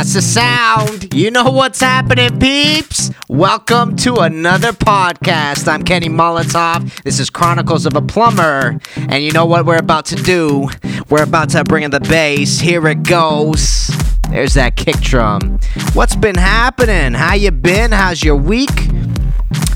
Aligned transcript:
That's 0.00 0.14
the 0.14 0.22
sound. 0.22 1.12
You 1.12 1.30
know 1.30 1.50
what's 1.50 1.78
happening, 1.78 2.40
peeps? 2.40 3.10
Welcome 3.28 3.96
to 3.96 4.14
another 4.20 4.72
podcast. 4.72 5.68
I'm 5.68 5.82
Kenny 5.82 6.08
Molotov. 6.08 7.02
This 7.02 7.20
is 7.20 7.28
Chronicles 7.28 7.84
of 7.84 7.94
a 7.94 8.00
Plumber. 8.00 8.80
And 8.96 9.22
you 9.22 9.30
know 9.32 9.44
what 9.44 9.66
we're 9.66 9.76
about 9.76 10.06
to 10.06 10.16
do? 10.16 10.70
We're 11.10 11.24
about 11.24 11.50
to 11.50 11.64
bring 11.64 11.82
in 11.82 11.90
the 11.90 12.00
bass. 12.00 12.60
Here 12.60 12.88
it 12.88 13.02
goes. 13.02 13.90
There's 14.30 14.54
that 14.54 14.76
kick 14.76 14.96
drum. 15.00 15.60
What's 15.92 16.16
been 16.16 16.36
happening? 16.36 17.12
How 17.12 17.34
you 17.34 17.50
been? 17.50 17.92
How's 17.92 18.24
your 18.24 18.36
week? 18.36 18.70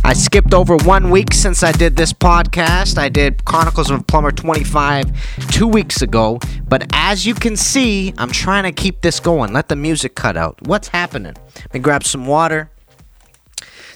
I 0.06 0.12
skipped 0.12 0.52
over 0.52 0.76
one 0.76 1.10
week 1.10 1.32
since 1.32 1.62
I 1.62 1.72
did 1.72 1.96
this 1.96 2.12
podcast. 2.12 2.98
I 2.98 3.08
did 3.08 3.46
Chronicles 3.46 3.90
of 3.90 4.06
Plumber 4.06 4.32
25 4.32 5.50
two 5.50 5.66
weeks 5.66 6.02
ago. 6.02 6.38
But 6.68 6.86
as 6.92 7.24
you 7.26 7.34
can 7.34 7.56
see, 7.56 8.12
I'm 8.18 8.30
trying 8.30 8.64
to 8.64 8.72
keep 8.72 9.00
this 9.00 9.18
going. 9.18 9.54
Let 9.54 9.70
the 9.70 9.76
music 9.76 10.14
cut 10.14 10.36
out. 10.36 10.60
What's 10.66 10.88
happening? 10.88 11.32
Let 11.56 11.72
me 11.72 11.80
grab 11.80 12.04
some 12.04 12.26
water. 12.26 12.70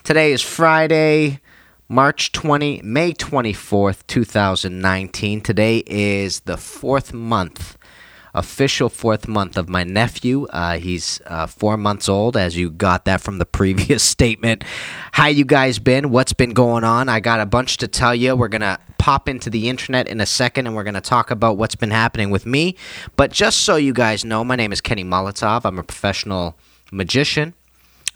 Today 0.02 0.32
is 0.32 0.40
Friday, 0.40 1.40
March 1.90 2.32
20, 2.32 2.80
May 2.82 3.12
24th, 3.12 4.06
2019. 4.06 5.42
Today 5.42 5.82
is 5.86 6.40
the 6.40 6.56
fourth 6.56 7.12
month 7.12 7.77
official 8.38 8.88
fourth 8.88 9.26
month 9.26 9.56
of 9.56 9.68
my 9.68 9.84
nephew. 9.84 10.46
Uh, 10.46 10.78
he's 10.78 11.20
uh, 11.26 11.46
four 11.46 11.76
months 11.76 12.08
old, 12.08 12.36
as 12.36 12.56
you 12.56 12.70
got 12.70 13.04
that 13.04 13.20
from 13.20 13.38
the 13.38 13.46
previous 13.58 14.02
statement. 14.02 14.64
How 15.12 15.26
you 15.26 15.44
guys 15.44 15.78
been? 15.78 16.10
What's 16.10 16.32
been 16.32 16.52
going 16.54 16.84
on? 16.84 17.08
I 17.08 17.20
got 17.20 17.40
a 17.40 17.46
bunch 17.46 17.76
to 17.78 17.88
tell 17.88 18.14
you. 18.14 18.36
We're 18.36 18.48
gonna 18.48 18.78
pop 18.98 19.28
into 19.28 19.50
the 19.50 19.68
internet 19.68 20.08
in 20.08 20.20
a 20.20 20.26
second, 20.26 20.66
and 20.66 20.76
we're 20.76 20.84
gonna 20.84 21.00
talk 21.00 21.30
about 21.30 21.56
what's 21.56 21.74
been 21.74 21.90
happening 21.90 22.30
with 22.30 22.46
me. 22.46 22.76
But 23.16 23.32
just 23.32 23.60
so 23.60 23.76
you 23.76 23.92
guys 23.92 24.24
know, 24.24 24.44
my 24.44 24.56
name 24.56 24.72
is 24.72 24.80
Kenny 24.80 25.04
Molotov. 25.04 25.64
I'm 25.64 25.78
a 25.78 25.82
professional 25.82 26.56
magician. 26.92 27.54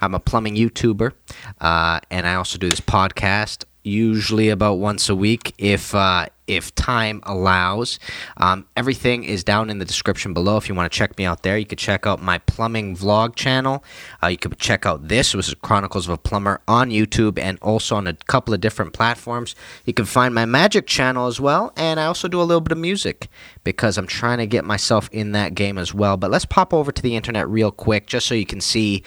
I'm 0.00 0.14
a 0.14 0.20
plumbing 0.20 0.56
YouTuber, 0.56 1.12
uh, 1.60 2.00
and 2.10 2.26
I 2.26 2.34
also 2.34 2.58
do 2.58 2.68
this 2.68 2.80
podcast 2.80 3.64
usually 3.84 4.48
about 4.48 4.74
once 4.74 5.08
a 5.08 5.14
week 5.14 5.54
if 5.58 5.94
uh, 5.94 6.26
if 6.56 6.74
time 6.74 7.20
allows. 7.24 7.98
Um, 8.36 8.66
everything 8.76 9.24
is 9.24 9.44
down 9.44 9.70
in 9.70 9.78
the 9.78 9.84
description 9.84 10.34
below. 10.34 10.56
If 10.56 10.68
you 10.68 10.74
want 10.74 10.90
to 10.90 10.96
check 10.96 11.16
me 11.18 11.24
out 11.24 11.42
there, 11.42 11.58
you 11.58 11.66
could 11.66 11.78
check 11.78 12.06
out 12.06 12.22
my 12.22 12.38
plumbing 12.38 12.96
vlog 12.96 13.34
channel. 13.34 13.84
Uh, 14.22 14.28
you 14.28 14.38
could 14.38 14.58
check 14.58 14.86
out 14.86 15.08
this, 15.08 15.34
which 15.34 15.48
is 15.48 15.54
Chronicles 15.54 16.08
of 16.08 16.14
a 16.14 16.18
Plumber, 16.18 16.60
on 16.68 16.90
YouTube 16.90 17.38
and 17.38 17.58
also 17.60 17.96
on 17.96 18.06
a 18.06 18.14
couple 18.14 18.54
of 18.54 18.60
different 18.60 18.92
platforms. 18.92 19.54
You 19.84 19.92
can 19.92 20.04
find 20.04 20.34
my 20.34 20.44
magic 20.44 20.86
channel 20.86 21.26
as 21.26 21.40
well, 21.40 21.72
and 21.76 21.98
I 21.98 22.06
also 22.06 22.28
do 22.28 22.40
a 22.40 22.44
little 22.44 22.60
bit 22.60 22.72
of 22.72 22.78
music 22.78 23.28
because 23.64 23.98
I'm 23.98 24.06
trying 24.06 24.38
to 24.38 24.46
get 24.46 24.64
myself 24.64 25.08
in 25.12 25.32
that 25.32 25.54
game 25.54 25.78
as 25.78 25.94
well. 25.94 26.16
But 26.16 26.30
let's 26.30 26.44
pop 26.44 26.72
over 26.74 26.92
to 26.92 27.02
the 27.02 27.16
internet 27.16 27.48
real 27.48 27.70
quick 27.70 28.06
just 28.06 28.26
so 28.26 28.34
you 28.34 28.46
can 28.46 28.60
see 28.60 29.02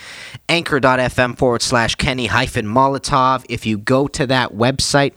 anchor.fm 0.50 1.38
forward 1.38 1.62
slash 1.62 1.96
Kenny 1.96 2.28
hyphen 2.28 2.66
Molotov. 2.66 3.46
If 3.50 3.66
you 3.66 3.78
go 3.78 4.08
to 4.08 4.28
that 4.28 4.54
website, 4.54 5.14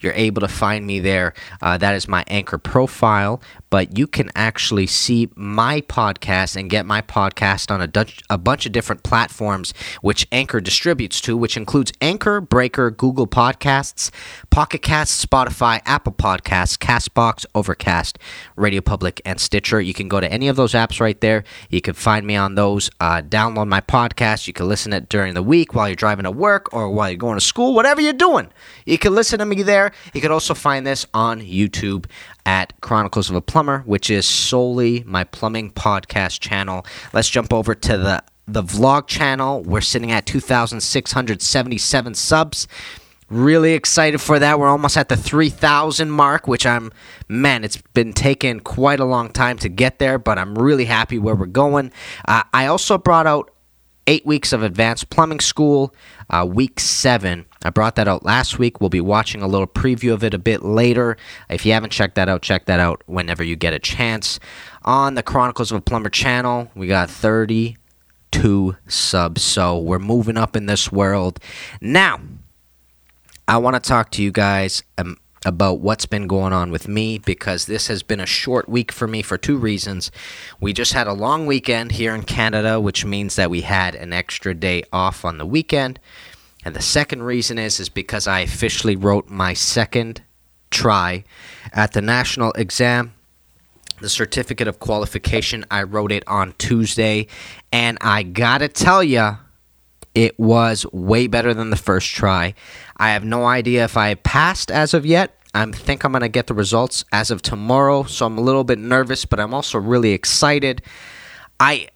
you're 0.00 0.12
able 0.14 0.40
to 0.40 0.48
find 0.48 0.86
me 0.86 1.00
there. 1.00 1.34
Uh, 1.60 1.76
that 1.78 1.94
is 1.94 2.08
my 2.08 2.24
anchor 2.28 2.58
profile, 2.58 3.40
but 3.68 3.96
you 3.96 4.06
can 4.06 4.30
actually 4.34 4.86
see 4.86 5.28
my 5.34 5.80
podcast 5.82 6.56
and 6.56 6.70
get 6.70 6.86
my 6.86 7.02
podcast 7.02 7.70
on 7.70 7.80
a, 7.80 7.86
Dutch, 7.86 8.20
a 8.30 8.38
bunch 8.38 8.66
of 8.66 8.72
different 8.72 9.02
platforms 9.02 9.72
which 10.00 10.26
Anchor 10.32 10.60
distributes 10.60 11.20
to, 11.22 11.36
which 11.36 11.56
includes 11.56 11.92
Anchor, 12.00 12.40
Breaker, 12.40 12.90
Google 12.90 13.26
Podcasts, 13.26 14.10
Pocket 14.50 14.82
Casts, 14.82 15.24
Spotify, 15.24 15.80
Apple 15.84 16.12
Podcasts, 16.12 16.78
Castbox, 16.78 17.44
Overcast, 17.54 18.18
Radio 18.56 18.80
Public, 18.80 19.20
and 19.24 19.40
Stitcher. 19.40 19.80
You 19.80 19.94
can 19.94 20.08
go 20.08 20.20
to 20.20 20.30
any 20.32 20.48
of 20.48 20.56
those 20.56 20.72
apps 20.72 21.00
right 21.00 21.20
there. 21.20 21.44
You 21.68 21.80
can 21.80 21.94
find 21.94 22.26
me 22.26 22.36
on 22.36 22.54
those. 22.54 22.90
Uh, 23.00 23.22
download 23.22 23.68
my 23.68 23.80
podcast. 23.80 24.46
You 24.46 24.52
can 24.52 24.68
listen 24.68 24.90
to 24.92 24.98
it 24.98 25.08
during 25.08 25.34
the 25.34 25.42
week 25.42 25.74
while 25.74 25.88
you're 25.88 25.96
driving 25.96 26.24
to 26.24 26.30
work 26.30 26.72
or 26.72 26.90
while 26.90 27.10
you're 27.10 27.16
going 27.16 27.36
to 27.36 27.44
school, 27.44 27.74
whatever 27.74 28.00
you're 28.00 28.12
doing. 28.12 28.50
You 28.84 28.98
can 28.98 29.14
listen 29.14 29.38
to 29.38 29.49
me 29.50 29.62
there. 29.62 29.92
You 30.14 30.20
can 30.20 30.32
also 30.32 30.54
find 30.54 30.86
this 30.86 31.06
on 31.12 31.40
YouTube 31.40 32.06
at 32.46 32.80
Chronicles 32.80 33.28
of 33.28 33.36
a 33.36 33.42
Plumber, 33.42 33.80
which 33.80 34.08
is 34.10 34.26
solely 34.26 35.04
my 35.06 35.24
plumbing 35.24 35.72
podcast 35.72 36.40
channel. 36.40 36.86
Let's 37.12 37.28
jump 37.28 37.52
over 37.52 37.74
to 37.74 37.98
the 37.98 38.22
the 38.46 38.62
vlog 38.62 39.06
channel. 39.06 39.62
We're 39.62 39.80
sitting 39.80 40.10
at 40.10 40.26
2,677 40.26 42.14
subs. 42.14 42.66
Really 43.28 43.74
excited 43.74 44.20
for 44.20 44.40
that. 44.40 44.58
We're 44.58 44.68
almost 44.68 44.96
at 44.96 45.08
the 45.08 45.16
3,000 45.16 46.10
mark, 46.10 46.48
which 46.48 46.66
I'm, 46.66 46.90
man, 47.28 47.62
it's 47.62 47.76
been 47.76 48.12
taking 48.12 48.58
quite 48.58 48.98
a 48.98 49.04
long 49.04 49.30
time 49.30 49.56
to 49.58 49.68
get 49.68 50.00
there, 50.00 50.18
but 50.18 50.36
I'm 50.36 50.58
really 50.58 50.86
happy 50.86 51.16
where 51.16 51.36
we're 51.36 51.46
going. 51.46 51.92
Uh, 52.26 52.42
I 52.52 52.66
also 52.66 52.98
brought 52.98 53.28
out 53.28 53.52
eight 54.08 54.26
weeks 54.26 54.52
of 54.52 54.64
advanced 54.64 55.10
plumbing 55.10 55.38
school, 55.38 55.94
uh, 56.28 56.44
week 56.48 56.80
seven. 56.80 57.46
I 57.62 57.70
brought 57.70 57.96
that 57.96 58.08
out 58.08 58.24
last 58.24 58.58
week. 58.58 58.80
We'll 58.80 58.90
be 58.90 59.00
watching 59.00 59.42
a 59.42 59.46
little 59.46 59.66
preview 59.66 60.12
of 60.12 60.24
it 60.24 60.32
a 60.32 60.38
bit 60.38 60.62
later. 60.62 61.16
If 61.50 61.66
you 61.66 61.72
haven't 61.72 61.90
checked 61.90 62.14
that 62.14 62.28
out, 62.28 62.42
check 62.42 62.66
that 62.66 62.80
out 62.80 63.02
whenever 63.06 63.44
you 63.44 63.56
get 63.56 63.74
a 63.74 63.78
chance. 63.78 64.40
On 64.84 65.14
the 65.14 65.22
Chronicles 65.22 65.70
of 65.70 65.78
a 65.78 65.82
Plumber 65.82 66.08
channel, 66.08 66.70
we 66.74 66.86
got 66.86 67.10
32 67.10 68.76
subs, 68.86 69.42
so 69.42 69.78
we're 69.78 69.98
moving 69.98 70.38
up 70.38 70.56
in 70.56 70.66
this 70.66 70.90
world. 70.90 71.38
Now, 71.82 72.20
I 73.46 73.58
want 73.58 73.74
to 73.74 73.86
talk 73.86 74.10
to 74.12 74.22
you 74.22 74.32
guys 74.32 74.82
um, 74.96 75.18
about 75.44 75.80
what's 75.80 76.06
been 76.06 76.26
going 76.26 76.52
on 76.52 76.70
with 76.70 76.86
me 76.88 77.18
because 77.18 77.66
this 77.66 77.88
has 77.88 78.02
been 78.02 78.20
a 78.20 78.26
short 78.26 78.68
week 78.68 78.92
for 78.92 79.06
me 79.06 79.22
for 79.22 79.38
two 79.38 79.56
reasons. 79.56 80.10
We 80.60 80.72
just 80.72 80.92
had 80.92 81.06
a 81.06 81.12
long 81.12 81.46
weekend 81.46 81.92
here 81.92 82.14
in 82.14 82.22
Canada, 82.22 82.80
which 82.80 83.04
means 83.04 83.36
that 83.36 83.50
we 83.50 83.62
had 83.62 83.94
an 83.94 84.12
extra 84.12 84.54
day 84.54 84.84
off 84.92 85.24
on 85.24 85.38
the 85.38 85.46
weekend. 85.46 85.98
And 86.64 86.76
the 86.76 86.82
second 86.82 87.22
reason 87.22 87.58
is 87.58 87.80
is 87.80 87.88
because 87.88 88.26
I 88.26 88.40
officially 88.40 88.96
wrote 88.96 89.28
my 89.30 89.54
second 89.54 90.22
try 90.70 91.24
at 91.72 91.92
the 91.92 92.02
national 92.02 92.52
exam. 92.52 93.14
The 94.00 94.08
certificate 94.08 94.68
of 94.68 94.80
qualification, 94.80 95.64
I 95.70 95.82
wrote 95.82 96.10
it 96.10 96.24
on 96.26 96.54
Tuesday, 96.56 97.26
and 97.70 97.98
I 98.00 98.22
got 98.22 98.58
to 98.58 98.68
tell 98.68 99.04
you 99.04 99.36
it 100.14 100.38
was 100.38 100.86
way 100.92 101.26
better 101.26 101.52
than 101.52 101.70
the 101.70 101.76
first 101.76 102.08
try. 102.08 102.54
I 102.96 103.10
have 103.10 103.24
no 103.24 103.44
idea 103.46 103.84
if 103.84 103.96
I 103.96 104.14
passed 104.14 104.70
as 104.70 104.94
of 104.94 105.04
yet. 105.04 105.36
I 105.52 105.66
think 105.66 106.04
I'm 106.04 106.12
going 106.12 106.22
to 106.22 106.28
get 106.28 106.46
the 106.46 106.54
results 106.54 107.04
as 107.12 107.30
of 107.30 107.42
tomorrow, 107.42 108.04
so 108.04 108.24
I'm 108.24 108.38
a 108.38 108.42
little 108.42 108.64
bit 108.64 108.78
nervous, 108.78 109.24
but 109.24 109.40
I'm 109.40 109.52
also 109.52 109.78
really 109.78 110.12
excited. 110.12 110.82
I 111.58 111.88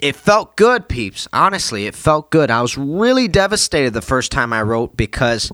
it 0.00 0.16
felt 0.16 0.56
good, 0.56 0.88
peeps. 0.88 1.26
Honestly, 1.32 1.86
it 1.86 1.94
felt 1.94 2.30
good. 2.30 2.50
I 2.50 2.62
was 2.62 2.78
really 2.78 3.28
devastated 3.28 3.92
the 3.92 4.02
first 4.02 4.30
time 4.32 4.52
I 4.52 4.62
wrote 4.62 4.96
because 4.96 5.50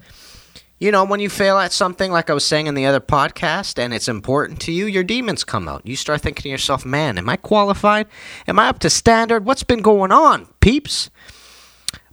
you 0.81 0.91
know, 0.91 1.05
when 1.05 1.21
you 1.21 1.31
fail 1.31 1.57
at 1.59 1.73
something, 1.73 2.11
like 2.11 2.29
I 2.29 2.35
was 2.35 2.45
saying 2.45 2.67
in 2.67 2.75
the 2.75 2.85
other 2.85 3.01
podcast, 3.01 3.79
and 3.79 3.95
it's 3.95 4.09
important 4.09 4.61
to 4.63 4.73
you, 4.73 4.87
your 4.87 5.05
demons 5.05 5.45
come 5.45 5.69
out. 5.69 5.87
You 5.87 5.97
start 5.97 6.21
thinking 6.21 6.43
to 6.43 6.49
yourself, 6.49 6.85
man, 6.85 7.17
am 7.17 7.29
I 7.29 7.37
qualified? 7.37 8.07
Am 8.47 8.59
I 8.59 8.69
up 8.69 8.81
to 8.81 8.91
standard? 8.91 9.47
What's 9.47 9.63
been 9.63 9.83
going 9.83 10.13
on, 10.13 10.47
peeps? 10.61 11.11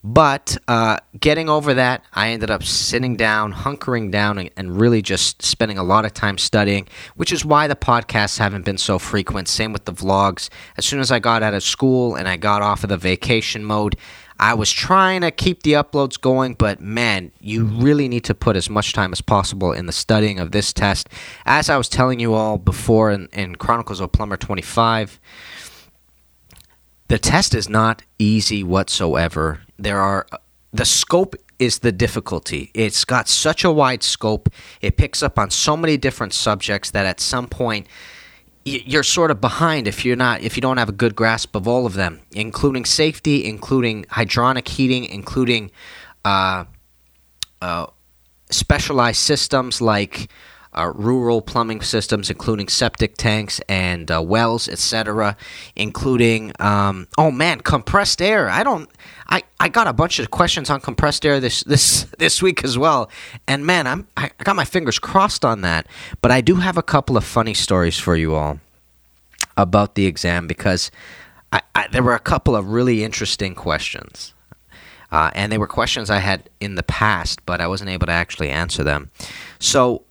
But 0.04 0.58
uh, 0.68 0.98
getting 1.20 1.48
over 1.48 1.76
that, 1.76 2.04
I 2.14 2.30
ended 2.30 2.50
up 2.50 2.64
sitting 2.64 3.16
down, 3.16 3.54
hunkering 3.54 4.12
down, 4.12 4.40
and, 4.40 4.50
and, 4.58 4.82
really 4.82 5.04
just 5.04 5.44
spending 5.44 5.78
a 5.78 5.84
lot 5.84 6.06
of 6.06 6.14
time 6.14 6.40
studying, 6.40 6.88
which 7.16 7.32
is 7.32 7.46
why 7.46 7.68
the 7.68 7.76
podcasts 7.76 8.40
haven't 8.40 8.66
been 8.66 8.80
so 8.80 8.98
frequent. 8.98 9.48
Same 9.48 9.74
with 9.74 9.86
the 9.86 9.94
vlogs. 9.94 10.50
As 10.76 10.86
soon 10.86 11.02
as 11.02 11.12
I 11.12 11.20
got 11.20 11.44
out 11.44 11.54
of 11.54 11.62
school 11.62 12.16
and 12.16 12.28
I 12.28 12.38
got 12.38 12.64
off 12.64 12.84
of 12.84 12.90
the 12.90 12.98
vacation 12.98 13.64
mode, 13.64 13.96
I 14.40 14.56
was 14.56 14.72
trying 14.72 15.22
to 15.22 15.30
keep 15.30 15.62
the 15.62 15.74
uploads 15.74 16.20
going, 16.20 16.56
but 16.56 16.82
man, 16.82 17.32
you 17.40 17.64
really 17.64 18.08
need 18.08 18.24
to 18.24 18.34
put 18.34 18.56
as 18.56 18.72
much 18.72 18.94
time 18.94 19.12
as 19.12 19.22
possible 19.22 19.72
in 19.72 19.86
the 19.86 19.92
studying 19.92 20.40
of 20.40 20.52
this 20.52 20.74
test. 20.74 21.10
As 21.46 21.70
I 21.70 21.78
was 21.78 21.88
telling 21.88 22.20
you 22.20 22.34
all 22.34 22.58
before 22.58 23.12
in, 23.12 23.28
in 23.34 23.56
Chronicles 23.56 24.00
of 24.00 24.12
Plumber 24.12 24.38
25, 24.38 25.20
the 27.12 27.20
test 27.20 27.54
is 27.54 27.68
not 27.68 28.04
easy 28.20 28.64
whatsoever. 28.64 29.60
There 29.78 30.00
are 30.00 30.26
the 30.72 30.86
scope 30.86 31.36
is 31.60 31.80
the 31.80 31.92
difficulty. 31.92 32.72
It's 32.74 33.04
got 33.04 33.28
such 33.28 33.66
a 33.66 33.72
wide 33.72 34.02
scope. 34.02 34.48
It 34.80 34.96
picks 34.96 35.22
up 35.22 35.38
on 35.38 35.52
so 35.52 35.76
many 35.76 35.98
different 35.98 36.34
subjects 36.34 36.92
that 36.92 37.06
at 37.06 37.20
some 37.20 37.48
point 37.50 37.88
you're 38.64 39.04
sort 39.04 39.30
of 39.30 39.42
behind 39.42 39.90
if 39.90 40.06
you're 40.06 40.16
not 40.16 40.40
if 40.40 40.56
you 40.56 40.62
don't 40.62 40.78
have 40.78 40.88
a 40.88 40.94
good 40.94 41.14
grasp 41.14 41.54
of 41.54 41.68
all 41.68 41.86
of 41.86 41.96
them, 41.96 42.22
including 42.32 42.86
safety, 42.86 43.44
including 43.44 44.06
hydronic 44.06 44.70
heating, 44.70 45.04
including 45.04 45.70
uh, 46.24 46.64
uh, 47.62 47.88
specialized 48.52 49.20
systems 49.20 49.82
like 49.82 50.30
uh, 50.74 50.92
rural 50.96 51.42
plumbing 51.42 51.82
systems, 51.82 52.30
including 52.30 52.68
septic 52.68 53.18
tanks 53.18 53.60
and 53.68 54.10
uh, 54.10 54.22
wells, 54.22 54.70
etc., 54.70 55.36
including 55.76 56.52
um, 56.60 57.08
oh 57.18 57.32
man, 57.32 57.60
compressed 57.60 58.22
air. 58.22 58.50
I 58.50 58.64
don't. 58.64 58.90
I, 59.30 59.44
I 59.60 59.70
got 59.70 59.88
a 59.88 59.94
bunch 59.94 60.20
of 60.20 60.30
questions 60.32 60.70
on 60.70 60.82
compressed 60.82 61.26
air 61.26 61.40
this 61.40 61.64
this 61.64 62.04
this 62.18 62.42
week 62.42 62.64
as 62.64 62.78
well, 62.78 63.10
and 63.48 63.66
man, 63.66 63.88
I'm 63.88 64.08
I 64.16 64.32
got 64.44 64.56
my 64.56 64.66
fingers 64.66 65.00
crossed 65.00 65.44
on 65.44 65.62
that. 65.62 65.88
But 66.22 66.32
I 66.32 66.42
do 66.42 66.56
have 66.56 66.78
a 66.78 66.84
couple 66.84 67.18
of 67.18 67.24
funny 67.24 67.54
stories 67.54 67.98
for 67.98 68.16
you 68.16 68.36
all 68.36 68.60
about 69.58 69.96
the 69.96 70.06
exam 70.06 70.48
because 70.48 70.92
I, 71.52 71.62
I, 71.76 71.88
there 71.88 72.04
were 72.04 72.16
a 72.16 72.20
couple 72.20 72.56
of 72.56 72.70
really 72.70 73.04
interesting 73.04 73.56
questions. 73.56 74.34
Uh, 75.12 75.30
and 75.36 75.52
they 75.52 75.58
were 75.58 75.68
questions 75.68 76.10
I 76.10 76.20
had 76.20 76.50
in 76.62 76.76
the 76.76 76.84
past, 76.84 77.46
but 77.46 77.60
I 77.60 77.68
wasn't 77.68 77.90
able 77.90 78.08
to 78.08 78.14
actually 78.14 78.50
answer 78.50 78.82
them. 78.82 79.12
So, 79.60 80.04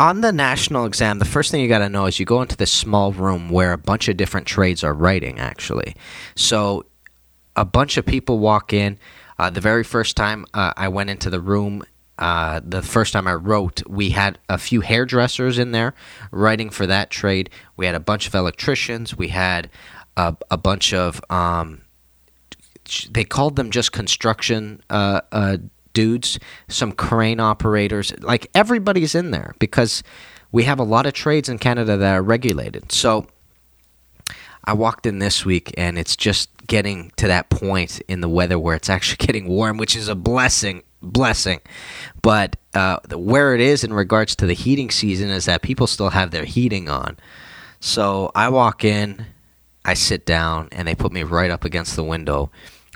on 0.00 0.22
the 0.22 0.32
national 0.32 0.86
exam, 0.86 1.18
the 1.18 1.26
first 1.26 1.50
thing 1.50 1.60
you 1.60 1.68
got 1.68 1.80
to 1.80 1.88
know 1.90 2.06
is 2.06 2.18
you 2.18 2.24
go 2.24 2.40
into 2.40 2.56
this 2.56 2.72
small 2.72 3.12
room 3.12 3.50
where 3.50 3.74
a 3.74 3.78
bunch 3.78 4.08
of 4.08 4.16
different 4.16 4.46
trades 4.46 4.82
are 4.82 4.94
writing, 4.94 5.38
actually. 5.38 5.94
So, 6.34 6.86
a 7.54 7.66
bunch 7.66 7.98
of 7.98 8.06
people 8.06 8.38
walk 8.38 8.72
in. 8.72 8.98
Uh, 9.38 9.50
the 9.50 9.60
very 9.60 9.84
first 9.84 10.16
time 10.16 10.46
uh, 10.54 10.72
I 10.74 10.88
went 10.88 11.10
into 11.10 11.28
the 11.28 11.40
room, 11.40 11.82
uh, 12.18 12.60
the 12.64 12.80
first 12.80 13.12
time 13.12 13.26
I 13.26 13.34
wrote, 13.34 13.86
we 13.86 14.10
had 14.10 14.38
a 14.48 14.56
few 14.56 14.80
hairdressers 14.80 15.58
in 15.58 15.72
there 15.72 15.92
writing 16.30 16.70
for 16.70 16.86
that 16.86 17.10
trade. 17.10 17.50
We 17.76 17.84
had 17.84 17.94
a 17.94 18.00
bunch 18.00 18.26
of 18.26 18.34
electricians. 18.34 19.18
We 19.18 19.28
had 19.28 19.68
a, 20.16 20.34
a 20.50 20.56
bunch 20.56 20.94
of 20.94 21.20
um, 21.28 21.82
they 23.10 23.24
called 23.24 23.56
them 23.56 23.70
just 23.70 23.92
construction 23.92 24.82
uh, 24.88 25.20
uh, 25.30 25.58
dudes, 25.92 26.38
some 26.68 26.92
crane 26.92 27.40
operators. 27.40 28.12
Like 28.20 28.50
everybody's 28.54 29.14
in 29.14 29.30
there 29.30 29.54
because 29.58 30.02
we 30.52 30.64
have 30.64 30.78
a 30.78 30.84
lot 30.84 31.06
of 31.06 31.12
trades 31.12 31.48
in 31.48 31.58
Canada 31.58 31.96
that 31.96 32.14
are 32.14 32.22
regulated. 32.22 32.92
So 32.92 33.26
I 34.64 34.72
walked 34.72 35.06
in 35.06 35.18
this 35.18 35.44
week 35.44 35.72
and 35.76 35.98
it's 35.98 36.16
just 36.16 36.50
getting 36.66 37.12
to 37.16 37.26
that 37.26 37.50
point 37.50 38.00
in 38.08 38.20
the 38.20 38.28
weather 38.28 38.58
where 38.58 38.76
it's 38.76 38.90
actually 38.90 39.16
getting 39.26 39.48
warm, 39.48 39.76
which 39.78 39.96
is 39.96 40.08
a 40.08 40.14
blessing. 40.14 40.82
Blessing, 41.02 41.60
but 42.20 42.56
uh, 42.74 42.98
where 43.14 43.54
it 43.54 43.62
is 43.62 43.84
in 43.84 43.94
regards 43.94 44.36
to 44.36 44.44
the 44.44 44.52
heating 44.52 44.90
season 44.90 45.30
is 45.30 45.46
that 45.46 45.62
people 45.62 45.86
still 45.86 46.10
have 46.10 46.30
their 46.30 46.44
heating 46.44 46.90
on. 46.90 47.16
So 47.80 48.30
I 48.34 48.50
walk 48.50 48.84
in, 48.84 49.24
I 49.82 49.94
sit 49.94 50.26
down, 50.26 50.68
and 50.72 50.86
they 50.86 50.94
put 50.94 51.10
me 51.10 51.22
right 51.22 51.50
up 51.50 51.64
against 51.64 51.96
the 51.96 52.04
window 52.04 52.50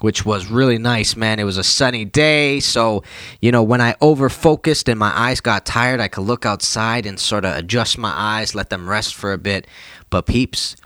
which 0.04 0.26
was 0.26 0.50
really 0.50 0.76
nice, 0.76 1.16
man. 1.16 1.40
It 1.40 1.44
was 1.44 1.56
a 1.56 1.64
sunny 1.64 2.04
day, 2.04 2.60
so 2.60 3.02
you 3.40 3.50
know 3.50 3.62
when 3.62 3.80
I 3.80 3.96
over 4.02 4.28
focused 4.28 4.86
and 4.90 4.98
my 4.98 5.10
eyes 5.18 5.40
got 5.40 5.64
tired, 5.64 5.98
I 5.98 6.08
could 6.08 6.26
look 6.26 6.44
outside 6.44 7.06
and 7.06 7.18
sort 7.18 7.46
of 7.46 7.56
adjust 7.56 7.96
my 7.96 8.12
eyes, 8.14 8.54
let 8.54 8.68
them 8.68 8.86
rest 8.86 9.14
for 9.14 9.32
a 9.32 9.38
bit. 9.38 9.66
But 10.10 10.26
peeps, 10.26 10.76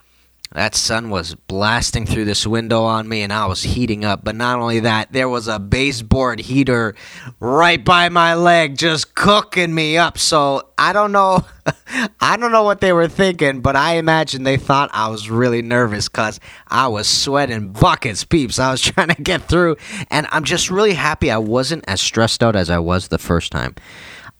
that 0.53 0.75
sun 0.75 1.11
was 1.11 1.35
blasting 1.35 2.07
through 2.07 2.25
this 2.25 2.47
window 2.47 2.83
on 2.83 3.07
me 3.07 3.21
and 3.21 3.33
I 3.33 3.45
was 3.47 3.63
heating 3.63 4.05
up. 4.05 4.25
But 4.25 4.35
not 4.35 4.59
only 4.59 4.81
that, 4.81 5.13
there 5.13 5.29
was 5.29 5.47
a 5.47 5.59
baseboard 5.59 6.41
heater 6.41 6.95
right 7.39 7.85
by 7.85 8.09
my 8.09 8.35
leg 8.35 8.79
just 8.79 9.15
cooking 9.15 9.75
me 9.75 9.99
up. 9.99 10.17
So 10.17 10.71
I 10.79 10.95
don't 10.95 11.13
know 11.13 11.45
I 12.21 12.39
don't 12.39 12.51
know 12.51 12.63
what 12.63 12.81
they 12.81 12.95
were 12.95 13.09
thinking, 13.09 13.61
but 13.61 13.77
I 13.77 13.97
imagine 13.97 14.43
they 14.43 14.57
thought 14.57 14.89
I 14.95 15.09
was 15.09 15.29
really 15.29 15.61
nervous 15.61 16.09
cuz 16.09 16.41
I 16.67 16.89
was 16.89 17.07
sweating 17.09 17.73
buckets, 17.73 18.25
peeps. 18.25 18.59
I 18.59 18.71
was 18.71 18.81
trying 18.83 19.09
to 19.09 19.23
get 19.23 19.43
through 19.43 19.77
and 20.11 20.27
I'm 20.31 20.45
just 20.45 20.71
really 20.71 20.95
happy 20.95 21.31
I 21.31 21.39
wasn't 21.39 21.85
as 21.87 22.01
stressed 22.01 22.43
out 22.43 22.57
as 22.57 22.71
I 22.71 22.79
was 22.79 23.09
the 23.09 23.19
first 23.19 23.53
time. 23.53 23.75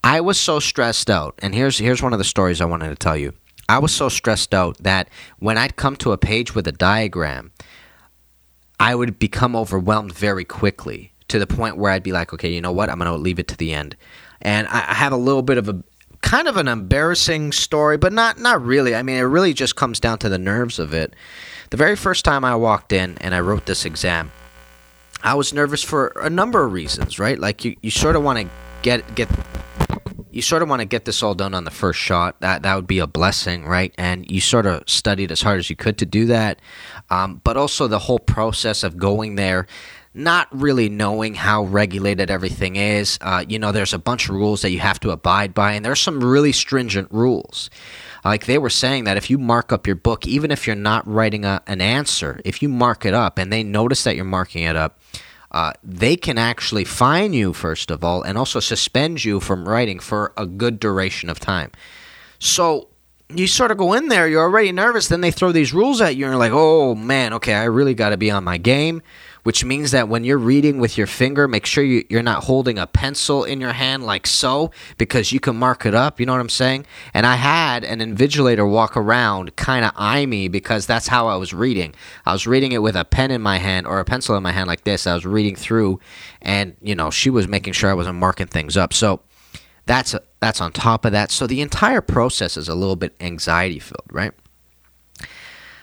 I 0.03 0.23
was 0.23 0.41
so 0.41 0.59
stressed 0.59 1.11
out. 1.11 1.35
And 1.41 1.55
here's 1.55 1.77
here's 1.77 2.03
one 2.03 2.15
of 2.15 2.19
the 2.19 2.25
stories 2.25 2.63
I 2.63 2.65
wanted 2.65 2.89
to 2.89 2.97
tell 2.97 3.17
you. 3.17 3.35
I 3.69 3.79
was 3.79 3.95
so 3.95 4.09
stressed 4.09 4.55
out 4.55 4.79
that 4.79 5.09
when 5.39 5.59
I'd 5.59 5.77
come 5.77 5.97
to 5.97 6.13
a 6.13 6.19
page 6.19 6.55
with 6.55 6.67
a 6.67 6.73
diagram, 6.73 7.53
I 8.81 8.95
would 8.95 9.19
become 9.19 9.55
overwhelmed 9.55 10.13
very 10.13 10.45
quickly 10.45 11.13
to 11.29 11.39
the 11.39 11.47
point 11.47 11.77
where 11.77 11.93
I'd 11.93 12.03
be 12.03 12.13
like, 12.13 12.33
okay, 12.33 12.51
you 12.51 12.61
know 12.61 12.73
what? 12.73 12.89
I'm 12.89 12.99
going 12.99 13.11
to 13.11 13.17
leave 13.17 13.39
it 13.39 13.49
to 13.49 13.57
the 13.57 13.75
end. 13.75 13.97
And 14.41 14.67
I 14.69 14.95
have 14.95 15.13
a 15.13 15.17
little 15.17 15.43
bit 15.43 15.59
of 15.59 15.69
a 15.69 15.83
kind 16.23 16.49
of 16.49 16.57
an 16.57 16.69
embarrassing 16.69 17.53
story, 17.53 17.97
but 17.97 18.13
not 18.13 18.39
not 18.39 18.63
really. 18.65 18.95
I 18.95 19.03
mean, 19.03 19.17
it 19.17 19.23
really 19.23 19.53
just 19.53 19.77
comes 19.77 20.01
down 20.01 20.19
to 20.19 20.29
the 20.29 20.39
nerves 20.39 20.79
of 20.79 20.95
it. 20.95 21.15
The 21.71 21.77
very 21.77 21.97
first 21.97 22.25
time 22.25 22.45
I 22.45 22.55
walked 22.57 22.93
in 22.93 23.19
and 23.19 23.35
I 23.35 23.41
wrote 23.41 23.67
this 23.67 23.85
exam, 23.85 24.31
I 25.23 25.35
was 25.35 25.53
nervous 25.53 25.83
for 25.83 26.09
a 26.21 26.31
number 26.31 26.65
of 26.65 26.73
reasons, 26.73 27.19
right? 27.19 27.39
Like 27.39 27.65
you, 27.65 27.77
you 27.83 27.91
sort 27.91 28.17
of 28.17 28.23
want 28.23 28.39
to 28.39 28.49
get 28.83 29.15
get 29.15 29.29
you 30.39 30.43
sort 30.43 30.63
of 30.63 30.69
want 30.69 30.79
to 30.79 30.87
get 30.87 31.05
this 31.05 31.21
all 31.21 31.35
done 31.35 31.53
on 31.53 31.65
the 31.65 31.71
first 31.73 31.99
shot. 31.99 32.41
That 32.43 32.63
that 32.63 32.77
would 32.77 32.87
be 32.87 33.01
a 33.01 33.09
blessing, 33.09 33.65
right? 33.65 33.93
And 33.99 34.31
you 34.31 34.41
sort 34.41 34.67
of 34.67 34.89
studied 34.89 35.33
as 35.33 35.43
hard 35.43 35.59
as 35.59 35.69
you 35.69 35.75
could 35.75 35.99
to 35.99 36.07
do 36.07 36.27
that. 36.27 36.61
Um, 37.11 37.41
but 37.43 37.57
also 37.57 37.89
the 37.89 37.99
whole 37.99 38.21
process 38.21 38.85
of 38.85 38.97
going 38.97 39.35
there, 39.35 39.67
not 40.15 40.47
really 40.53 40.89
knowing 40.89 41.35
how 41.35 41.65
regulated 41.65 42.31
everything 42.31 42.77
is. 42.77 43.19
Uh, 43.21 43.45
you 43.49 43.59
know, 43.59 43.73
there's 43.73 43.93
a 43.93 43.99
bunch 43.99 44.29
of 44.29 44.37
rules 44.37 44.63
that 44.63 44.71
you 44.71 44.79
have 44.79 45.01
to 45.01 45.11
abide 45.11 45.55
by, 45.55 45.73
and 45.73 45.85
there's 45.85 46.01
some 46.01 46.23
really 46.23 46.53
stringent 46.53 47.11
rules. 47.11 47.69
Like 48.25 48.47
they 48.47 48.59
were 48.59 48.71
saying 48.71 49.05
that 49.05 49.17
if 49.17 49.31
you 49.31 49.39
mark 49.39 49.73
up 49.73 49.89
your 49.89 49.97
book, 49.97 50.25
even 50.25 50.53
if 50.53 50.69
you're 50.69 50.77
not 50.77 51.05
writing 51.09 51.45
a, 51.45 51.63
an 51.67 51.81
answer, 51.81 52.41
if 52.45 52.63
you 52.63 52.69
mark 52.69 53.05
it 53.05 53.13
up 53.13 53.39
and 53.39 53.53
they 53.53 53.65
notice 53.65 54.05
that 54.05 54.15
you're 54.15 54.25
marking 54.25 54.63
it 54.63 54.77
up, 54.77 55.01
uh, 55.51 55.73
they 55.83 56.17
can 56.17 56.39
actually 56.39 56.85
fine 56.85 57.33
you, 57.33 57.53
first 57.53 57.91
of 57.91 58.05
all, 58.05 58.23
and 58.23 58.37
also 58.37 58.61
suspend 58.61 59.25
you 59.25 59.41
from 59.41 59.69
writing 59.69 59.99
for 59.99 60.33
a 60.37 60.47
good 60.47 60.79
duration 60.79 61.31
of 61.31 61.41
time. 61.41 61.71
So 62.39 62.89
you 63.35 63.47
sort 63.47 63.71
of 63.71 63.79
go 63.79 63.93
in 63.93 64.09
there, 64.09 64.29
you're 64.29 64.43
already 64.43 64.73
nervous, 64.73 65.09
then 65.09 65.21
they 65.21 65.31
throw 65.31 65.53
these 65.53 65.73
rules 65.73 66.01
at 66.01 66.17
you, 66.17 66.25
and 66.25 66.33
you're 66.33 66.39
like, 66.39 66.53
oh 66.53 66.95
man, 66.95 67.33
okay, 67.35 67.55
I 67.55 67.65
really 67.65 67.95
got 67.95 68.11
to 68.11 68.17
be 68.17 68.31
on 68.31 68.45
my 68.45 68.59
game 68.59 69.03
which 69.49 69.65
means 69.65 69.93
that 69.93 70.11
when 70.11 70.25
you're 70.25 70.37
reading 70.37 70.79
with 70.79 70.99
your 70.99 71.07
finger, 71.07 71.49
make 71.49 71.65
sure 71.65 71.83
you, 71.83 72.05
are 72.13 72.23
not 72.23 72.45
holding 72.45 72.79
a 72.79 72.87
pencil 72.87 73.45
in 73.45 73.63
your 73.63 73.73
hand 73.73 74.05
like 74.05 74.27
so, 74.27 74.71
because 74.99 75.33
you 75.33 75.41
can 75.41 75.57
mark 75.57 75.87
it 75.87 75.95
up. 75.95 76.21
You 76.21 76.27
know 76.27 76.33
what 76.33 76.43
I'm 76.43 76.51
saying? 76.51 76.85
And 77.15 77.25
I 77.25 77.37
had 77.37 77.83
an 77.83 78.01
invigilator 78.01 78.71
walk 78.71 78.95
around, 78.95 79.57
kind 79.57 79.87
of 79.87 79.93
eye 79.97 80.27
me, 80.27 80.49
because 80.49 80.85
that's 80.85 81.09
how 81.09 81.29
I 81.29 81.37
was 81.37 81.55
reading. 81.55 81.95
I 82.27 82.35
was 82.35 82.47
reading 82.47 82.73
it 82.73 82.83
with 82.83 82.95
a 82.95 83.07
pen 83.07 83.31
in 83.31 83.41
my 83.41 83.57
hand 83.57 83.87
or 83.87 84.01
a 84.01 84.05
pencil 84.05 84.37
in 84.37 84.43
my 84.43 84.53
hand 84.53 84.67
like 84.67 84.85
this. 84.85 85.07
I 85.07 85.15
was 85.15 85.25
reading 85.25 85.57
through, 85.57 85.99
and 86.43 86.77
you 86.83 86.95
know, 86.95 87.11
she 87.11 87.31
was 87.31 87.49
making 87.49 87.73
sure 87.73 87.89
I 87.89 87.95
wasn't 87.95 88.19
marking 88.19 88.49
things 88.49 88.77
up. 88.77 88.93
So 88.93 89.23
that's 89.87 90.15
that's 90.41 90.61
on 90.61 90.73
top 90.73 91.07
of 91.07 91.13
that. 91.13 91.31
So 91.31 91.47
the 91.47 91.63
entire 91.63 92.03
process 92.03 92.59
is 92.59 92.69
a 92.69 92.75
little 92.75 92.97
bit 92.97 93.15
anxiety 93.19 93.79
filled, 93.79 94.11
right? 94.13 94.33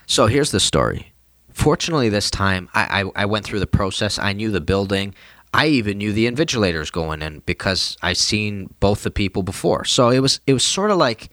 So 0.05 0.27
here's 0.27 0.51
the 0.51 0.59
story. 0.59 1.14
Fortunately, 1.55 2.09
this 2.09 2.29
time 2.29 2.69
I, 2.73 3.01
I, 3.01 3.23
I, 3.23 3.25
went 3.25 3.45
through 3.45 3.61
the 3.61 3.65
process. 3.65 4.19
I 4.19 4.33
knew 4.33 4.51
the 4.51 4.59
building. 4.59 5.15
I 5.53 5.67
even 5.67 5.97
knew 5.97 6.11
the 6.11 6.29
invigilators 6.29 6.91
going 6.91 7.21
in 7.21 7.39
because 7.45 7.97
I've 8.01 8.17
seen 8.17 8.73
both 8.81 9.03
the 9.03 9.09
people 9.09 9.41
before. 9.41 9.85
So 9.85 10.09
it 10.09 10.19
was 10.19 10.41
it 10.45 10.51
was 10.51 10.65
sort 10.65 10.91
of 10.91 10.97
like 10.97 11.29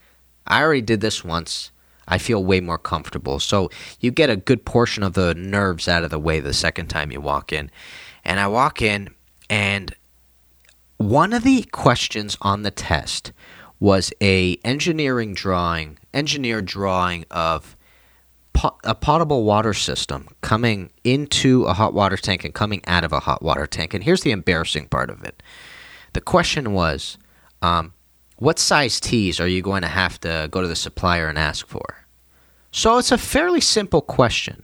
I 0.47 0.61
already 0.61 0.81
did 0.81 1.01
this 1.01 1.25
once. 1.25 1.71
I 2.07 2.19
feel 2.19 2.43
way 2.43 2.61
more 2.61 2.77
comfortable. 2.77 3.41
So 3.41 3.69
you 3.99 4.11
get 4.11 4.29
a 4.29 4.37
good 4.37 4.63
portion 4.63 5.03
of 5.03 5.13
the 5.13 5.35
nerves 5.35 5.89
out 5.89 6.05
of 6.05 6.09
the 6.09 6.19
way 6.19 6.39
the 6.39 6.53
second 6.53 6.87
time 6.87 7.11
you 7.11 7.19
walk 7.19 7.51
in. 7.51 7.69
And 8.23 8.39
I 8.39 8.47
walk 8.47 8.81
in 8.81 9.13
and 9.49 9.93
one 10.95 11.33
of 11.33 11.43
the 11.43 11.63
questions 11.63 12.37
on 12.41 12.63
the 12.63 12.71
test 12.71 13.33
was 13.77 14.13
a 14.21 14.55
engineering 14.63 15.33
drawing, 15.33 15.99
engineer 16.13 16.61
drawing 16.61 17.25
of 17.29 17.75
a 18.83 18.95
potable 18.95 19.43
water 19.43 19.73
system 19.73 20.27
coming 20.41 20.91
into 21.03 21.65
a 21.65 21.73
hot 21.73 21.93
water 21.93 22.17
tank 22.17 22.43
and 22.45 22.53
coming 22.53 22.81
out 22.87 23.03
of 23.03 23.11
a 23.11 23.19
hot 23.19 23.41
water 23.41 23.67
tank. 23.67 23.93
And 23.93 24.03
here's 24.03 24.21
the 24.21 24.31
embarrassing 24.31 24.87
part 24.87 25.09
of 25.09 25.23
it. 25.23 25.43
The 26.13 26.21
question 26.21 26.73
was, 26.73 27.17
um, 27.61 27.93
what 28.37 28.59
size 28.59 28.99
teas 28.99 29.39
are 29.39 29.47
you 29.47 29.61
going 29.61 29.81
to 29.81 29.87
have 29.87 30.19
to 30.21 30.47
go 30.51 30.61
to 30.61 30.67
the 30.67 30.75
supplier 30.75 31.27
and 31.27 31.37
ask 31.37 31.67
for? 31.67 32.05
So 32.71 32.97
it's 32.97 33.11
a 33.11 33.17
fairly 33.17 33.61
simple 33.61 34.01
question. 34.01 34.63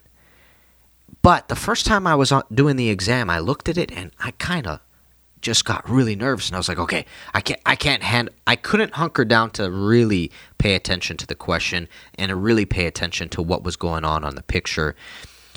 But 1.21 1.47
the 1.47 1.55
first 1.55 1.85
time 1.85 2.07
I 2.07 2.15
was 2.15 2.31
doing 2.53 2.75
the 2.75 2.89
exam, 2.89 3.29
I 3.29 3.39
looked 3.39 3.69
at 3.69 3.77
it 3.77 3.91
and 3.91 4.11
I 4.19 4.31
kind 4.31 4.67
of 4.67 4.79
just 5.41 5.65
got 5.65 5.89
really 5.89 6.15
nervous 6.15 6.47
and 6.47 6.55
I 6.55 6.59
was 6.59 6.67
like, 6.67 6.79
okay, 6.79 7.05
I 7.33 7.41
can't 7.41 7.59
I 7.65 7.75
can't 7.75 8.03
hand 8.03 8.29
I 8.45 8.55
couldn't 8.55 8.93
hunker 8.93 9.25
down 9.25 9.51
to 9.51 9.71
really 9.71 10.31
pay 10.57 10.75
attention 10.75 11.17
to 11.17 11.27
the 11.27 11.35
question 11.35 11.87
and 12.15 12.43
really 12.43 12.65
pay 12.65 12.85
attention 12.87 13.29
to 13.29 13.41
what 13.41 13.63
was 13.63 13.75
going 13.75 14.03
on 14.03 14.23
on 14.23 14.35
the 14.35 14.43
picture. 14.43 14.95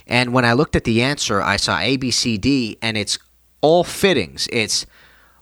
And 0.07 0.33
when 0.33 0.45
I 0.45 0.53
looked 0.53 0.77
at 0.77 0.85
the 0.85 1.03
answer, 1.03 1.41
I 1.41 1.57
saw 1.57 1.79
A 1.79 1.97
B 1.97 2.11
C 2.11 2.39
D 2.39 2.79
and 2.81 2.97
it's 2.97 3.19
all 3.61 3.85
fittings. 3.85 4.49
It's 4.53 4.87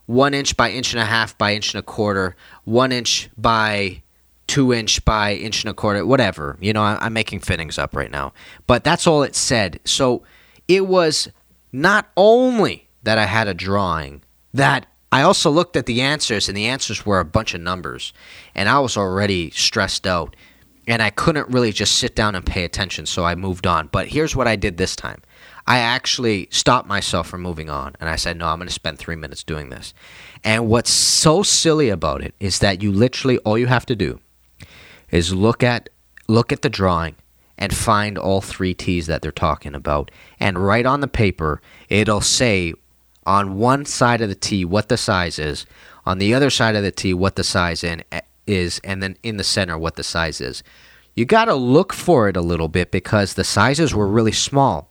one 0.06 0.34
inch 0.34 0.56
by 0.56 0.70
inch 0.70 0.92
and 0.92 1.00
a 1.00 1.06
half 1.06 1.36
by 1.38 1.54
inch 1.54 1.74
and 1.74 1.80
a 1.80 1.82
quarter, 1.82 2.36
one 2.64 2.92
inch 2.92 3.30
by 3.36 4.02
two 4.46 4.72
inch 4.72 5.04
by 5.04 5.34
inch 5.34 5.62
and 5.62 5.70
a 5.70 5.74
quarter, 5.74 6.04
whatever. 6.04 6.58
You 6.60 6.72
know, 6.72 6.82
I'm 6.82 7.12
making 7.12 7.40
fittings 7.40 7.78
up 7.78 7.94
right 7.94 8.10
now. 8.10 8.32
But 8.66 8.84
that's 8.84 9.06
all 9.06 9.22
it 9.22 9.36
said. 9.36 9.80
So 9.84 10.24
it 10.66 10.86
was 10.86 11.28
not 11.72 12.10
only 12.16 12.88
that 13.02 13.16
I 13.16 13.26
had 13.26 13.46
a 13.46 13.54
drawing 13.54 14.22
that 14.54 14.86
I 15.12 15.22
also 15.22 15.50
looked 15.50 15.76
at 15.76 15.86
the 15.86 16.02
answers, 16.02 16.48
and 16.48 16.56
the 16.56 16.66
answers 16.66 17.04
were 17.04 17.20
a 17.20 17.24
bunch 17.24 17.54
of 17.54 17.60
numbers, 17.60 18.12
and 18.54 18.68
I 18.68 18.78
was 18.78 18.96
already 18.96 19.50
stressed 19.50 20.06
out, 20.06 20.36
and 20.86 21.02
I 21.02 21.10
couldn't 21.10 21.48
really 21.48 21.72
just 21.72 21.96
sit 21.96 22.14
down 22.14 22.34
and 22.34 22.46
pay 22.46 22.64
attention, 22.64 23.06
so 23.06 23.24
I 23.24 23.34
moved 23.34 23.66
on. 23.66 23.88
But 23.88 24.08
here's 24.08 24.36
what 24.36 24.46
I 24.46 24.56
did 24.56 24.76
this 24.76 24.94
time 24.94 25.22
I 25.66 25.78
actually 25.78 26.48
stopped 26.50 26.88
myself 26.88 27.28
from 27.28 27.42
moving 27.42 27.70
on, 27.70 27.94
and 28.00 28.08
I 28.08 28.16
said, 28.16 28.36
No, 28.36 28.46
I'm 28.46 28.58
going 28.58 28.68
to 28.68 28.74
spend 28.74 28.98
three 28.98 29.16
minutes 29.16 29.42
doing 29.42 29.70
this. 29.70 29.94
And 30.44 30.68
what's 30.68 30.90
so 30.90 31.42
silly 31.42 31.90
about 31.90 32.22
it 32.22 32.34
is 32.40 32.60
that 32.60 32.82
you 32.82 32.92
literally, 32.92 33.38
all 33.38 33.58
you 33.58 33.66
have 33.66 33.86
to 33.86 33.96
do 33.96 34.20
is 35.10 35.34
look 35.34 35.62
at 35.62 35.88
look 36.28 36.52
at 36.52 36.62
the 36.62 36.70
drawing 36.70 37.16
and 37.58 37.74
find 37.74 38.16
all 38.16 38.40
three 38.40 38.72
T's 38.72 39.06
that 39.06 39.22
they're 39.22 39.32
talking 39.32 39.74
about. 39.74 40.10
And 40.38 40.58
right 40.58 40.86
on 40.86 41.00
the 41.00 41.08
paper, 41.08 41.60
it'll 41.88 42.22
say 42.22 42.72
on 43.26 43.56
one 43.56 43.84
side 43.84 44.20
of 44.20 44.28
the 44.28 44.34
T 44.34 44.64
what 44.64 44.88
the 44.88 44.96
size 44.96 45.38
is, 45.38 45.66
on 46.04 46.18
the 46.18 46.34
other 46.34 46.50
side 46.50 46.76
of 46.76 46.82
the 46.82 46.90
T 46.90 47.14
what 47.14 47.36
the 47.36 47.44
size 47.44 47.84
in, 47.84 48.02
is, 48.46 48.80
and 48.84 49.02
then 49.02 49.16
in 49.22 49.36
the 49.36 49.44
center 49.44 49.78
what 49.78 49.96
the 49.96 50.02
size 50.02 50.40
is. 50.40 50.62
You 51.14 51.24
got 51.24 51.46
to 51.46 51.54
look 51.54 51.92
for 51.92 52.28
it 52.28 52.36
a 52.36 52.40
little 52.40 52.68
bit 52.68 52.90
because 52.90 53.34
the 53.34 53.44
sizes 53.44 53.94
were 53.94 54.06
really 54.06 54.32
small. 54.32 54.88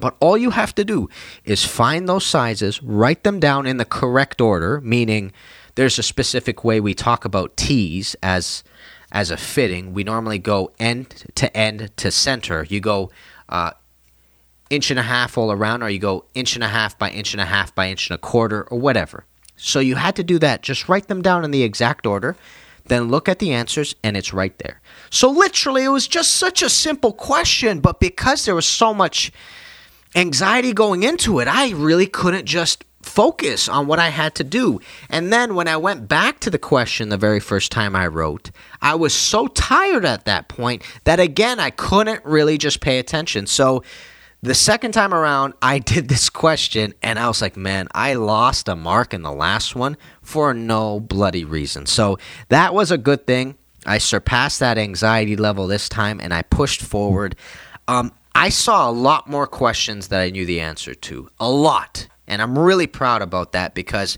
But 0.00 0.16
all 0.20 0.36
you 0.36 0.50
have 0.50 0.74
to 0.74 0.84
do 0.84 1.08
is 1.44 1.64
find 1.64 2.08
those 2.08 2.26
sizes, 2.26 2.82
write 2.82 3.22
them 3.22 3.38
down 3.38 3.66
in 3.66 3.76
the 3.76 3.84
correct 3.84 4.40
order, 4.40 4.80
meaning 4.80 5.32
there's 5.76 5.98
a 5.98 6.02
specific 6.02 6.64
way 6.64 6.80
we 6.80 6.94
talk 6.94 7.24
about 7.24 7.56
T's 7.56 8.16
as 8.22 8.64
as 9.12 9.30
a 9.30 9.36
fitting. 9.36 9.92
We 9.92 10.02
normally 10.02 10.38
go 10.38 10.72
end 10.80 11.24
to 11.36 11.56
end 11.56 11.92
to 11.98 12.10
center. 12.10 12.66
You 12.68 12.80
go 12.80 13.10
uh, 13.48 13.70
inch 14.70 14.90
and 14.90 14.98
a 14.98 15.04
half 15.04 15.36
all 15.36 15.52
around, 15.52 15.82
or 15.82 15.90
you 15.90 15.98
go 15.98 16.24
inch 16.34 16.54
and 16.54 16.64
a 16.64 16.68
half 16.68 16.98
by 16.98 17.10
inch 17.10 17.34
and 17.34 17.40
a 17.40 17.46
half 17.46 17.74
by 17.74 17.88
inch 17.88 18.08
and 18.08 18.14
a 18.14 18.18
quarter, 18.18 18.62
or 18.64 18.78
whatever. 18.78 19.24
So 19.56 19.80
you 19.80 19.94
had 19.96 20.16
to 20.16 20.24
do 20.24 20.38
that. 20.40 20.62
Just 20.62 20.88
write 20.88 21.08
them 21.08 21.22
down 21.22 21.44
in 21.44 21.50
the 21.50 21.62
exact 21.62 22.06
order, 22.06 22.36
then 22.86 23.08
look 23.08 23.28
at 23.28 23.38
the 23.38 23.52
answers, 23.52 23.94
and 24.02 24.16
it's 24.16 24.32
right 24.32 24.58
there. 24.58 24.80
So 25.10 25.30
literally, 25.30 25.84
it 25.84 25.88
was 25.88 26.08
just 26.08 26.34
such 26.34 26.62
a 26.62 26.68
simple 26.68 27.12
question, 27.12 27.80
but 27.80 28.00
because 28.00 28.44
there 28.44 28.54
was 28.54 28.66
so 28.66 28.92
much 28.92 29.32
anxiety 30.14 30.72
going 30.72 31.02
into 31.02 31.38
it, 31.40 31.48
I 31.48 31.70
really 31.70 32.06
couldn't 32.06 32.46
just 32.46 32.84
focus 33.02 33.68
on 33.68 33.86
what 33.86 33.98
I 33.98 34.08
had 34.08 34.34
to 34.36 34.44
do. 34.44 34.80
And 35.10 35.32
then 35.32 35.54
when 35.54 35.68
I 35.68 35.76
went 35.76 36.08
back 36.08 36.40
to 36.40 36.50
the 36.50 36.58
question 36.58 37.10
the 37.10 37.16
very 37.16 37.40
first 37.40 37.70
time 37.70 37.94
I 37.94 38.06
wrote, 38.06 38.50
I 38.80 38.94
was 38.94 39.14
so 39.14 39.46
tired 39.48 40.04
at 40.04 40.24
that 40.24 40.48
point 40.48 40.82
that 41.04 41.20
again, 41.20 41.60
I 41.60 41.70
couldn't 41.70 42.24
really 42.24 42.58
just 42.58 42.80
pay 42.80 42.98
attention. 42.98 43.46
So 43.46 43.82
the 44.44 44.54
second 44.54 44.92
time 44.92 45.14
around, 45.14 45.54
I 45.62 45.78
did 45.78 46.08
this 46.08 46.28
question 46.28 46.94
and 47.02 47.18
I 47.18 47.28
was 47.28 47.40
like, 47.40 47.56
man, 47.56 47.88
I 47.94 48.14
lost 48.14 48.68
a 48.68 48.76
mark 48.76 49.14
in 49.14 49.22
the 49.22 49.32
last 49.32 49.74
one 49.74 49.96
for 50.22 50.54
no 50.54 51.00
bloody 51.00 51.44
reason. 51.44 51.86
So 51.86 52.18
that 52.48 52.74
was 52.74 52.90
a 52.90 52.98
good 52.98 53.26
thing. 53.26 53.56
I 53.86 53.98
surpassed 53.98 54.60
that 54.60 54.78
anxiety 54.78 55.36
level 55.36 55.66
this 55.66 55.88
time 55.88 56.20
and 56.20 56.32
I 56.32 56.42
pushed 56.42 56.80
forward. 56.80 57.36
Um, 57.88 58.12
I 58.34 58.48
saw 58.48 58.88
a 58.88 58.92
lot 58.92 59.28
more 59.28 59.46
questions 59.46 60.08
that 60.08 60.20
I 60.20 60.30
knew 60.30 60.46
the 60.46 60.60
answer 60.60 60.94
to. 60.94 61.28
A 61.38 61.50
lot. 61.50 62.08
And 62.26 62.40
I'm 62.40 62.58
really 62.58 62.86
proud 62.86 63.22
about 63.22 63.52
that 63.52 63.74
because 63.74 64.16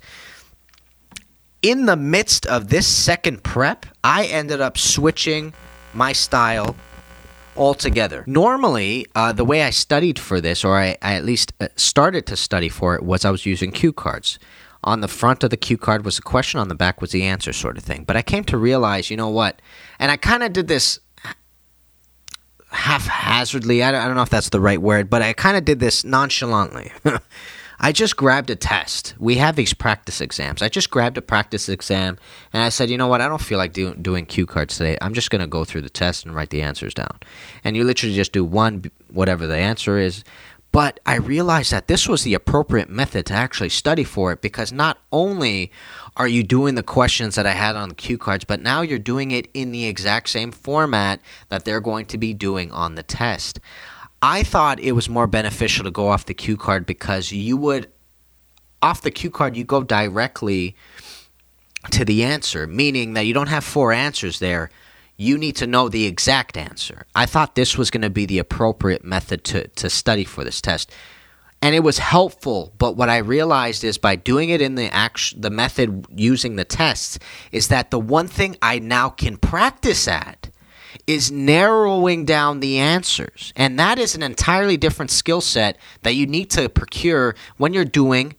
in 1.63 1.87
the 1.87 1.97
midst 1.97 2.47
of 2.47 2.69
this 2.69 2.87
second 2.87 3.43
prep, 3.43 3.87
I 4.05 4.27
ended 4.27 4.61
up 4.61 4.79
switching 4.79 5.53
my 5.93 6.13
style 6.13 6.77
altogether. 7.57 8.25
Normally, 8.27 9.07
uh, 9.15 9.33
the 9.33 9.45
way 9.45 9.63
I 9.63 9.71
studied 9.71 10.19
for 10.19 10.41
this, 10.41 10.65
or 10.65 10.77
I, 10.79 10.97
I 11.03 11.15
at 11.15 11.25
least 11.25 11.53
uh, 11.61 11.69
started 11.77 12.27
to 12.27 12.37
study 12.37 12.69
for 12.69 12.95
it, 12.95 13.03
was 13.03 13.25
I 13.25 13.31
was 13.31 13.47
using 13.47 13.73
cue 13.73 13.93
cards. 13.93 14.39
On 14.85 15.01
the 15.01 15.09
front 15.09 15.43
of 15.43 15.51
the 15.51 15.57
cue 15.57 15.79
card 15.79 16.05
was 16.05 16.19
a 16.19 16.23
question, 16.23 16.61
on 16.61 16.69
the 16.69 16.75
back 16.75 17.01
was 17.01 17.11
the 17.11 17.25
answer, 17.25 17.53
sort 17.53 17.77
of 17.77 17.83
thing. 17.83 18.05
But 18.05 18.17
I 18.17 18.23
came 18.23 18.45
to 18.45 18.57
realize, 18.57 19.11
you 19.11 19.17
know 19.17 19.31
what? 19.31 19.61
And 19.99 20.11
I 20.11 20.17
kind 20.17 20.43
of 20.43 20.53
did 20.53 20.69
this 20.69 21.01
haphazardly. 22.71 23.83
I 23.83 23.91
don't, 23.91 24.01
I 24.01 24.07
don't 24.07 24.17
know 24.17 24.23
if 24.23 24.31
that's 24.31 24.51
the 24.51 24.61
right 24.61 24.81
word, 24.81 25.11
but 25.11 25.23
I 25.23 25.33
kind 25.33 25.57
of 25.57 25.65
did 25.65 25.81
this 25.81 26.05
nonchalantly. 26.05 26.93
I 27.79 27.93
just 27.93 28.17
grabbed 28.17 28.51
a 28.51 28.57
test. 28.57 29.15
We 29.19 29.37
have 29.37 29.57
these 29.57 29.75
practice 29.75 30.21
exams. 30.21 30.63
I 30.63 30.69
just 30.69 30.91
grabbed 30.91 31.19
a 31.19 31.23
practice 31.23 31.69
exam 31.69 32.19
and 32.53 32.63
I 32.63 32.71
said, 32.71 32.91
you 32.91 32.97
know 32.97 33.09
what? 33.09 33.21
I 33.21 33.29
don't 33.29 33.41
feel 33.41 33.59
like 33.59 33.73
do, 33.73 33.95
doing 33.95 34.27
cue 34.27 34.47
cards 34.47 34.77
today. 34.77 34.97
I'm 35.01 35.15
just 35.15 35.31
going 35.31 35.41
to 35.41 35.47
go 35.47 35.65
through 35.65 35.83
the 35.83 35.91
test 35.91 36.25
and 36.25 36.35
write 36.35 36.51
the 36.51 36.63
answers 36.63 36.95
down. 36.95 37.19
And 37.65 37.77
you 37.77 37.85
literally 37.85 38.15
just 38.15 38.33
do 38.33 38.45
one, 38.45 38.91
whatever 39.11 39.47
the 39.47 39.57
answer 39.57 39.99
is. 39.99 40.25
But 40.73 41.01
I 41.07 41.17
realized 41.17 41.71
that 41.71 41.89
this 41.89 42.07
was 42.07 42.23
the 42.23 42.35
appropriate 42.35 42.91
method 42.91 43.27
to 43.27 43.35
actually 43.35 43.71
study 43.71 44.05
for 44.05 44.33
it 44.33 44.43
because 44.43 44.73
not 44.73 44.99
only 45.11 45.73
are 46.17 46.29
you 46.29 46.43
doing 46.43 46.75
the 46.75 46.83
questions 46.83 47.35
that 47.37 47.47
I 47.47 47.53
had 47.53 47.77
on 47.77 47.89
the 47.89 47.95
cue 47.95 48.19
cards, 48.19 48.45
but 48.45 48.61
now 48.61 48.83
you're 48.83 48.99
doing 48.99 49.31
it 49.31 49.49
in 49.55 49.73
the 49.73 49.87
exact 49.87 50.29
same 50.29 50.53
format 50.53 51.21
that 51.49 51.65
they're 51.65 51.81
going 51.81 52.05
to 52.07 52.19
be 52.19 52.35
doing 52.35 52.73
on 52.73 52.95
the 52.95 53.03
test. 53.03 53.59
I 54.29 54.43
thought 54.43 54.81
it 54.81 54.91
was 54.91 55.09
more 55.09 55.29
beneficial 55.29 55.85
to 55.85 55.91
go 55.93 56.09
off 56.09 56.27
the 56.27 56.35
cue 56.35 56.57
card 56.57 56.85
because 56.85 57.31
you 57.31 57.57
would, 57.59 57.87
off 58.83 59.01
the 59.03 59.13
cue 59.13 59.31
card, 59.31 59.57
you 59.57 59.63
go 59.63 59.85
directly 59.85 60.75
to 61.93 62.05
the 62.05 62.25
answer, 62.25 62.67
meaning 62.67 63.15
that 63.15 63.25
you 63.25 63.33
don't 63.33 63.47
have 63.49 63.63
four 63.63 63.93
answers 63.93 64.41
there. 64.41 64.69
You 65.17 65.39
need 65.39 65.55
to 65.57 65.69
know 65.69 65.89
the 65.89 66.07
exact 66.07 66.57
answer. 66.57 67.07
I 67.15 67.25
thought 67.25 67.55
this 67.55 67.79
was 67.79 67.89
going 67.89 68.03
to 68.03 68.11
be 68.11 68.27
the 68.27 68.41
appropriate 68.41 69.05
method 69.05 69.45
to, 69.45 69.69
to 69.69 69.89
study 69.89 70.25
for 70.25 70.43
this 70.43 70.61
test. 70.61 70.91
And 71.63 71.77
it 71.77 71.85
was 71.85 71.99
helpful, 71.99 72.73
but 72.79 72.97
what 72.97 73.09
I 73.09 73.19
realized 73.19 73.85
is 73.85 73.97
by 73.97 74.17
doing 74.17 74.51
it 74.51 74.61
in 74.61 74.75
the 74.75 74.93
act- 74.93 75.41
the 75.41 75.51
method 75.51 76.05
using 76.11 76.57
the 76.57 76.65
tests 76.65 77.21
is 77.53 77.69
that 77.69 77.93
the 77.93 78.01
one 78.01 78.27
thing 78.27 78.57
I 78.61 78.81
now 78.81 79.09
can 79.09 79.37
practice 79.37 80.09
at 80.09 80.51
is 81.07 81.31
narrowing 81.31 82.25
down 82.25 82.61
the 82.61 82.79
answers. 82.79 83.53
And 83.57 83.79
that 83.79 83.99
is 83.99 84.15
an 84.15 84.23
entirely 84.23 84.77
different 84.77 85.11
skill 85.11 85.41
set 85.41 85.77
that 86.03 86.15
you 86.15 86.27
need 86.27 86.51
to 86.51 86.69
procure 86.69 87.35
when 87.57 87.73
you're 87.75 87.85
doing 87.85 88.35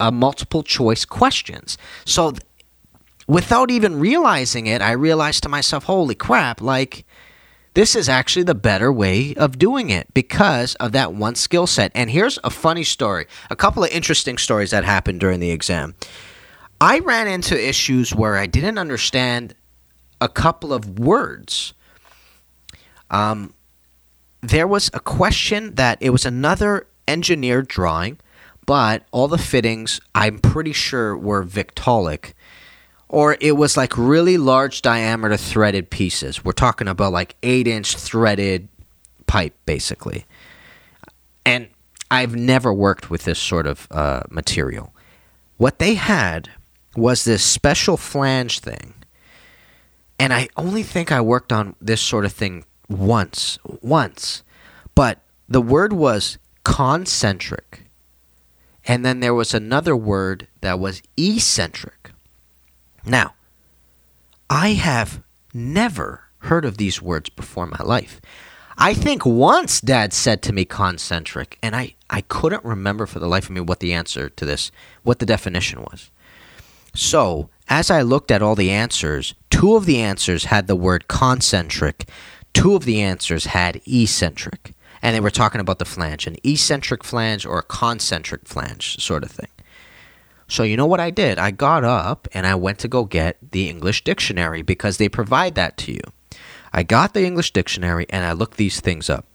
uh, 0.00 0.10
multiple 0.10 0.62
choice 0.62 1.04
questions. 1.04 1.78
So 2.04 2.32
th- 2.32 2.42
without 3.26 3.70
even 3.70 3.98
realizing 3.98 4.66
it, 4.66 4.82
I 4.82 4.92
realized 4.92 5.42
to 5.44 5.48
myself, 5.48 5.84
holy 5.84 6.14
crap, 6.14 6.60
like 6.60 7.04
this 7.74 7.94
is 7.94 8.08
actually 8.08 8.42
the 8.42 8.54
better 8.54 8.92
way 8.92 9.34
of 9.36 9.58
doing 9.58 9.90
it 9.90 10.12
because 10.12 10.74
of 10.76 10.92
that 10.92 11.14
one 11.14 11.34
skill 11.34 11.66
set. 11.66 11.92
And 11.94 12.10
here's 12.10 12.38
a 12.44 12.50
funny 12.50 12.84
story 12.84 13.26
a 13.48 13.56
couple 13.56 13.84
of 13.84 13.90
interesting 13.90 14.38
stories 14.38 14.70
that 14.72 14.84
happened 14.84 15.20
during 15.20 15.40
the 15.40 15.50
exam. 15.50 15.94
I 16.80 16.98
ran 16.98 17.28
into 17.28 17.56
issues 17.56 18.14
where 18.14 18.36
I 18.36 18.46
didn't 18.46 18.76
understand 18.76 19.54
a 20.20 20.28
couple 20.28 20.72
of 20.72 20.98
words 20.98 21.74
um, 23.12 23.54
there 24.40 24.66
was 24.66 24.90
a 24.92 25.00
question 25.00 25.76
that 25.76 25.98
it 26.00 26.10
was 26.10 26.26
another 26.26 26.88
engineered 27.06 27.68
drawing, 27.68 28.18
but 28.66 29.04
all 29.12 29.28
the 29.28 29.38
fittings, 29.38 30.00
I'm 30.14 30.38
pretty 30.38 30.72
sure, 30.72 31.16
were 31.16 31.44
Victaulic. 31.44 32.32
Or 33.08 33.36
it 33.40 33.56
was 33.56 33.76
like 33.76 33.96
really 33.96 34.38
large 34.38 34.82
diameter 34.82 35.36
threaded 35.36 35.90
pieces. 35.90 36.44
We're 36.44 36.52
talking 36.52 36.88
about 36.88 37.12
like 37.12 37.36
8 37.42 37.68
inch 37.68 37.96
threaded 37.96 38.68
pipe, 39.26 39.54
basically. 39.66 40.24
And 41.44 41.68
I've 42.10 42.34
never 42.34 42.72
worked 42.72 43.10
with 43.10 43.24
this 43.24 43.38
sort 43.38 43.66
of 43.66 43.86
uh, 43.90 44.22
material. 44.30 44.94
What 45.58 45.78
they 45.78 45.94
had 45.94 46.48
was 46.96 47.24
this 47.24 47.44
special 47.44 47.96
flange 47.96 48.60
thing. 48.60 48.94
And 50.18 50.32
I 50.32 50.48
only 50.56 50.82
think 50.82 51.12
I 51.12 51.20
worked 51.20 51.52
on 51.52 51.74
this 51.80 52.00
sort 52.00 52.24
of 52.24 52.32
thing 52.32 52.64
once, 52.92 53.58
once. 53.80 54.42
But 54.94 55.20
the 55.48 55.62
word 55.62 55.92
was 55.92 56.38
concentric. 56.64 57.84
And 58.84 59.04
then 59.04 59.20
there 59.20 59.34
was 59.34 59.54
another 59.54 59.96
word 59.96 60.48
that 60.60 60.78
was 60.78 61.02
eccentric. 61.16 62.10
Now, 63.04 63.34
I 64.50 64.70
have 64.70 65.22
never 65.54 66.24
heard 66.38 66.64
of 66.64 66.76
these 66.76 67.00
words 67.00 67.30
before 67.30 67.64
in 67.64 67.70
my 67.70 67.84
life. 67.84 68.20
I 68.78 68.94
think 68.94 69.24
once 69.24 69.80
dad 69.80 70.12
said 70.12 70.42
to 70.42 70.52
me 70.52 70.64
concentric, 70.64 71.58
and 71.62 71.76
I, 71.76 71.94
I 72.10 72.22
couldn't 72.22 72.64
remember 72.64 73.06
for 73.06 73.18
the 73.18 73.28
life 73.28 73.44
of 73.44 73.50
me 73.50 73.60
what 73.60 73.80
the 73.80 73.92
answer 73.92 74.28
to 74.28 74.44
this, 74.44 74.72
what 75.02 75.18
the 75.18 75.26
definition 75.26 75.82
was. 75.82 76.10
So, 76.94 77.48
as 77.68 77.90
I 77.90 78.02
looked 78.02 78.30
at 78.30 78.42
all 78.42 78.54
the 78.54 78.70
answers, 78.70 79.34
two 79.50 79.76
of 79.76 79.86
the 79.86 80.00
answers 80.00 80.46
had 80.46 80.66
the 80.66 80.76
word 80.76 81.08
concentric, 81.08 82.08
Two 82.52 82.74
of 82.74 82.84
the 82.84 83.00
answers 83.00 83.46
had 83.46 83.80
eccentric, 83.86 84.74
and 85.00 85.14
they 85.14 85.20
were 85.20 85.30
talking 85.30 85.60
about 85.60 85.78
the 85.78 85.84
flange, 85.84 86.26
an 86.26 86.36
eccentric 86.44 87.02
flange 87.04 87.46
or 87.46 87.58
a 87.58 87.62
concentric 87.62 88.46
flange 88.46 88.98
sort 89.00 89.24
of 89.24 89.30
thing. 89.30 89.48
So, 90.48 90.62
you 90.64 90.76
know 90.76 90.86
what 90.86 91.00
I 91.00 91.10
did? 91.10 91.38
I 91.38 91.50
got 91.50 91.82
up 91.82 92.28
and 92.32 92.46
I 92.46 92.54
went 92.54 92.78
to 92.80 92.88
go 92.88 93.04
get 93.04 93.38
the 93.52 93.70
English 93.70 94.04
dictionary 94.04 94.60
because 94.60 94.98
they 94.98 95.08
provide 95.08 95.54
that 95.54 95.76
to 95.78 95.92
you. 95.92 96.02
I 96.72 96.82
got 96.82 97.14
the 97.14 97.24
English 97.24 97.52
dictionary 97.52 98.06
and 98.10 98.24
I 98.24 98.32
looked 98.32 98.58
these 98.58 98.80
things 98.80 99.08
up. 99.08 99.26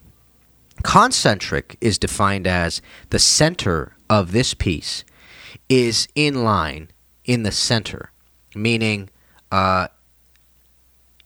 Concentric 0.84 1.76
is 1.82 1.98
defined 1.98 2.46
as 2.46 2.82
the 3.10 3.20
center 3.20 3.96
of 4.10 4.32
this 4.32 4.54
piece 4.54 5.04
is 5.70 6.08
in 6.14 6.44
line 6.44 6.90
in 7.26 7.44
the 7.44 7.52
center, 7.52 8.12
meaning 8.56 9.10
uh, 9.52 9.88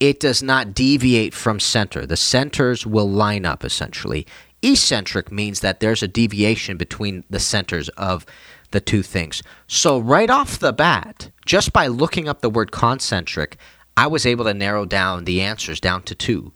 it 0.02 0.20
does 0.20 0.42
not 0.42 0.74
deviate 0.74 1.34
from 1.34 1.60
center. 1.60 2.08
The 2.08 2.18
centers 2.18 2.88
will 2.88 3.08
line 3.08 3.46
up 3.46 3.64
essentially. 3.64 4.26
Eccentric 4.64 5.32
means 5.32 5.60
that 5.60 5.80
there's 5.80 6.02
a 6.02 6.08
deviation 6.08 6.76
between 6.76 7.24
the 7.30 7.40
centers 7.40 7.88
of 7.90 8.26
the 8.72 8.82
two 8.82 9.04
things. 9.04 9.44
So, 9.68 10.00
right 10.00 10.30
off 10.30 10.58
the 10.58 10.74
bat, 10.74 11.30
just 11.46 11.72
by 11.72 11.86
looking 11.86 12.28
up 12.28 12.42
the 12.42 12.50
word 12.50 12.72
concentric, 12.72 13.58
I 13.96 14.08
was 14.08 14.26
able 14.26 14.46
to 14.46 14.54
narrow 14.56 14.86
down 14.86 15.26
the 15.26 15.42
answers 15.42 15.80
down 15.80 16.02
to 16.04 16.16
two 16.16 16.52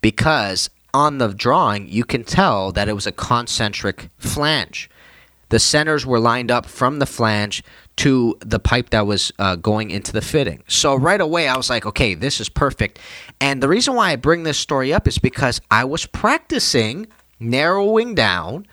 because 0.00 0.70
on 0.94 1.18
the 1.18 1.34
drawing, 1.34 1.88
you 1.88 2.04
can 2.04 2.22
tell 2.22 2.70
that 2.70 2.88
it 2.88 2.94
was 2.94 3.06
a 3.06 3.12
concentric 3.12 4.10
flange. 4.16 4.88
The 5.48 5.58
centers 5.58 6.04
were 6.04 6.18
lined 6.18 6.50
up 6.50 6.66
from 6.66 6.98
the 6.98 7.06
flange 7.06 7.62
to 7.96 8.36
the 8.40 8.58
pipe 8.58 8.90
that 8.90 9.06
was 9.06 9.32
uh, 9.38 9.56
going 9.56 9.90
into 9.90 10.12
the 10.12 10.20
fitting. 10.20 10.62
So 10.68 10.94
right 10.94 11.20
away, 11.20 11.48
I 11.48 11.56
was 11.56 11.70
like, 11.70 11.86
okay, 11.86 12.14
this 12.14 12.40
is 12.40 12.48
perfect. 12.48 12.98
And 13.40 13.62
the 13.62 13.68
reason 13.68 13.94
why 13.94 14.10
I 14.10 14.16
bring 14.16 14.42
this 14.42 14.58
story 14.58 14.92
up 14.92 15.06
is 15.06 15.18
because 15.18 15.60
I 15.70 15.84
was 15.84 16.04
practicing 16.06 17.06
narrowing 17.38 18.14
down 18.14 18.66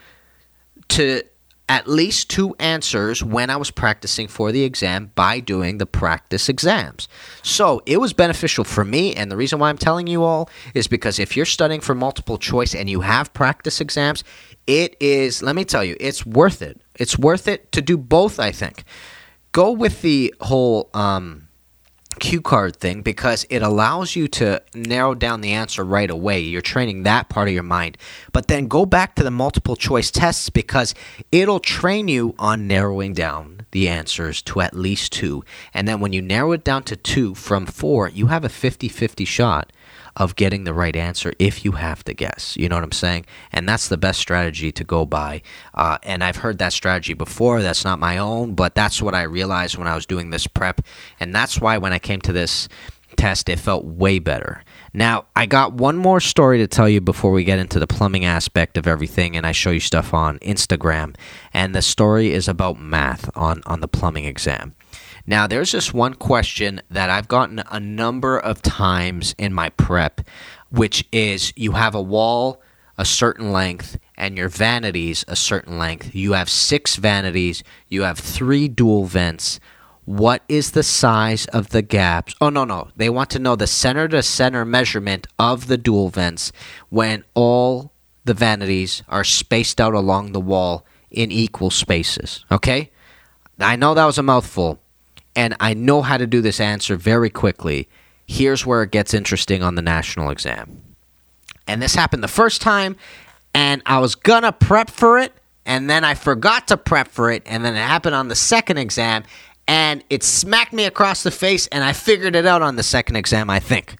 to 0.89 1.23
at 1.69 1.87
least 1.87 2.29
two 2.29 2.55
answers 2.59 3.23
when 3.23 3.49
I 3.49 3.55
was 3.55 3.71
practicing 3.71 4.27
for 4.27 4.51
the 4.51 4.63
exam 4.63 5.11
by 5.15 5.39
doing 5.39 5.77
the 5.77 5.85
practice 5.85 6.49
exams. 6.49 7.07
So 7.41 7.81
it 7.85 7.97
was 7.97 8.11
beneficial 8.11 8.63
for 8.65 8.83
me. 8.83 9.13
And 9.15 9.31
the 9.31 9.37
reason 9.37 9.59
why 9.59 9.69
I'm 9.69 9.77
telling 9.77 10.07
you 10.07 10.23
all 10.23 10.49
is 10.73 10.87
because 10.87 11.19
if 11.19 11.37
you're 11.37 11.45
studying 11.45 11.79
for 11.79 11.95
multiple 11.95 12.37
choice 12.37 12.75
and 12.75 12.89
you 12.89 13.01
have 13.01 13.33
practice 13.33 13.79
exams, 13.79 14.23
it 14.67 14.97
is, 14.99 15.41
let 15.41 15.55
me 15.55 15.63
tell 15.63 15.83
you, 15.83 15.95
it's 15.99 16.25
worth 16.25 16.61
it. 16.61 16.81
It's 16.95 17.17
worth 17.17 17.47
it 17.47 17.71
to 17.71 17.81
do 17.81 17.97
both, 17.97 18.39
I 18.39 18.51
think. 18.51 18.83
Go 19.53 19.71
with 19.71 20.01
the 20.01 20.33
whole 20.41 20.89
um, 20.93 21.47
cue 22.19 22.41
card 22.41 22.75
thing 22.75 23.01
because 23.01 23.45
it 23.49 23.61
allows 23.61 24.15
you 24.15 24.27
to 24.29 24.61
narrow 24.73 25.15
down 25.15 25.41
the 25.41 25.53
answer 25.53 25.83
right 25.83 26.09
away. 26.09 26.39
You're 26.39 26.61
training 26.61 27.03
that 27.03 27.29
part 27.29 27.47
of 27.47 27.53
your 27.53 27.63
mind. 27.63 27.97
But 28.31 28.47
then 28.47 28.67
go 28.67 28.85
back 28.85 29.15
to 29.15 29.23
the 29.23 29.31
multiple 29.31 29.75
choice 29.75 30.11
tests 30.11 30.49
because 30.49 30.93
it'll 31.31 31.59
train 31.59 32.07
you 32.07 32.35
on 32.39 32.67
narrowing 32.67 33.13
down 33.13 33.65
the 33.71 33.87
answers 33.87 34.41
to 34.43 34.61
at 34.61 34.75
least 34.75 35.11
two. 35.11 35.43
And 35.73 35.87
then 35.87 35.99
when 35.99 36.13
you 36.13 36.21
narrow 36.21 36.51
it 36.51 36.63
down 36.63 36.83
to 36.83 36.95
two 36.95 37.35
from 37.35 37.65
four, 37.65 38.07
you 38.09 38.27
have 38.27 38.43
a 38.43 38.49
50 38.49 38.87
50 38.87 39.25
shot 39.25 39.71
of 40.15 40.35
getting 40.35 40.63
the 40.63 40.73
right 40.73 40.95
answer 40.95 41.33
if 41.39 41.65
you 41.65 41.73
have 41.73 42.03
to 42.05 42.13
guess. 42.13 42.55
You 42.57 42.69
know 42.69 42.75
what 42.75 42.83
I'm 42.83 42.91
saying? 42.91 43.25
And 43.51 43.67
that's 43.67 43.87
the 43.87 43.97
best 43.97 44.19
strategy 44.19 44.71
to 44.71 44.83
go 44.83 45.05
by. 45.05 45.41
Uh, 45.73 45.97
and 46.03 46.23
I've 46.23 46.37
heard 46.37 46.59
that 46.59 46.73
strategy 46.73 47.13
before. 47.13 47.61
That's 47.61 47.83
not 47.83 47.99
my 47.99 48.17
own, 48.17 48.53
but 48.53 48.75
that's 48.75 49.01
what 49.01 49.15
I 49.15 49.23
realized 49.23 49.77
when 49.77 49.87
I 49.87 49.95
was 49.95 50.05
doing 50.05 50.29
this 50.29 50.47
prep. 50.47 50.81
And 51.19 51.33
that's 51.33 51.59
why 51.59 51.77
when 51.77 51.93
I 51.93 51.99
came 51.99 52.21
to 52.21 52.33
this 52.33 52.67
test, 53.15 53.49
it 53.49 53.59
felt 53.59 53.85
way 53.85 54.19
better. 54.19 54.63
Now, 54.93 55.25
I 55.35 55.45
got 55.45 55.73
one 55.73 55.97
more 55.97 56.19
story 56.19 56.59
to 56.59 56.67
tell 56.67 56.87
you 56.87 57.01
before 57.01 57.31
we 57.31 57.43
get 57.43 57.59
into 57.59 57.79
the 57.79 57.87
plumbing 57.87 58.25
aspect 58.25 58.77
of 58.77 58.87
everything 58.87 59.35
and 59.35 59.45
I 59.45 59.51
show 59.51 59.71
you 59.71 59.79
stuff 59.79 60.13
on 60.13 60.39
Instagram. 60.39 61.15
And 61.53 61.73
the 61.73 61.81
story 61.81 62.31
is 62.31 62.47
about 62.47 62.79
math 62.79 63.29
on, 63.35 63.63
on 63.65 63.81
the 63.81 63.87
plumbing 63.87 64.25
exam. 64.25 64.75
Now, 65.25 65.47
there's 65.47 65.71
this 65.71 65.93
one 65.93 66.15
question 66.15 66.81
that 66.89 67.09
I've 67.09 67.27
gotten 67.27 67.63
a 67.71 67.79
number 67.79 68.37
of 68.37 68.61
times 68.61 69.33
in 69.37 69.53
my 69.53 69.69
prep, 69.69 70.21
which 70.69 71.07
is 71.11 71.53
you 71.55 71.73
have 71.73 71.95
a 71.95 72.01
wall 72.01 72.61
a 72.97 73.05
certain 73.05 73.51
length 73.51 73.97
and 74.15 74.37
your 74.37 74.49
vanities 74.49 75.25
a 75.27 75.35
certain 75.35 75.77
length. 75.77 76.13
You 76.13 76.33
have 76.33 76.49
six 76.49 76.95
vanities, 76.95 77.63
you 77.87 78.03
have 78.03 78.19
three 78.19 78.67
dual 78.67 79.05
vents. 79.05 79.59
What 80.05 80.43
is 80.49 80.71
the 80.71 80.83
size 80.83 81.45
of 81.47 81.69
the 81.69 81.81
gaps? 81.81 82.35
Oh, 82.41 82.49
no, 82.49 82.65
no. 82.65 82.89
They 82.95 83.09
want 83.09 83.29
to 83.31 83.39
know 83.39 83.55
the 83.55 83.67
center 83.67 84.07
to 84.09 84.21
center 84.21 84.65
measurement 84.65 85.27
of 85.39 85.67
the 85.67 85.77
dual 85.77 86.09
vents 86.09 86.51
when 86.89 87.23
all 87.33 87.93
the 88.25 88.33
vanities 88.33 89.01
are 89.07 89.23
spaced 89.23 89.79
out 89.79 89.93
along 89.93 90.33
the 90.33 90.41
wall 90.41 90.85
in 91.09 91.31
equal 91.31 91.69
spaces. 91.69 92.45
Okay? 92.51 92.91
I 93.59 93.77
know 93.77 93.93
that 93.93 94.05
was 94.05 94.17
a 94.17 94.23
mouthful, 94.23 94.79
and 95.35 95.55
I 95.59 95.73
know 95.73 96.01
how 96.01 96.17
to 96.17 96.27
do 96.27 96.41
this 96.41 96.59
answer 96.59 96.95
very 96.95 97.29
quickly. 97.29 97.87
Here's 98.25 98.65
where 98.65 98.83
it 98.83 98.91
gets 98.91 99.13
interesting 99.13 99.63
on 99.63 99.75
the 99.75 99.81
national 99.81 100.29
exam. 100.29 100.81
And 101.67 101.81
this 101.81 101.95
happened 101.95 102.23
the 102.23 102.27
first 102.27 102.61
time, 102.61 102.95
and 103.53 103.81
I 103.85 103.99
was 103.99 104.15
gonna 104.15 104.51
prep 104.51 104.89
for 104.89 105.17
it, 105.17 105.33
and 105.65 105.89
then 105.89 106.03
I 106.03 106.13
forgot 106.13 106.67
to 106.67 106.77
prep 106.77 107.07
for 107.07 107.31
it, 107.31 107.43
and 107.45 107.63
then 107.63 107.75
it 107.75 107.79
happened 107.79 108.15
on 108.15 108.27
the 108.27 108.35
second 108.35 108.77
exam, 108.77 109.23
and 109.67 110.03
it 110.09 110.23
smacked 110.23 110.73
me 110.73 110.85
across 110.85 111.23
the 111.23 111.31
face, 111.31 111.67
and 111.67 111.83
I 111.83 111.93
figured 111.93 112.35
it 112.35 112.45
out 112.45 112.61
on 112.61 112.75
the 112.75 112.83
second 112.83 113.15
exam, 113.15 113.49
I 113.49 113.59
think. 113.59 113.95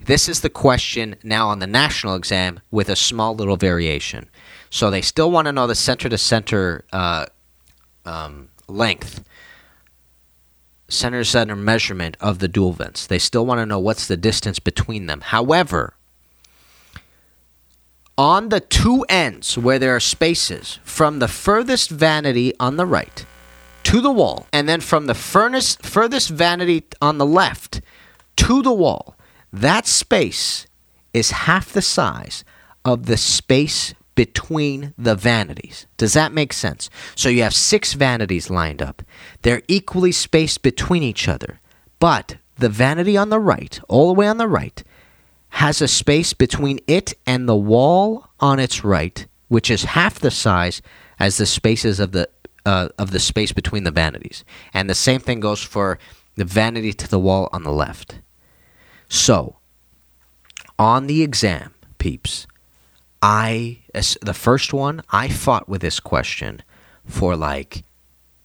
This 0.00 0.28
is 0.28 0.40
the 0.40 0.50
question 0.50 1.16
now 1.22 1.48
on 1.48 1.60
the 1.60 1.66
national 1.66 2.14
exam 2.16 2.60
with 2.70 2.88
a 2.88 2.96
small 2.96 3.34
little 3.34 3.56
variation. 3.56 4.28
So 4.68 4.90
they 4.90 5.00
still 5.00 5.30
want 5.30 5.46
to 5.46 5.52
know 5.52 5.66
the 5.66 5.74
center 5.74 6.08
to 6.08 6.18
center 6.18 6.84
length 8.68 9.24
center 10.94 11.24
center 11.24 11.56
measurement 11.56 12.16
of 12.20 12.38
the 12.38 12.48
dual 12.48 12.72
vents. 12.72 13.06
They 13.06 13.18
still 13.18 13.44
want 13.44 13.58
to 13.58 13.66
know 13.66 13.78
what's 13.78 14.06
the 14.06 14.16
distance 14.16 14.58
between 14.58 15.06
them. 15.06 15.20
However, 15.20 15.94
on 18.16 18.48
the 18.48 18.60
two 18.60 19.04
ends 19.08 19.58
where 19.58 19.78
there 19.78 19.94
are 19.94 20.00
spaces 20.00 20.78
from 20.84 21.18
the 21.18 21.28
furthest 21.28 21.90
vanity 21.90 22.52
on 22.60 22.76
the 22.76 22.86
right 22.86 23.26
to 23.84 24.00
the 24.00 24.12
wall, 24.12 24.46
and 24.52 24.68
then 24.68 24.80
from 24.80 25.06
the 25.06 25.14
furnace, 25.14 25.76
furthest 25.76 26.30
vanity 26.30 26.84
on 27.02 27.18
the 27.18 27.26
left 27.26 27.80
to 28.36 28.62
the 28.62 28.72
wall, 28.72 29.16
that 29.52 29.86
space 29.86 30.66
is 31.12 31.30
half 31.30 31.72
the 31.72 31.82
size 31.82 32.44
of 32.84 33.06
the 33.06 33.16
space 33.16 33.94
between 34.14 34.94
the 34.96 35.14
vanities. 35.14 35.86
Does 35.96 36.12
that 36.12 36.32
make 36.32 36.52
sense? 36.52 36.90
So 37.14 37.28
you 37.28 37.42
have 37.42 37.54
six 37.54 37.94
vanities 37.94 38.50
lined 38.50 38.80
up. 38.80 39.02
They're 39.42 39.62
equally 39.68 40.12
spaced 40.12 40.62
between 40.62 41.02
each 41.02 41.28
other. 41.28 41.60
But 41.98 42.36
the 42.56 42.68
vanity 42.68 43.16
on 43.16 43.30
the 43.30 43.40
right, 43.40 43.80
all 43.88 44.08
the 44.08 44.14
way 44.14 44.28
on 44.28 44.38
the 44.38 44.48
right, 44.48 44.82
has 45.50 45.80
a 45.80 45.88
space 45.88 46.32
between 46.32 46.80
it 46.86 47.14
and 47.26 47.48
the 47.48 47.56
wall 47.56 48.28
on 48.40 48.58
its 48.58 48.84
right, 48.84 49.26
which 49.48 49.70
is 49.70 49.84
half 49.84 50.18
the 50.18 50.30
size 50.30 50.82
as 51.18 51.36
the 51.36 51.46
spaces 51.46 52.00
of 52.00 52.12
the 52.12 52.28
uh, 52.66 52.88
of 52.98 53.10
the 53.10 53.20
space 53.20 53.52
between 53.52 53.84
the 53.84 53.90
vanities. 53.90 54.44
And 54.72 54.88
the 54.88 54.94
same 54.94 55.20
thing 55.20 55.40
goes 55.40 55.62
for 55.62 55.98
the 56.34 56.44
vanity 56.44 56.92
to 56.94 57.08
the 57.08 57.18
wall 57.18 57.48
on 57.52 57.62
the 57.62 57.72
left. 57.72 58.20
So, 59.08 59.58
on 60.78 61.06
the 61.06 61.22
exam, 61.22 61.74
peeps, 61.98 62.46
I 63.26 63.78
the 64.20 64.34
first 64.34 64.74
one 64.74 65.02
I 65.08 65.28
fought 65.28 65.66
with 65.66 65.80
this 65.80 65.98
question 65.98 66.60
for 67.06 67.34
like 67.36 67.84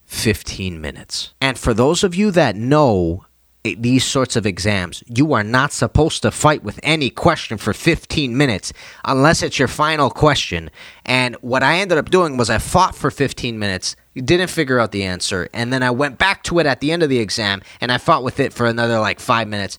15 0.06 0.80
minutes. 0.80 1.34
And 1.42 1.60
for 1.60 1.74
those 1.74 2.02
of 2.02 2.16
you 2.16 2.32
that 2.32 2.56
know 2.56 3.26
eh, 3.66 3.76
these 3.78 4.06
sorts 4.06 4.38
of 4.38 4.46
exams, 4.46 5.04
you 5.06 5.34
are 5.34 5.44
not 5.44 5.74
supposed 5.74 6.22
to 6.22 6.32
fight 6.32 6.64
with 6.64 6.80
any 6.82 7.10
question 7.10 7.58
for 7.58 7.74
15 7.74 8.38
minutes 8.38 8.72
unless 9.04 9.44
it's 9.44 9.60
your 9.60 9.68
final 9.68 10.10
question. 10.10 10.72
And 11.06 11.36
what 11.42 11.62
I 11.62 11.80
ended 11.80 11.98
up 11.98 12.10
doing 12.10 12.38
was 12.38 12.50
I 12.50 12.58
fought 12.58 12.96
for 12.96 13.12
15 13.12 13.60
minutes, 13.60 13.98
didn't 14.16 14.50
figure 14.50 14.80
out 14.80 14.94
the 14.94 15.04
answer, 15.04 15.50
and 15.54 15.74
then 15.74 15.84
I 15.84 15.92
went 15.92 16.18
back 16.18 16.42
to 16.44 16.60
it 16.60 16.66
at 16.66 16.80
the 16.80 16.94
end 16.94 17.04
of 17.04 17.10
the 17.10 17.20
exam 17.20 17.62
and 17.82 17.92
I 17.92 17.98
fought 17.98 18.24
with 18.24 18.40
it 18.40 18.54
for 18.54 18.66
another 18.66 18.98
like 19.02 19.20
five 19.20 19.50
minutes. 19.50 19.78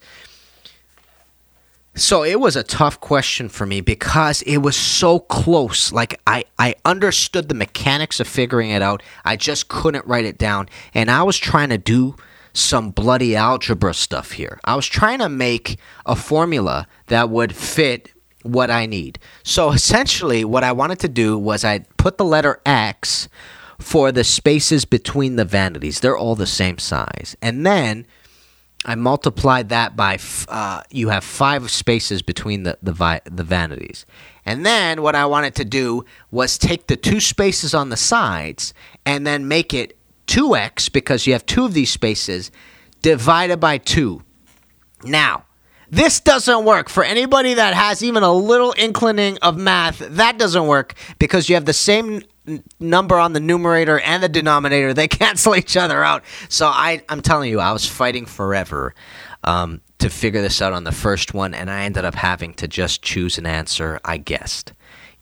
So 2.01 2.25
it 2.25 2.41
was 2.41 2.57
a 2.57 2.63
tough 2.63 2.99
question 2.99 3.51
for 3.51 3.67
me 3.67 3.83
because 3.83 4.41
it 4.43 4.57
was 4.57 4.75
so 4.75 5.19
close. 5.19 5.93
Like 5.93 6.19
I, 6.27 6.45
I 6.59 6.75
understood 6.87 7.51
the 7.51 7.55
mechanics 7.55 8.21
of 8.21 8.27
figuring 8.27 8.71
it 8.71 8.81
out. 8.81 9.03
I 9.27 9.37
just 9.37 9.69
couldn't 9.69 10.07
write 10.07 10.25
it 10.25 10.39
down. 10.39 10.71
And 10.95 11.11
I 11.11 11.23
was 11.25 11.37
trying 11.37 11.69
to 11.69 11.77
do 11.77 12.17
some 12.55 12.91
bloody 12.91 13.37
algebra 13.37 13.93
stuff 13.93 14.33
here. 14.33 14.59
I 14.65 14.77
was 14.77 14.87
trying 14.87 15.19
to 15.19 15.29
make 15.29 15.79
a 16.07 16.17
formula 16.17 16.89
that 17.09 17.29
would 17.29 17.55
fit 17.55 18.11
what 18.45 18.71
I 18.71 18.87
need. 18.87 19.19
So 19.43 19.71
essentially 19.71 20.43
what 20.43 20.65
I 20.65 20.73
wanted 20.73 21.01
to 21.01 21.09
do 21.09 21.37
was 21.37 21.67
I 21.67 21.81
put 21.99 22.17
the 22.17 22.25
letter 22.25 22.63
X 22.65 23.29
for 23.79 24.11
the 24.11 24.25
spaces 24.25 24.87
between 24.87 25.37
the 25.37 25.45
vanities. 25.45 26.01
They're 26.01 26.17
all 26.17 26.35
the 26.35 26.47
same 26.47 26.79
size. 26.79 27.37
And 27.43 27.67
then 27.67 28.07
I 28.85 28.95
multiplied 28.95 29.69
that 29.69 29.95
by 29.95 30.19
uh, 30.49 30.83
you 30.91 31.11
have 31.11 31.23
five 31.23 31.71
spaces 31.71 32.23
between 32.23 32.63
the 32.63 32.79
the, 32.83 32.93
vi- 32.93 33.21
the 33.25 33.45
vanities, 33.45 34.07
and 34.47 34.65
then 34.65 35.03
what 35.03 35.15
I 35.15 35.27
wanted 35.27 35.55
to 35.57 35.65
do 35.65 36.05
was 36.31 36.57
take 36.57 36.87
the 36.87 36.97
two 36.97 37.21
spaces 37.21 37.75
on 37.75 37.91
the 37.91 37.97
sides 37.97 38.73
and 39.05 39.27
then 39.27 39.49
make 39.49 39.75
it 39.75 39.99
two 40.27 40.57
x 40.57 40.89
because 40.89 41.27
you 41.27 41.35
have 41.35 41.45
two 41.45 41.65
of 41.65 41.75
these 41.75 41.91
spaces 41.91 42.51
divided 43.03 43.59
by 43.59 43.79
two. 43.79 44.23
Now, 45.05 45.45
this 45.91 46.21
doesn't 46.21 46.65
work 46.65 46.89
for 46.89 47.03
anybody 47.03 47.55
that 47.55 47.75
has 47.75 48.03
even 48.03 48.23
a 48.23 48.33
little 48.33 48.73
inclining 48.73 49.39
of 49.39 49.57
math. 49.57 49.99
That 49.99 50.39
doesn't 50.39 50.67
work 50.67 50.95
because 51.19 51.49
you 51.49 51.57
have 51.57 51.65
the 51.65 51.73
same 51.73 52.23
number 52.79 53.19
on 53.19 53.33
the 53.33 53.41
numerator 53.41 54.01
and 54.01 54.23
the 54.23 54.29
denominator. 54.29 54.95
They 54.95 55.09
cancel 55.23 55.57
each 55.57 55.77
other 55.77 56.03
out. 56.03 56.25
So 56.49 56.67
I, 56.67 57.03
I'm 57.09 57.23
telling 57.23 57.51
you, 57.51 57.61
I 57.61 57.73
was 57.73 57.87
fighting 57.87 58.27
forever 58.27 58.95
um, 59.45 59.81
to 59.99 60.11
figure 60.11 60.43
this 60.43 60.61
out 60.61 60.73
on 60.73 60.85
the 60.85 60.93
first 60.93 61.35
one, 61.35 61.55
and 61.55 61.71
I 61.71 61.85
ended 61.85 62.05
up 62.05 62.15
having 62.15 62.55
to 62.55 62.69
just 62.69 63.03
choose 63.03 63.39
an 63.39 63.47
answer 63.47 64.01
I 64.05 64.19
guessed, 64.19 64.73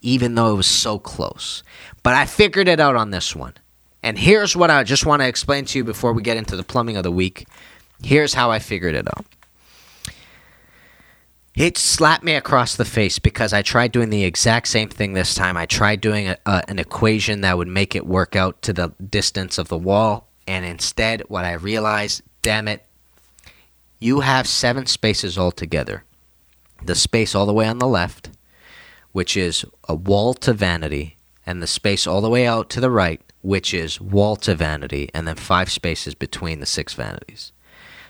even 0.01 0.35
though 0.35 0.51
it 0.51 0.57
was 0.57 0.67
so 0.67 0.99
close. 0.99 1.63
But 2.03 2.15
I 2.15 2.25
figured 2.25 2.67
it 2.67 2.79
out 2.79 2.95
on 2.95 3.11
this 3.11 3.35
one. 3.35 3.53
And 4.01 4.17
here's 4.17 4.55
what 4.55 4.71
I 4.71 4.83
just 4.83 5.05
want 5.05 5.21
to 5.21 5.27
explain 5.27 5.65
to 5.65 5.77
you 5.77 5.83
before 5.83 6.13
we 6.13 6.21
get 6.21 6.37
into 6.37 6.55
the 6.55 6.63
plumbing 6.63 6.95
of 6.95 7.03
the 7.03 7.11
week. 7.11 7.47
Here's 8.01 8.33
how 8.33 8.49
I 8.49 8.59
figured 8.59 8.95
it 8.95 9.07
out. 9.07 9.25
It 11.59 11.77
slapped 11.77 12.23
me 12.23 12.35
across 12.35 12.77
the 12.77 12.85
face 12.85 13.19
because 13.19 13.51
I 13.51 13.61
tried 13.61 13.91
doing 13.91 14.09
the 14.09 14.23
exact 14.23 14.69
same 14.69 14.87
thing 14.87 15.11
this 15.11 15.35
time. 15.35 15.57
I 15.57 15.65
tried 15.65 15.99
doing 15.99 16.29
a, 16.29 16.37
a, 16.45 16.63
an 16.69 16.79
equation 16.79 17.41
that 17.41 17.57
would 17.57 17.67
make 17.67 17.95
it 17.95 18.07
work 18.07 18.33
out 18.33 18.61
to 18.61 18.71
the 18.71 18.93
distance 19.09 19.57
of 19.57 19.67
the 19.67 19.77
wall, 19.77 20.29
and 20.47 20.63
instead, 20.63 21.21
what 21.27 21.43
I 21.43 21.53
realized, 21.53 22.21
damn 22.41 22.69
it, 22.69 22.85
you 23.99 24.21
have 24.21 24.47
seven 24.47 24.85
spaces 24.85 25.37
altogether. 25.37 26.05
The 26.81 26.95
space 26.95 27.35
all 27.35 27.45
the 27.45 27.51
way 27.51 27.67
on 27.67 27.79
the 27.79 27.87
left, 27.87 28.29
which 29.11 29.35
is 29.35 29.65
a 29.89 29.95
wall 29.95 30.33
to 30.35 30.53
vanity, 30.53 31.17
and 31.45 31.61
the 31.61 31.67
space 31.67 32.07
all 32.07 32.21
the 32.21 32.29
way 32.29 32.47
out 32.47 32.69
to 32.69 32.79
the 32.79 32.89
right, 32.89 33.19
which 33.41 33.73
is 33.73 33.99
wall 33.99 34.37
to 34.37 34.55
vanity, 34.55 35.09
and 35.13 35.27
then 35.27 35.35
five 35.35 35.69
spaces 35.69 36.15
between 36.15 36.61
the 36.61 36.65
six 36.65 36.93
vanities. 36.93 37.51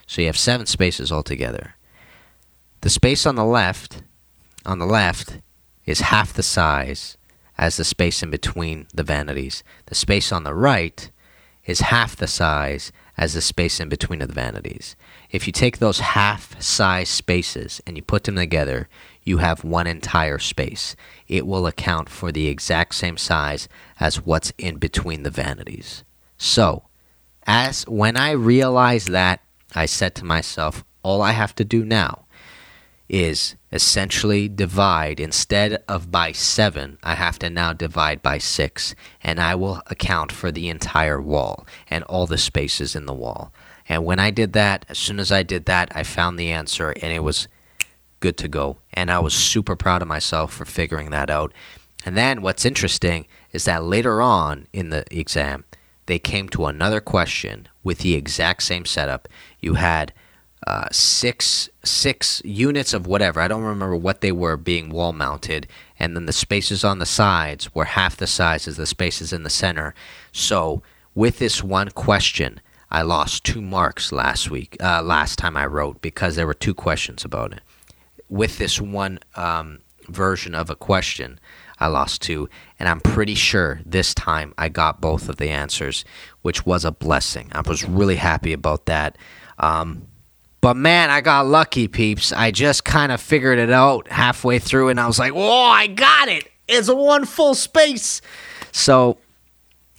So 0.06 0.22
you 0.22 0.28
have 0.28 0.38
seven 0.38 0.68
spaces 0.68 1.12
altogether. 1.12 1.74
The 2.82 2.90
space 2.90 3.26
on 3.26 3.36
the 3.36 3.46
left, 3.46 4.04
on 4.66 4.80
the 4.80 4.86
left, 4.86 5.40
is 5.86 6.00
half 6.00 6.32
the 6.32 6.44
size 6.44 7.18
as 7.58 7.76
the 7.76 7.84
space 7.84 8.24
in 8.24 8.30
between 8.30 8.88
the 8.94 9.04
vanities. 9.04 9.64
The 9.88 9.96
space 9.96 10.32
on 10.32 10.46
the 10.46 10.54
right 10.54 11.12
is 11.66 11.82
half 11.82 12.16
the 12.16 12.28
size 12.28 12.94
as 13.18 13.34
the 13.34 13.42
space 13.42 13.82
in 13.82 13.90
between 13.90 14.20
the 14.20 14.28
vanities. 14.28 14.96
If 15.30 15.46
you 15.46 15.52
take 15.52 15.80
those 15.80 16.00
half 16.00 16.60
size 16.62 17.10
spaces 17.10 17.82
and 17.86 17.98
you 17.98 18.02
put 18.02 18.24
them 18.24 18.38
together, 18.38 18.88
you 19.24 19.40
have 19.40 19.66
one 19.66 19.86
entire 19.86 20.40
space. 20.40 20.96
It 21.28 21.46
will 21.46 21.68
account 21.68 22.08
for 22.08 22.32
the 22.32 22.48
exact 22.48 22.96
same 22.96 23.18
size 23.18 23.68
as 24.00 24.26
what's 24.26 24.54
in 24.58 24.78
between 24.78 25.24
the 25.24 25.30
vanities. 25.30 26.06
So, 26.38 26.84
as 27.46 27.84
when 27.88 28.16
I 28.16 28.32
realized 28.32 29.12
that, 29.12 29.42
I 29.76 29.86
said 29.86 30.16
to 30.16 30.26
myself, 30.26 30.86
all 31.04 31.22
I 31.22 31.32
have 31.32 31.54
to 31.56 31.66
do 31.66 31.84
now 31.84 32.26
is 33.10 33.56
essentially 33.72 34.48
divide. 34.48 35.20
Instead 35.20 35.84
of 35.88 36.12
by 36.12 36.32
7 36.32 36.98
I 37.04 37.16
have 37.16 37.40
to 37.40 37.50
now 37.50 37.74
divide 37.74 38.22
by 38.22 38.38
6 38.38 38.96
and 39.24 39.40
I 39.40 39.56
will 39.56 39.82
account 39.88 40.32
for 40.32 40.52
the 40.52 40.70
entire 40.70 41.22
wall 41.22 41.66
and 41.90 42.04
all 42.06 42.28
the 42.28 42.38
spaces 42.38 42.96
in 42.96 43.06
the 43.06 43.14
wall. 43.14 43.52
And 43.88 44.06
when 44.06 44.20
I 44.20 44.30
did 44.30 44.54
that 44.54 44.86
as 44.88 45.00
soon 45.00 45.20
as 45.20 45.32
I 45.32 45.44
did 45.44 45.66
that 45.66 45.92
I 45.96 46.04
found 46.04 46.38
the 46.38 46.52
answer 46.52 46.92
and 46.92 47.12
it 47.12 47.24
was 47.24 47.48
good 48.20 48.38
to 48.38 48.48
go. 48.48 48.78
And 48.94 49.10
I 49.10 49.20
was 49.20 49.34
super 49.34 49.76
proud 49.76 50.02
of 50.02 50.08
myself 50.08 50.54
for 50.54 50.66
figuring 50.66 51.10
that 51.12 51.30
out. 51.30 51.54
And 52.06 52.16
then 52.16 52.42
what's 52.42 52.66
interesting 52.66 53.28
is 53.52 53.66
that 53.66 53.84
later 53.84 54.22
on 54.22 54.68
in 54.72 54.90
the 54.90 55.04
exam 55.12 55.66
they 56.06 56.20
came 56.20 56.50
to 56.50 56.66
another 56.66 57.02
question 57.02 57.68
with 57.84 58.00
the 58.00 58.16
exact 58.16 58.64
same 58.64 58.84
setup. 58.84 59.28
You 59.60 59.76
had 59.76 60.12
uh, 60.66 60.88
six 60.92 61.70
six 61.90 62.42
units 62.46 62.94
of 62.94 63.08
whatever. 63.08 63.42
I 63.42 63.48
don't 63.48 63.64
remember 63.64 63.96
what 63.96 64.22
they 64.22 64.32
were 64.32 64.58
being 64.58 64.90
wall 64.90 65.14
mounted, 65.14 65.68
and 66.00 66.16
then 66.16 66.26
the 66.26 66.34
spaces 66.34 66.84
on 66.84 67.00
the 67.00 67.06
sides 67.06 67.74
were 67.74 67.86
half 67.86 68.18
the 68.18 68.28
size 68.28 68.68
as 68.68 68.78
the 68.78 68.86
spaces 68.86 69.34
in 69.34 69.44
the 69.44 69.50
center. 69.50 69.94
So 70.32 70.82
with 71.16 71.40
this 71.40 71.64
one 71.64 71.90
question, 71.90 72.62
I 72.92 73.02
lost 73.04 73.44
two 73.44 73.62
marks 73.62 74.12
last 74.12 74.50
week. 74.50 74.78
Uh, 74.82 75.02
last 75.02 75.38
time 75.38 75.56
I 75.58 75.66
wrote 75.66 76.02
because 76.02 76.36
there 76.36 76.48
were 76.48 76.54
two 76.54 76.74
questions 76.74 77.24
about 77.24 77.54
it. 77.54 77.62
With 78.30 78.58
this 78.58 78.80
one 78.80 79.20
um, 79.36 79.80
version 80.08 80.56
of 80.56 80.70
a 80.70 80.76
question, 80.76 81.40
I 81.80 81.88
lost 81.88 82.22
two, 82.22 82.50
and 82.80 82.90
I'm 82.90 83.00
pretty 83.00 83.36
sure 83.36 83.80
this 83.86 84.14
time 84.14 84.54
I 84.58 84.70
got 84.70 85.02
both 85.02 85.30
of 85.30 85.38
the 85.38 85.50
answers, 85.50 86.04
which 86.42 86.66
was 86.66 86.84
a 86.84 86.92
blessing. 86.92 87.50
I 87.54 87.62
was 87.62 87.88
really 87.88 88.18
happy 88.18 88.54
about 88.54 88.86
that. 88.88 89.18
Um, 89.60 90.08
but 90.62 90.76
man, 90.76 91.10
I 91.10 91.22
got 91.22 91.48
lucky, 91.48 91.88
peeps. 91.88 92.34
I 92.34 92.52
just 92.52 92.84
kind 92.84 93.12
of 93.12 93.22
figured 93.22 93.60
it 93.60 93.72
out 93.72 94.08
halfway 94.10 94.60
through 94.60 94.90
and 94.90 95.00
I 95.00 95.08
was 95.08 95.20
like, 95.20 95.34
whoa, 95.34 95.64
I 95.64 95.88
got 95.88 96.28
it. 96.28 96.50
It's 96.68 96.90
one 96.90 97.26
full 97.26 97.56
space. 97.56 98.22
So, 98.72 99.18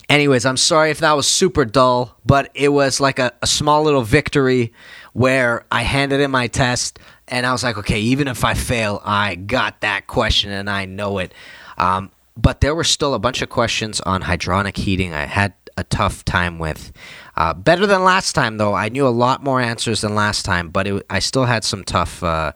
anyways, 0.08 0.44
I'm 0.44 0.56
sorry 0.56 0.90
if 0.90 0.98
that 0.98 1.12
was 1.12 1.26
super 1.26 1.64
dull, 1.64 2.16
but 2.26 2.50
it 2.54 2.68
was 2.68 3.00
like 3.00 3.18
a, 3.18 3.32
a 3.42 3.46
small 3.46 3.82
little 3.82 4.02
victory 4.02 4.72
where 5.12 5.64
I 5.72 5.82
handed 5.82 6.20
in 6.20 6.30
my 6.30 6.46
test 6.46 6.98
and 7.26 7.46
I 7.46 7.52
was 7.52 7.64
like, 7.64 7.78
okay, 7.78 8.00
even 8.00 8.28
if 8.28 8.44
I 8.44 8.54
fail, 8.54 9.00
I 9.04 9.36
got 9.36 9.80
that 9.80 10.06
question 10.06 10.50
and 10.52 10.68
I 10.68 10.84
know 10.84 11.18
it. 11.18 11.32
Um, 11.78 12.10
but 12.36 12.60
there 12.60 12.74
were 12.74 12.84
still 12.84 13.14
a 13.14 13.18
bunch 13.18 13.42
of 13.42 13.48
questions 13.48 14.00
on 14.00 14.22
hydronic 14.22 14.76
heating 14.76 15.14
I 15.14 15.26
had 15.26 15.52
a 15.76 15.84
tough 15.84 16.24
time 16.24 16.58
with. 16.58 16.92
Uh, 17.36 17.54
better 17.54 17.86
than 17.86 18.04
last 18.04 18.32
time, 18.34 18.56
though. 18.56 18.74
I 18.74 18.88
knew 18.88 19.06
a 19.06 19.08
lot 19.08 19.42
more 19.42 19.60
answers 19.60 20.00
than 20.00 20.14
last 20.14 20.44
time, 20.44 20.68
but 20.68 20.86
it, 20.86 21.06
I 21.08 21.18
still 21.18 21.44
had 21.44 21.64
some 21.64 21.84
tough, 21.84 22.22
uh, 22.22 22.52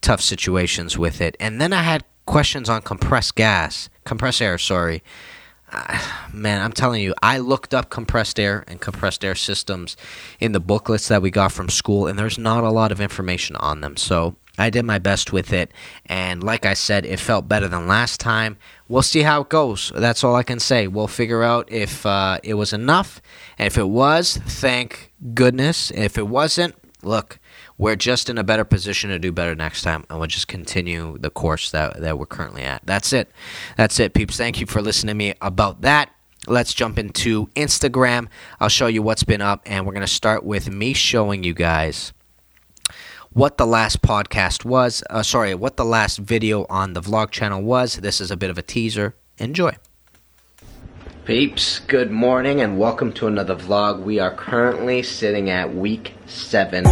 tough 0.00 0.20
situations 0.20 0.98
with 0.98 1.20
it. 1.20 1.36
And 1.40 1.60
then 1.60 1.72
I 1.72 1.82
had 1.82 2.04
questions 2.26 2.68
on 2.68 2.82
compressed 2.82 3.34
gas, 3.34 3.88
compressed 4.04 4.40
air. 4.40 4.58
Sorry, 4.58 5.02
uh, 5.72 5.98
man. 6.32 6.60
I'm 6.60 6.72
telling 6.72 7.02
you, 7.02 7.14
I 7.22 7.38
looked 7.38 7.74
up 7.74 7.90
compressed 7.90 8.38
air 8.38 8.64
and 8.68 8.80
compressed 8.80 9.24
air 9.24 9.34
systems 9.34 9.96
in 10.40 10.52
the 10.52 10.60
booklets 10.60 11.08
that 11.08 11.22
we 11.22 11.30
got 11.30 11.52
from 11.52 11.68
school, 11.68 12.06
and 12.06 12.18
there's 12.18 12.38
not 12.38 12.64
a 12.64 12.70
lot 12.70 12.92
of 12.92 13.00
information 13.00 13.56
on 13.56 13.80
them. 13.80 13.96
So 13.96 14.36
I 14.56 14.70
did 14.70 14.84
my 14.84 14.98
best 14.98 15.32
with 15.32 15.52
it, 15.52 15.72
and 16.06 16.42
like 16.42 16.64
I 16.64 16.74
said, 16.74 17.04
it 17.04 17.18
felt 17.18 17.48
better 17.48 17.66
than 17.66 17.88
last 17.88 18.20
time. 18.20 18.56
We'll 18.88 19.02
see 19.02 19.22
how 19.22 19.42
it 19.42 19.48
goes. 19.48 19.90
That's 19.94 20.22
all 20.22 20.36
I 20.36 20.44
can 20.44 20.60
say. 20.60 20.86
We'll 20.86 21.08
figure 21.08 21.42
out 21.42 21.70
if 21.72 22.06
uh, 22.06 22.38
it 22.44 22.54
was 22.54 22.72
enough, 22.72 23.20
and 23.58 23.66
if 23.66 23.76
it 23.76 23.88
was, 23.88 24.36
thank 24.36 25.12
goodness. 25.34 25.90
If 25.90 26.16
it 26.16 26.28
wasn't, 26.28 26.76
look, 27.02 27.40
we're 27.78 27.96
just 27.96 28.30
in 28.30 28.38
a 28.38 28.44
better 28.44 28.64
position 28.64 29.10
to 29.10 29.18
do 29.18 29.32
better 29.32 29.56
next 29.56 29.82
time, 29.82 30.04
and 30.08 30.20
we'll 30.20 30.28
just 30.28 30.46
continue 30.46 31.18
the 31.18 31.30
course 31.30 31.72
that 31.72 32.00
that 32.00 32.18
we're 32.18 32.26
currently 32.26 32.62
at. 32.62 32.82
That's 32.84 33.12
it. 33.12 33.30
That's 33.76 33.98
it, 33.98 34.14
peeps. 34.14 34.36
Thank 34.36 34.60
you 34.60 34.66
for 34.66 34.80
listening 34.80 35.14
to 35.14 35.16
me 35.16 35.34
about 35.40 35.80
that. 35.82 36.10
Let's 36.46 36.74
jump 36.74 36.98
into 36.98 37.46
Instagram. 37.56 38.28
I'll 38.60 38.68
show 38.68 38.86
you 38.86 39.02
what's 39.02 39.24
been 39.24 39.40
up, 39.40 39.62
and 39.66 39.84
we're 39.84 39.94
gonna 39.94 40.06
start 40.06 40.44
with 40.44 40.70
me 40.70 40.92
showing 40.92 41.42
you 41.42 41.54
guys 41.54 42.12
what 43.34 43.58
the 43.58 43.66
last 43.66 44.00
podcast 44.00 44.64
was. 44.64 45.02
Uh, 45.10 45.22
sorry, 45.22 45.54
what 45.54 45.76
the 45.76 45.84
last 45.84 46.18
video 46.18 46.64
on 46.70 46.94
the 46.94 47.00
vlog 47.02 47.30
channel 47.30 47.60
was. 47.60 47.96
This 47.96 48.20
is 48.20 48.30
a 48.30 48.36
bit 48.36 48.48
of 48.48 48.56
a 48.56 48.62
teaser. 48.62 49.16
Enjoy. 49.38 49.76
Peeps, 51.24 51.80
good 51.80 52.10
morning 52.10 52.60
and 52.60 52.78
welcome 52.78 53.12
to 53.14 53.26
another 53.26 53.56
vlog. 53.56 54.02
We 54.02 54.20
are 54.20 54.34
currently 54.34 55.02
sitting 55.02 55.50
at 55.50 55.74
week 55.74 56.14
seven. 56.26 56.84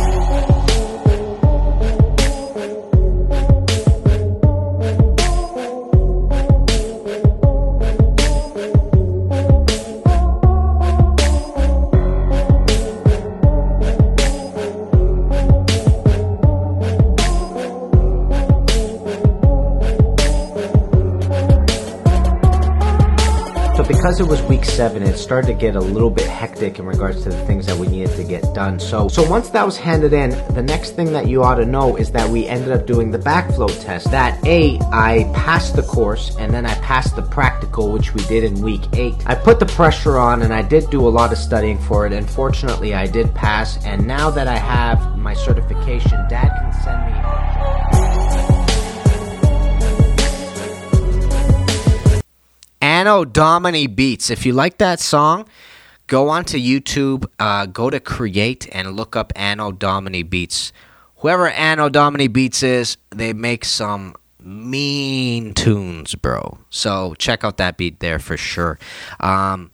Seven, 24.72 25.02
it 25.02 25.18
started 25.18 25.48
to 25.48 25.52
get 25.52 25.76
a 25.76 25.80
little 25.80 26.08
bit 26.08 26.26
hectic 26.26 26.78
in 26.78 26.86
regards 26.86 27.22
to 27.24 27.28
the 27.28 27.44
things 27.44 27.66
that 27.66 27.76
we 27.76 27.88
needed 27.88 28.16
to 28.16 28.24
get 28.24 28.54
done. 28.54 28.80
So, 28.80 29.06
so 29.06 29.22
once 29.28 29.50
that 29.50 29.66
was 29.66 29.76
handed 29.76 30.14
in, 30.14 30.30
the 30.54 30.62
next 30.62 30.92
thing 30.92 31.12
that 31.12 31.28
you 31.28 31.42
ought 31.42 31.56
to 31.56 31.66
know 31.66 31.96
is 31.96 32.10
that 32.12 32.26
we 32.26 32.46
ended 32.46 32.72
up 32.72 32.86
doing 32.86 33.10
the 33.10 33.18
backflow 33.18 33.68
test. 33.84 34.10
That 34.10 34.42
A, 34.46 34.78
I 34.90 35.30
passed 35.34 35.76
the 35.76 35.82
course 35.82 36.34
and 36.38 36.54
then 36.54 36.64
I 36.64 36.74
passed 36.76 37.16
the 37.16 37.22
practical, 37.22 37.92
which 37.92 38.14
we 38.14 38.24
did 38.24 38.44
in 38.44 38.62
week 38.62 38.80
eight. 38.94 39.14
I 39.26 39.34
put 39.34 39.60
the 39.60 39.66
pressure 39.66 40.16
on 40.16 40.40
and 40.40 40.54
I 40.54 40.62
did 40.62 40.88
do 40.88 41.06
a 41.06 41.10
lot 41.10 41.32
of 41.32 41.38
studying 41.38 41.78
for 41.78 42.06
it. 42.06 42.14
And 42.14 42.28
fortunately, 42.28 42.94
I 42.94 43.06
did 43.06 43.34
pass. 43.34 43.76
And 43.84 44.06
now 44.06 44.30
that 44.30 44.48
I 44.48 44.56
have 44.56 45.18
my 45.18 45.34
certification, 45.34 46.26
dad 46.30 46.48
can 46.48 46.82
send 46.82 47.06
me 47.06 47.11
Anno 53.02 53.24
Domini 53.24 53.88
Beats. 53.88 54.30
If 54.30 54.46
you 54.46 54.52
like 54.52 54.78
that 54.78 55.00
song, 55.00 55.48
go 56.06 56.28
onto 56.28 56.56
YouTube, 56.56 57.26
uh, 57.40 57.66
go 57.66 57.90
to 57.90 57.98
Create, 57.98 58.68
and 58.70 58.94
look 58.94 59.16
up 59.16 59.32
Anno 59.34 59.72
Domini 59.72 60.22
Beats. 60.22 60.72
Whoever 61.16 61.48
Anno 61.48 61.88
Domini 61.88 62.28
Beats 62.28 62.62
is, 62.62 62.96
they 63.10 63.32
make 63.32 63.64
some 63.64 64.14
mean 64.38 65.52
tunes, 65.52 66.14
bro. 66.14 66.58
So 66.70 67.14
check 67.18 67.42
out 67.42 67.56
that 67.56 67.76
beat 67.76 67.98
there 67.98 68.20
for 68.20 68.36
sure. 68.36 68.78
Um, 69.18 69.71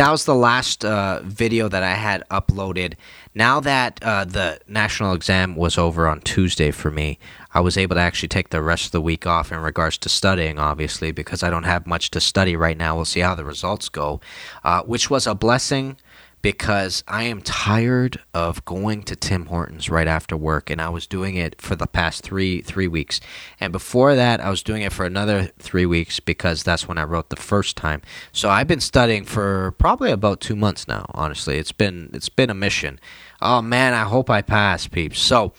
that 0.00 0.10
was 0.10 0.24
the 0.24 0.34
last 0.34 0.82
uh, 0.82 1.20
video 1.24 1.68
that 1.68 1.82
I 1.82 1.92
had 1.92 2.26
uploaded. 2.30 2.94
Now 3.34 3.60
that 3.60 4.02
uh, 4.02 4.24
the 4.24 4.58
national 4.66 5.12
exam 5.12 5.56
was 5.56 5.76
over 5.76 6.08
on 6.08 6.22
Tuesday 6.22 6.70
for 6.70 6.90
me, 6.90 7.18
I 7.52 7.60
was 7.60 7.76
able 7.76 7.96
to 7.96 8.00
actually 8.00 8.30
take 8.30 8.48
the 8.48 8.62
rest 8.62 8.86
of 8.86 8.92
the 8.92 9.02
week 9.02 9.26
off 9.26 9.52
in 9.52 9.58
regards 9.58 9.98
to 9.98 10.08
studying, 10.08 10.58
obviously, 10.58 11.12
because 11.12 11.42
I 11.42 11.50
don't 11.50 11.64
have 11.64 11.86
much 11.86 12.10
to 12.12 12.20
study 12.20 12.56
right 12.56 12.78
now. 12.78 12.96
We'll 12.96 13.04
see 13.04 13.20
how 13.20 13.34
the 13.34 13.44
results 13.44 13.90
go, 13.90 14.22
uh, 14.64 14.82
which 14.84 15.10
was 15.10 15.26
a 15.26 15.34
blessing 15.34 15.98
because 16.42 17.04
I 17.06 17.24
am 17.24 17.42
tired 17.42 18.20
of 18.32 18.64
going 18.64 19.02
to 19.04 19.16
Tim 19.16 19.46
Hortons 19.46 19.90
right 19.90 20.08
after 20.08 20.36
work, 20.36 20.70
and 20.70 20.80
I 20.80 20.88
was 20.88 21.06
doing 21.06 21.36
it 21.36 21.60
for 21.60 21.76
the 21.76 21.86
past 21.86 22.22
three 22.22 22.62
three 22.62 22.88
weeks, 22.88 23.20
and 23.58 23.72
before 23.72 24.14
that, 24.14 24.40
I 24.40 24.50
was 24.50 24.62
doing 24.62 24.82
it 24.82 24.92
for 24.92 25.04
another 25.04 25.50
three 25.58 25.86
weeks 25.86 26.20
because 26.20 26.62
that's 26.62 26.88
when 26.88 26.98
I 26.98 27.04
wrote 27.04 27.30
the 27.30 27.36
first 27.36 27.76
time. 27.76 28.02
So 28.32 28.48
I've 28.48 28.68
been 28.68 28.80
studying 28.80 29.24
for 29.24 29.72
probably 29.72 30.10
about 30.10 30.40
two 30.40 30.56
months 30.56 30.88
now. 30.88 31.06
Honestly, 31.14 31.58
it's 31.58 31.72
been 31.72 32.10
it's 32.14 32.28
been 32.28 32.50
a 32.50 32.54
mission. 32.54 32.98
Oh 33.42 33.62
man, 33.62 33.94
I 33.94 34.04
hope 34.04 34.30
I 34.30 34.42
pass, 34.42 34.86
peeps. 34.86 35.18
So 35.18 35.52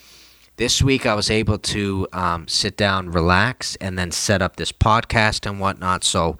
this 0.57 0.81
week 0.81 1.05
I 1.05 1.15
was 1.15 1.31
able 1.31 1.57
to 1.57 2.07
um, 2.13 2.47
sit 2.47 2.77
down, 2.77 3.09
relax, 3.09 3.75
and 3.77 3.97
then 3.97 4.11
set 4.11 4.41
up 4.41 4.57
this 4.57 4.71
podcast 4.71 5.49
and 5.49 5.59
whatnot. 5.59 6.03
So 6.03 6.37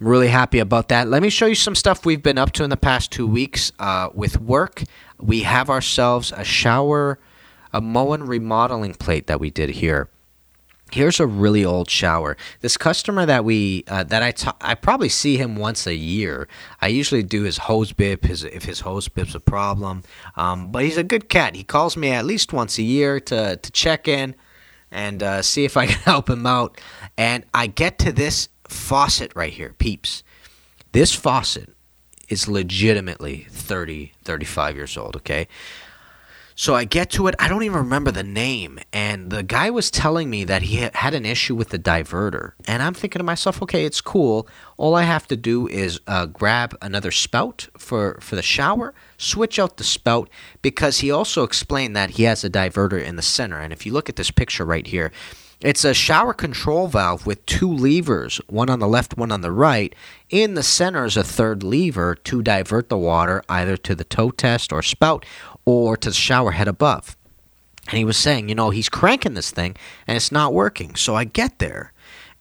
I'm 0.00 0.08
really 0.08 0.28
happy 0.28 0.60
about 0.60 0.88
that. 0.88 1.08
Let 1.08 1.20
me 1.20 1.28
show 1.28 1.44
you 1.44 1.54
some 1.54 1.74
stuff 1.74 2.06
we've 2.06 2.22
been 2.22 2.38
up 2.38 2.52
to 2.52 2.64
in 2.64 2.70
the 2.70 2.76
past 2.78 3.12
two 3.12 3.26
weeks 3.26 3.70
uh, 3.78 4.08
with 4.14 4.40
work. 4.40 4.82
We 5.18 5.42
have 5.42 5.68
ourselves 5.68 6.32
a 6.34 6.42
shower, 6.42 7.18
a 7.72 7.82
Moen 7.82 8.26
remodeling 8.26 8.94
plate 8.94 9.26
that 9.26 9.40
we 9.40 9.50
did 9.50 9.68
here. 9.70 10.08
Here's 10.90 11.20
a 11.20 11.26
really 11.26 11.66
old 11.66 11.90
shower. 11.90 12.38
This 12.62 12.78
customer 12.78 13.26
that 13.26 13.44
we 13.44 13.84
uh, 13.88 14.02
that 14.04 14.56
I 14.60 14.74
probably 14.74 15.10
see 15.10 15.36
him 15.36 15.54
once 15.54 15.86
a 15.86 15.94
year. 15.94 16.48
I 16.80 16.88
usually 16.88 17.22
do 17.22 17.42
his 17.42 17.58
hose 17.58 17.92
bib, 17.92 18.24
his 18.24 18.42
if 18.42 18.64
his 18.64 18.80
hose 18.80 19.06
bib's 19.06 19.34
a 19.34 19.40
problem. 19.40 20.02
Um, 20.34 20.72
but 20.72 20.82
he's 20.82 20.96
a 20.96 21.04
good 21.04 21.28
cat. 21.28 21.54
He 21.54 21.62
calls 21.62 21.96
me 21.96 22.10
at 22.10 22.24
least 22.24 22.52
once 22.52 22.78
a 22.78 22.82
year 22.82 23.20
to 23.20 23.56
to 23.56 23.70
check 23.70 24.08
in 24.08 24.34
and 24.90 25.22
uh, 25.22 25.42
see 25.42 25.64
if 25.64 25.76
I 25.76 25.86
can 25.86 25.98
help 26.04 26.28
him 26.28 26.46
out. 26.46 26.80
And 27.16 27.44
I 27.54 27.68
get 27.68 27.98
to 27.98 28.10
this 28.10 28.48
faucet 28.70 29.32
right 29.34 29.52
here, 29.52 29.74
peeps. 29.78 30.22
This 30.92 31.14
faucet 31.14 31.74
is 32.28 32.48
legitimately 32.48 33.46
30, 33.50 34.12
35 34.24 34.76
years 34.76 34.96
old, 34.96 35.16
okay? 35.16 35.48
So 36.54 36.74
I 36.74 36.84
get 36.84 37.08
to 37.12 37.26
it. 37.26 37.34
I 37.38 37.48
don't 37.48 37.62
even 37.62 37.78
remember 37.78 38.10
the 38.10 38.22
name. 38.22 38.78
And 38.92 39.30
the 39.30 39.42
guy 39.42 39.70
was 39.70 39.90
telling 39.90 40.28
me 40.28 40.44
that 40.44 40.62
he 40.62 40.88
had 40.92 41.14
an 41.14 41.24
issue 41.24 41.54
with 41.54 41.70
the 41.70 41.78
diverter. 41.78 42.52
And 42.66 42.82
I'm 42.82 42.92
thinking 42.92 43.18
to 43.18 43.24
myself, 43.24 43.62
okay, 43.62 43.86
it's 43.86 44.02
cool. 44.02 44.46
All 44.76 44.94
I 44.94 45.04
have 45.04 45.26
to 45.28 45.36
do 45.36 45.66
is 45.68 46.00
uh, 46.06 46.26
grab 46.26 46.76
another 46.82 47.12
spout 47.12 47.68
for, 47.78 48.18
for 48.20 48.36
the 48.36 48.42
shower, 48.42 48.92
switch 49.16 49.58
out 49.58 49.78
the 49.78 49.84
spout, 49.84 50.28
because 50.60 50.98
he 50.98 51.10
also 51.10 51.44
explained 51.44 51.96
that 51.96 52.10
he 52.10 52.24
has 52.24 52.44
a 52.44 52.50
diverter 52.50 53.02
in 53.02 53.16
the 53.16 53.22
center. 53.22 53.58
And 53.58 53.72
if 53.72 53.86
you 53.86 53.94
look 53.94 54.10
at 54.10 54.16
this 54.16 54.30
picture 54.30 54.66
right 54.66 54.86
here, 54.86 55.12
it's 55.60 55.84
a 55.84 55.92
shower 55.92 56.32
control 56.32 56.88
valve 56.88 57.26
with 57.26 57.44
two 57.44 57.70
levers, 57.70 58.40
one 58.48 58.70
on 58.70 58.78
the 58.78 58.88
left, 58.88 59.16
one 59.16 59.30
on 59.30 59.42
the 59.42 59.52
right. 59.52 59.94
In 60.30 60.54
the 60.54 60.62
center 60.62 61.04
is 61.04 61.16
a 61.16 61.24
third 61.24 61.62
lever 61.62 62.14
to 62.14 62.42
divert 62.42 62.88
the 62.88 62.96
water 62.96 63.42
either 63.48 63.76
to 63.76 63.94
the 63.94 64.04
toe 64.04 64.30
test 64.30 64.72
or 64.72 64.82
spout 64.82 65.26
or 65.66 65.96
to 65.98 66.08
the 66.08 66.14
shower 66.14 66.52
head 66.52 66.68
above. 66.68 67.16
And 67.88 67.98
he 67.98 68.04
was 68.04 68.16
saying, 68.16 68.48
you 68.48 68.54
know, 68.54 68.70
he's 68.70 68.88
cranking 68.88 69.34
this 69.34 69.50
thing 69.50 69.76
and 70.06 70.16
it's 70.16 70.32
not 70.32 70.54
working. 70.54 70.94
So 70.94 71.14
I 71.14 71.24
get 71.24 71.58
there 71.58 71.92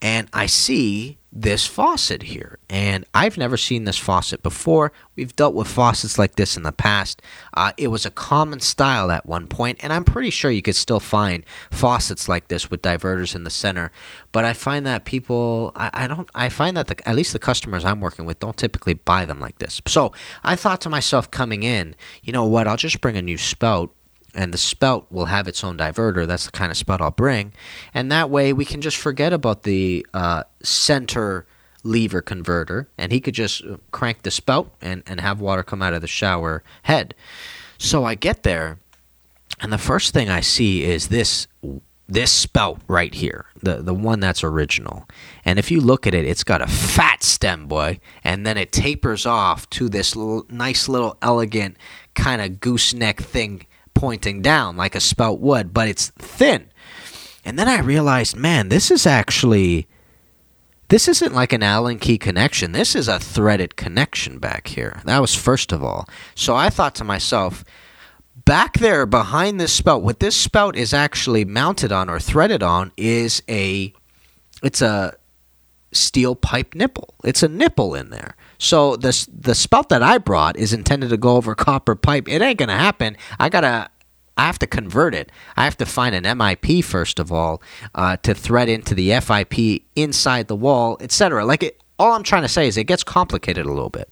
and 0.02 0.28
I 0.34 0.46
see 0.46 1.19
this 1.32 1.66
faucet 1.66 2.24
here. 2.24 2.58
And 2.70 3.06
I've 3.14 3.38
never 3.38 3.58
seen 3.58 3.84
this 3.84 3.98
faucet 3.98 4.42
before. 4.42 4.92
We've 5.16 5.36
dealt 5.36 5.54
with 5.54 5.68
faucets 5.68 6.18
like 6.18 6.36
this 6.36 6.58
in 6.58 6.64
the 6.64 6.72
past. 6.72 7.22
Uh, 7.54 7.72
it 7.78 7.90
was 7.90 8.06
a 8.06 8.12
common 8.12 8.60
style 8.60 9.12
at 9.12 9.26
one 9.26 9.48
point, 9.48 9.78
and 9.82 9.94
I'm 9.94 10.04
pretty 10.04 10.32
sure 10.32 10.50
you 10.50 10.62
could 10.62 10.76
still 10.76 11.00
find 11.00 11.44
faucets 11.72 12.28
like 12.28 12.48
this 12.48 12.72
with 12.72 12.82
diverters 12.82 13.36
in 13.36 13.44
the 13.44 13.50
center. 13.50 13.92
But 14.32 14.46
I 14.46 14.54
find 14.54 14.86
that 14.86 15.06
people, 15.06 15.72
I, 15.76 15.90
I 15.94 16.08
don't, 16.08 16.30
I 16.34 16.50
find 16.50 16.76
that 16.78 16.88
the, 16.88 17.08
at 17.08 17.16
least 17.16 17.34
the 17.34 17.40
customers 17.40 17.86
I'm 17.86 18.00
working 18.00 18.26
with 18.26 18.40
don't 18.40 18.58
typically 18.58 18.96
buy 18.96 19.26
them 19.26 19.40
like 19.40 19.60
this. 19.60 19.82
So 19.88 20.12
I 20.44 20.56
thought 20.56 20.82
to 20.82 20.90
myself 20.90 21.30
coming 21.30 21.64
in, 21.64 21.96
you 22.24 22.34
know 22.34 22.46
what, 22.46 22.68
I'll 22.68 22.78
just 22.78 23.02
bring 23.02 23.18
a 23.18 23.22
new 23.22 23.38
spout 23.38 23.92
and 24.40 24.54
the 24.54 24.58
spout 24.58 25.12
will 25.12 25.26
have 25.26 25.50
its 25.50 25.66
own 25.66 25.78
diverter. 25.78 26.26
That's 26.26 26.46
the 26.46 26.52
kind 26.52 26.72
of 26.72 26.78
spout 26.78 27.02
I'll 27.02 27.12
bring, 27.12 27.52
and 27.94 28.10
that 28.10 28.30
way 28.30 28.54
we 28.54 28.64
can 28.64 28.80
just 28.80 28.96
forget 28.96 29.34
about 29.34 29.64
the 29.64 30.08
uh, 30.14 30.44
center 30.64 31.46
lever 31.84 32.22
converter, 32.22 32.88
and 32.98 33.12
he 33.12 33.20
could 33.20 33.34
just 33.34 33.66
uh, 33.66 33.76
crank 33.92 34.22
the 34.22 34.32
spout 34.32 34.72
and, 34.82 35.04
and 35.06 35.20
have 35.20 35.42
water 35.42 35.62
come 35.62 35.82
out 35.82 35.94
of 35.94 36.00
the 36.00 36.08
shower 36.08 36.64
head. 36.84 37.14
So 37.78 38.06
I 38.06 38.16
get 38.16 38.44
there, 38.44 38.80
and 39.60 39.74
the 39.74 39.78
first 39.78 40.14
thing 40.14 40.30
I 40.30 40.40
see 40.40 40.84
is 40.84 41.10
this 41.10 41.48
this 42.08 42.32
spout 42.32 42.80
right 42.88 43.14
here, 43.14 43.46
the 43.62 43.84
the 43.84 43.94
one 43.94 44.22
that's 44.22 44.42
original. 44.42 45.06
And 45.44 45.60
if 45.60 45.70
you 45.70 45.82
look 45.82 46.08
at 46.08 46.14
it, 46.14 46.24
it's 46.24 46.46
got 46.46 46.62
a 46.62 46.68
fat 46.68 47.24
stem, 47.24 47.68
boy, 47.68 48.00
and 48.24 48.46
then 48.46 48.58
it 48.58 48.72
tapers 48.72 49.26
off 49.26 49.70
to 49.72 49.90
this 49.90 50.16
little, 50.16 50.46
nice 50.50 50.88
little 50.88 51.18
elegant 51.22 51.76
kind 52.16 52.42
of 52.42 52.62
gooseneck 52.62 53.20
thing 53.22 53.66
pointing 54.00 54.42
down 54.42 54.78
like 54.78 54.96
a 54.96 55.02
spout 55.02 55.42
would, 55.42 55.74
but 55.74 55.90
it's 55.90 56.08
thin. 56.18 56.70
And 57.44 57.60
then 57.60 57.68
I 57.68 57.82
realized, 57.82 58.34
man, 58.34 58.70
this 58.70 58.90
is 58.90 59.06
actually 59.06 59.88
this 60.88 61.08
isn't 61.08 61.36
like 61.36 61.54
an 61.54 61.62
Allen 61.62 62.00
key 62.00 62.18
connection. 62.18 62.72
This 62.72 62.96
is 62.96 63.08
a 63.08 63.20
threaded 63.20 63.76
connection 63.76 64.40
back 64.40 64.68
here. 64.68 65.02
That 65.04 65.20
was 65.20 65.36
first 65.36 65.74
of 65.74 65.84
all. 65.84 66.08
So 66.34 66.56
I 66.56 66.70
thought 66.70 66.96
to 66.96 67.04
myself, 67.04 67.66
back 68.46 68.80
there 68.80 69.06
behind 69.06 69.60
this 69.60 69.74
spout, 69.74 70.02
what 70.02 70.22
this 70.22 70.36
spout 70.36 70.78
is 70.78 70.94
actually 70.94 71.44
mounted 71.44 71.92
on 71.92 72.10
or 72.10 72.20
threaded 72.20 72.64
on 72.64 72.94
is 72.96 73.44
a 73.50 73.94
it's 74.64 74.82
a 74.82 75.16
steel 75.92 76.36
pipe 76.36 76.74
nipple. 76.74 77.14
It's 77.26 77.44
a 77.44 77.50
nipple 77.50 77.96
in 77.96 78.12
there. 78.12 78.36
So 78.60 78.96
the 78.98 79.28
the 79.34 79.56
spout 79.56 79.90
that 79.90 80.04
I 80.04 80.20
brought 80.20 80.58
is 80.58 80.74
intended 80.74 81.10
to 81.10 81.18
go 81.18 81.38
over 81.38 81.56
copper 81.56 81.96
pipe. 81.96 82.28
It 82.28 82.42
ain't 82.42 82.60
gonna 82.60 82.78
happen. 82.78 83.18
I 83.40 83.50
gotta. 83.50 83.90
I 84.38 84.46
have 84.46 84.60
to 84.60 84.68
convert 84.68 85.14
it. 85.16 85.34
I 85.58 85.66
have 85.66 85.76
to 85.78 85.86
find 85.86 86.16
an 86.16 86.24
MIP 86.24 86.84
first 86.86 87.20
of 87.20 87.30
all 87.30 87.62
uh, 87.94 88.16
to 88.18 88.34
thread 88.34 88.70
into 88.70 88.96
the 88.96 89.12
FIP 89.20 89.84
inside 89.98 90.48
the 90.48 90.56
wall, 90.56 90.98
etc. 91.02 91.44
Like 91.46 91.64
it. 91.64 91.82
All 91.98 92.14
I'm 92.14 92.24
trying 92.24 92.44
to 92.44 92.48
say 92.48 92.66
is 92.66 92.78
it 92.78 92.86
gets 92.86 93.04
complicated 93.04 93.66
a 93.66 93.74
little 93.74 93.90
bit. 93.90 94.10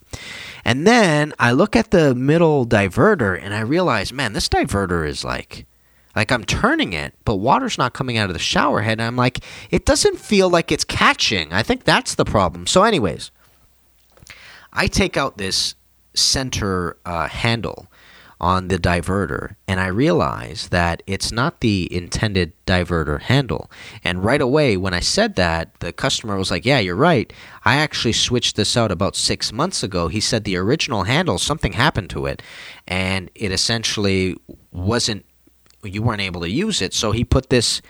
And 0.66 0.86
then 0.86 1.34
I 1.40 1.54
look 1.54 1.78
at 1.78 1.92
the 1.92 2.14
middle 2.14 2.66
diverter 2.66 3.42
and 3.42 3.54
I 3.54 3.62
realize, 3.62 4.12
man, 4.12 4.34
this 4.34 4.50
diverter 4.50 5.08
is 5.08 5.24
like 5.24 5.66
like 6.18 6.32
I'm 6.32 6.44
turning 6.44 6.94
it, 6.94 7.14
but 7.26 7.36
water's 7.36 7.78
not 7.78 7.94
coming 7.94 8.18
out 8.18 8.30
of 8.30 8.34
the 8.34 8.40
shower 8.40 8.82
head. 8.82 8.94
And 8.94 9.04
I'm 9.04 9.16
like, 9.16 9.40
it 9.70 9.86
doesn't 9.86 10.20
feel 10.20 10.50
like 10.50 10.72
it's 10.72 10.84
catching. 10.84 11.54
I 11.54 11.64
think 11.64 11.84
that's 11.84 12.16
the 12.16 12.26
problem. 12.26 12.66
So, 12.66 12.84
anyways, 12.84 13.32
I 14.78 14.86
take 14.86 15.18
out 15.18 15.38
this 15.38 15.74
center 16.14 16.98
uh, 17.04 17.28
handle 17.28 17.88
on 18.40 18.68
the 18.68 18.78
diverter 18.78 19.56
and 19.68 19.80
I 19.80 19.88
realize 19.88 20.68
that 20.70 21.02
it's 21.08 21.32
not 21.32 21.62
the 21.62 21.92
intended 21.92 22.54
diverter 22.68 23.20
handle. 23.20 23.72
And 24.04 24.24
right 24.24 24.40
away, 24.40 24.78
when 24.78 24.94
I 24.94 25.00
said 25.00 25.36
that, 25.36 25.80
the 25.80 25.92
customer 25.92 26.38
was 26.38 26.52
like, 26.52 26.64
Yeah, 26.64 26.78
you're 26.78 26.96
right. 26.96 27.34
I 27.66 27.78
actually 27.78 28.14
switched 28.14 28.56
this 28.56 28.78
out 28.78 28.92
about 28.92 29.16
six 29.16 29.52
months 29.52 29.82
ago. 29.82 30.08
He 30.08 30.20
said 30.20 30.44
the 30.44 30.58
original 30.58 31.06
handle, 31.06 31.40
something 31.40 31.74
happened 31.74 32.12
to 32.12 32.28
it, 32.28 32.44
and 32.88 33.32
it 33.34 33.52
essentially 33.52 34.38
wasn't 34.72 35.26
you 35.84 36.04
weren't 36.04 36.22
able 36.22 36.42
to 36.42 36.50
use 36.50 36.84
it. 36.84 36.94
So 36.94 37.12
he 37.12 37.24
put 37.24 37.50
this 37.50 37.82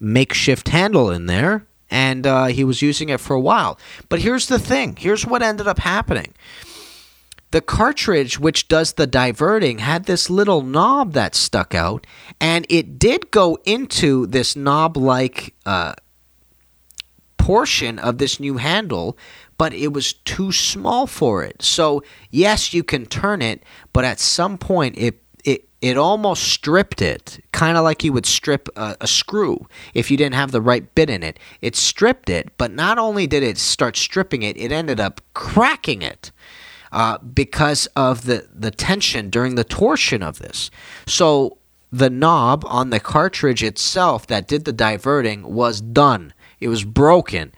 makeshift 0.00 0.70
handle 0.70 1.10
in 1.10 1.26
there 1.26 1.66
and 1.92 2.26
uh, 2.26 2.46
he 2.46 2.64
was 2.64 2.82
using 2.82 3.10
it 3.10 3.20
for 3.20 3.34
a 3.34 3.40
while. 3.40 3.78
But 4.08 4.20
here's 4.20 4.48
the 4.48 4.58
thing 4.58 4.96
here's 4.96 5.26
what 5.26 5.42
ended 5.42 5.68
up 5.68 5.78
happening. 5.78 6.34
The 7.52 7.60
cartridge, 7.60 8.40
which 8.40 8.66
does 8.66 8.94
the 8.94 9.06
diverting, 9.06 9.78
had 9.78 10.06
this 10.06 10.30
little 10.30 10.62
knob 10.62 11.12
that 11.12 11.34
stuck 11.34 11.74
out, 11.74 12.06
and 12.40 12.66
it 12.70 12.98
did 12.98 13.30
go 13.30 13.58
into 13.66 14.26
this 14.26 14.56
knob 14.56 14.96
like 14.96 15.54
uh, 15.66 15.92
portion 17.36 17.98
of 17.98 18.16
this 18.16 18.40
new 18.40 18.56
handle, 18.56 19.18
but 19.58 19.74
it 19.74 19.92
was 19.92 20.14
too 20.14 20.50
small 20.50 21.06
for 21.06 21.44
it. 21.44 21.60
So, 21.60 22.02
yes, 22.30 22.72
you 22.72 22.82
can 22.82 23.04
turn 23.04 23.42
it, 23.42 23.62
but 23.92 24.06
at 24.06 24.18
some 24.18 24.56
point 24.56 24.96
it 24.96 25.21
it 25.82 25.98
almost 25.98 26.44
stripped 26.44 27.02
it, 27.02 27.44
kind 27.50 27.76
of 27.76 27.82
like 27.82 28.04
you 28.04 28.12
would 28.12 28.24
strip 28.24 28.68
a, 28.76 28.96
a, 29.00 29.06
screw 29.08 29.66
if 29.94 30.12
you 30.12 30.16
didn't 30.16 30.36
have 30.36 30.52
the 30.52 30.60
right 30.60 30.94
bit 30.94 31.10
in 31.10 31.24
it. 31.24 31.40
It 31.60 31.74
stripped 31.74 32.30
it, 32.30 32.56
but 32.56 32.72
not 32.72 32.98
only 32.98 33.26
did 33.26 33.42
it 33.42 33.58
start 33.58 33.96
stripping 33.96 34.42
it, 34.42 34.56
it 34.56 34.70
ended 34.70 35.00
up 35.00 35.20
cracking 35.34 36.00
it 36.00 36.30
uh, 36.92 37.18
because 37.18 37.86
of 37.96 38.26
the, 38.26 38.48
the 38.54 38.70
tension 38.70 39.28
during 39.28 39.56
the 39.56 39.64
torsion 39.64 40.22
of 40.22 40.38
this. 40.38 40.70
So 41.06 41.58
the 41.90 42.08
knob 42.10 42.64
on 42.66 42.90
the 42.90 43.00
cartridge 43.00 43.64
itself 43.64 44.28
that 44.28 44.46
did 44.46 44.64
the 44.64 44.72
diverting 44.72 45.42
was 45.52 45.80
done. 45.80 46.32
It 46.60 46.68
was 46.68 46.84
broken. 46.84 47.52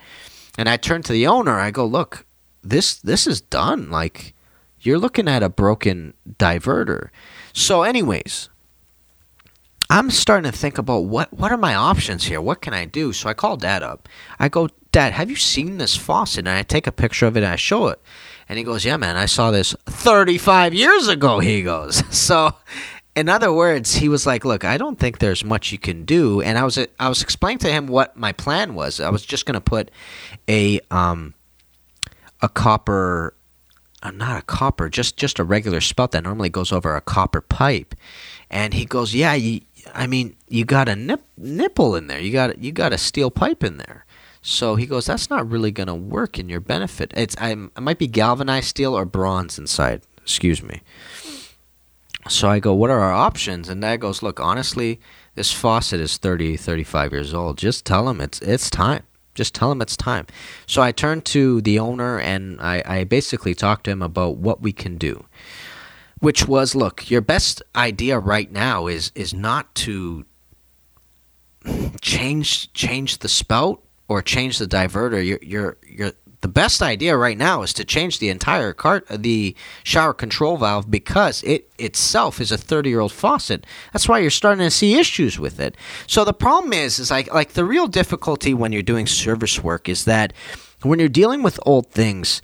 And 0.57 0.67
I 0.67 0.79
turned 0.79 1.05
to 1.05 1.13
the 1.13 1.27
owner. 1.27 1.61
I 1.61 1.71
go, 1.71 1.85
look, 1.85 2.25
this 2.63 2.97
this 2.97 3.27
is 3.27 3.43
done. 3.43 3.91
Like 3.91 4.35
you're 4.81 4.99
looking 4.99 5.29
at 5.29 5.43
a 5.43 5.49
broken 5.51 6.15
diverter. 6.39 7.11
So, 7.55 7.83
anyways, 7.85 8.51
I'm 9.89 10.11
starting 10.11 10.51
to 10.51 10.57
think 10.57 10.77
about 10.77 11.05
what 11.05 11.33
what 11.33 11.53
are 11.53 11.57
my 11.57 11.75
options 11.75 12.25
here? 12.25 12.41
What 12.41 12.61
can 12.61 12.75
I 12.75 12.85
do? 12.85 13.13
So 13.13 13.29
I 13.29 13.35
call 13.35 13.57
dad 13.57 13.83
up. 13.83 14.09
I 14.39 14.49
go, 14.49 14.69
Dad, 14.91 15.13
have 15.13 15.29
you 15.29 15.37
seen 15.37 15.79
this 15.79 15.97
faucet? 15.97 16.47
And 16.47 16.49
I 16.49 16.63
take 16.63 16.87
a 16.87 16.93
picture 16.93 17.27
of 17.27 17.37
it 17.37 17.43
and 17.43 17.53
I 17.53 17.57
show 17.57 17.89
it. 17.89 18.01
And 18.49 18.59
he 18.59 18.65
goes, 18.65 18.85
Yeah, 18.85 18.97
man, 18.97 19.17
I 19.17 19.27
saw 19.27 19.51
this 19.51 19.75
35 19.87 20.75
years 20.75 21.09
ago. 21.09 21.41
He 21.45 21.63
goes, 21.63 22.03
So, 22.17 22.55
in 23.15 23.29
other 23.29 23.53
words, 23.53 23.97
he 23.97 24.09
was 24.09 24.27
like, 24.27 24.45
Look, 24.45 24.65
I 24.65 24.77
don't 24.77 24.99
think 24.99 25.19
there's 25.19 25.45
much 25.45 25.73
you 25.73 25.79
can 25.79 26.05
do. 26.05 26.41
And 26.41 26.59
I 26.59 26.65
was, 26.65 26.79
I 26.99 27.09
was 27.09 27.23
explaining 27.23 27.59
to 27.59 27.73
him 27.73 27.87
what 27.87 28.17
my 28.17 28.33
plan 28.33 28.75
was. 28.75 29.01
I 29.01 29.11
was 29.11 29.25
just 29.25 29.47
going 29.47 29.55
to 29.55 29.61
put 29.61 29.91
a, 30.49 30.81
um, 30.91 31.35
a 32.41 32.49
copper, 32.49 33.35
Uh, 34.05 34.11
not 34.11 34.39
a 34.39 34.43
copper, 34.43 34.89
just, 34.89 35.17
just 35.17 35.39
a 35.39 35.45
regular 35.45 35.81
spout 35.81 36.13
that 36.13 36.23
normally 36.23 36.51
goes 36.51 36.71
over 36.71 36.95
a 36.95 37.01
copper 37.01 37.41
pipe. 37.41 37.95
And 38.51 38.75
he 38.75 38.85
goes, 38.85 39.15
Yeah, 39.15 39.35
you, 39.35 39.63
I 39.95 40.07
mean, 40.07 40.37
you 40.49 40.65
got 40.65 40.89
a 40.89 40.95
nip, 40.95 41.23
nipple 41.37 41.97
in 41.97 42.07
there. 42.07 42.21
You 42.21 42.31
got, 42.31 42.59
you 42.59 42.71
got 42.71 42.93
a 42.93 42.99
steel 42.99 43.31
pipe 43.31 43.65
in 43.65 43.79
there. 43.79 44.05
So 44.47 44.77
he 44.77 44.85
goes, 44.85 45.07
that's 45.07 45.31
not 45.31 45.49
really 45.51 45.71
going 45.71 45.87
to 45.87 45.95
work 45.95 46.39
in 46.39 46.51
your 46.51 46.61
benefit. 46.61 47.15
It's 47.17 47.35
I, 47.39 47.53
it 47.53 47.81
might 47.81 47.99
be 47.99 48.07
galvanized 48.07 48.67
steel 48.67 48.95
or 48.95 49.07
bronze 49.07 49.59
inside. 49.59 50.03
Excuse 50.19 50.63
me. 50.63 50.83
So 52.29 52.51
I 52.51 52.59
go, 52.59 52.75
what 52.75 52.91
are 52.91 53.01
our 53.01 53.13
options? 53.13 53.71
And 53.71 53.81
Dad 53.81 53.99
goes, 53.99 54.23
look, 54.23 54.39
honestly, 54.41 55.01
this 55.35 55.51
faucet 55.51 55.99
is 55.99 56.19
30, 56.19 56.59
35 56.59 57.13
years 57.13 57.33
old. 57.33 57.57
Just 57.57 57.87
tell 57.87 58.07
him 58.07 58.21
it's 58.21 58.39
it's 58.41 58.69
time. 58.69 59.05
Just 59.35 59.55
tell 59.55 59.73
him 59.73 59.83
it's 59.83 59.97
time. 59.97 60.27
So 60.67 60.83
I 60.83 60.93
turned 60.93 61.25
to 61.27 61.61
the 61.61 61.79
owner 61.79 62.19
and 62.19 62.61
I, 62.61 62.83
I 62.85 63.05
basically 63.05 63.55
talked 63.55 63.85
to 63.85 63.91
him 63.91 64.03
about 64.03 64.37
what 64.37 64.61
we 64.61 64.73
can 64.73 64.97
do. 64.97 65.25
Which 66.21 66.47
was, 66.49 66.75
look, 66.75 67.11
your 67.11 67.21
best 67.21 67.63
idea 67.77 68.19
right 68.19 68.51
now 68.51 68.87
is 68.87 69.13
is 69.15 69.35
not 69.35 69.75
to 69.75 70.25
change 72.01 72.73
change 72.73 73.19
the 73.19 73.29
spout 73.29 73.83
or 74.09 74.23
change 74.23 74.59
the 74.59 74.67
diverter, 74.67 75.25
you're, 75.25 75.39
you're, 75.43 75.77
you're, 75.87 76.13
the 76.45 76.49
best 76.49 76.83
idea 76.83 77.17
right 77.17 77.39
now 77.39 77.63
is 77.63 77.73
to 77.73 77.87
change 77.87 78.19
the 78.19 78.29
entire 78.29 78.75
cart, 78.75 79.07
uh, 79.09 79.17
the 79.19 79.57
shower 79.83 80.13
control 80.13 80.59
valve, 80.59 80.91
because 80.91 81.43
it 81.43 81.71
itself 81.79 82.39
is 82.39 82.53
a 82.53 82.59
30 82.59 82.91
year 82.91 83.01
old 83.01 83.13
faucet. 83.13 83.67
That's 83.95 84.07
why 84.07 84.19
you're 84.19 84.29
starting 84.29 84.63
to 84.63 84.71
see 84.71 84.99
issues 84.99 85.39
with 85.39 85.59
it. 85.59 85.75
So 86.07 86.23
the 86.23 86.35
problem 86.35 86.75
is, 86.75 86.99
is 86.99 87.11
like, 87.11 87.33
like 87.33 87.55
the 87.55 87.65
real 87.65 87.87
difficulty 87.87 88.53
when 88.53 88.73
you're 88.73 88.83
doing 88.83 89.07
service 89.07 89.65
work 89.65 89.89
is 89.89 90.05
that 90.05 90.35
when 90.83 90.99
you're 90.99 91.09
dealing 91.09 91.43
with 91.43 91.59
old 91.65 91.91
things, 91.91 92.43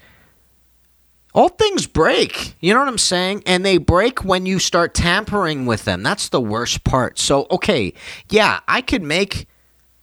old 1.35 1.59
things 1.59 1.87
break. 1.87 2.57
You 2.59 2.73
know 2.73 2.81
what 2.81 2.89
I'm 2.89 2.97
saying? 2.97 3.43
And 3.45 3.67
they 3.67 3.77
break 3.77 4.25
when 4.25 4.47
you 4.47 4.59
start 4.61 4.95
tampering 4.95 5.67
with 5.67 5.85
them. 5.85 6.03
That's 6.03 6.31
the 6.31 6.41
worst 6.41 6.85
part. 6.85 7.19
So, 7.19 7.47
okay, 7.51 7.93
yeah, 8.31 8.61
I 8.67 8.81
could 8.81 9.03
make, 9.03 9.47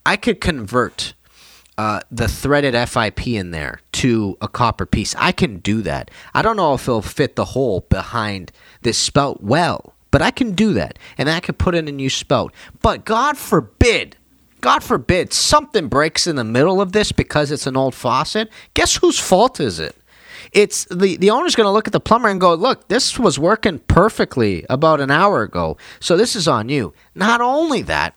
I 0.05 0.17
could 0.17 0.39
convert 0.39 1.15
uh, 1.77 1.99
the 2.11 2.27
threaded 2.27 2.73
FIP 2.89 3.27
in 3.27 3.51
there 3.51 3.81
to 3.93 4.37
a 4.41 4.47
copper 4.47 4.85
piece. 4.85 5.15
I 5.17 5.31
can 5.31 5.59
do 5.59 5.81
that. 5.83 6.09
I 6.33 6.41
don't 6.41 6.57
know 6.57 6.73
if 6.73 6.87
it'll 6.87 7.01
fit 7.01 7.35
the 7.35 7.45
hole 7.45 7.81
behind 7.89 8.51
this 8.81 8.97
spout 8.97 9.43
well, 9.43 9.93
but 10.09 10.21
I 10.21 10.31
can 10.31 10.53
do 10.53 10.73
that. 10.73 10.97
And 11.17 11.29
I 11.29 11.39
can 11.39 11.55
put 11.55 11.75
in 11.75 11.87
a 11.87 11.91
new 11.91 12.09
spout. 12.09 12.53
But 12.81 13.05
God 13.05 13.37
forbid, 13.37 14.17
God 14.61 14.83
forbid, 14.83 15.33
something 15.33 15.87
breaks 15.87 16.25
in 16.25 16.35
the 16.35 16.43
middle 16.43 16.81
of 16.81 16.93
this 16.93 17.11
because 17.11 17.51
it's 17.51 17.67
an 17.67 17.77
old 17.77 17.93
faucet. 17.93 18.49
Guess 18.73 18.97
whose 18.97 19.19
fault 19.19 19.59
is 19.59 19.79
it? 19.79 19.95
It's 20.53 20.85
the, 20.85 21.17
the 21.17 21.29
owner's 21.29 21.55
going 21.55 21.65
to 21.65 21.71
look 21.71 21.87
at 21.87 21.93
the 21.93 21.99
plumber 21.99 22.29
and 22.29 22.39
go, 22.39 22.53
Look, 22.53 22.87
this 22.87 23.19
was 23.19 23.37
working 23.37 23.79
perfectly 23.79 24.65
about 24.69 25.01
an 25.01 25.11
hour 25.11 25.43
ago. 25.43 25.77
So 25.99 26.15
this 26.15 26.35
is 26.35 26.47
on 26.47 26.69
you. 26.69 26.93
Not 27.13 27.41
only 27.41 27.81
that, 27.83 28.15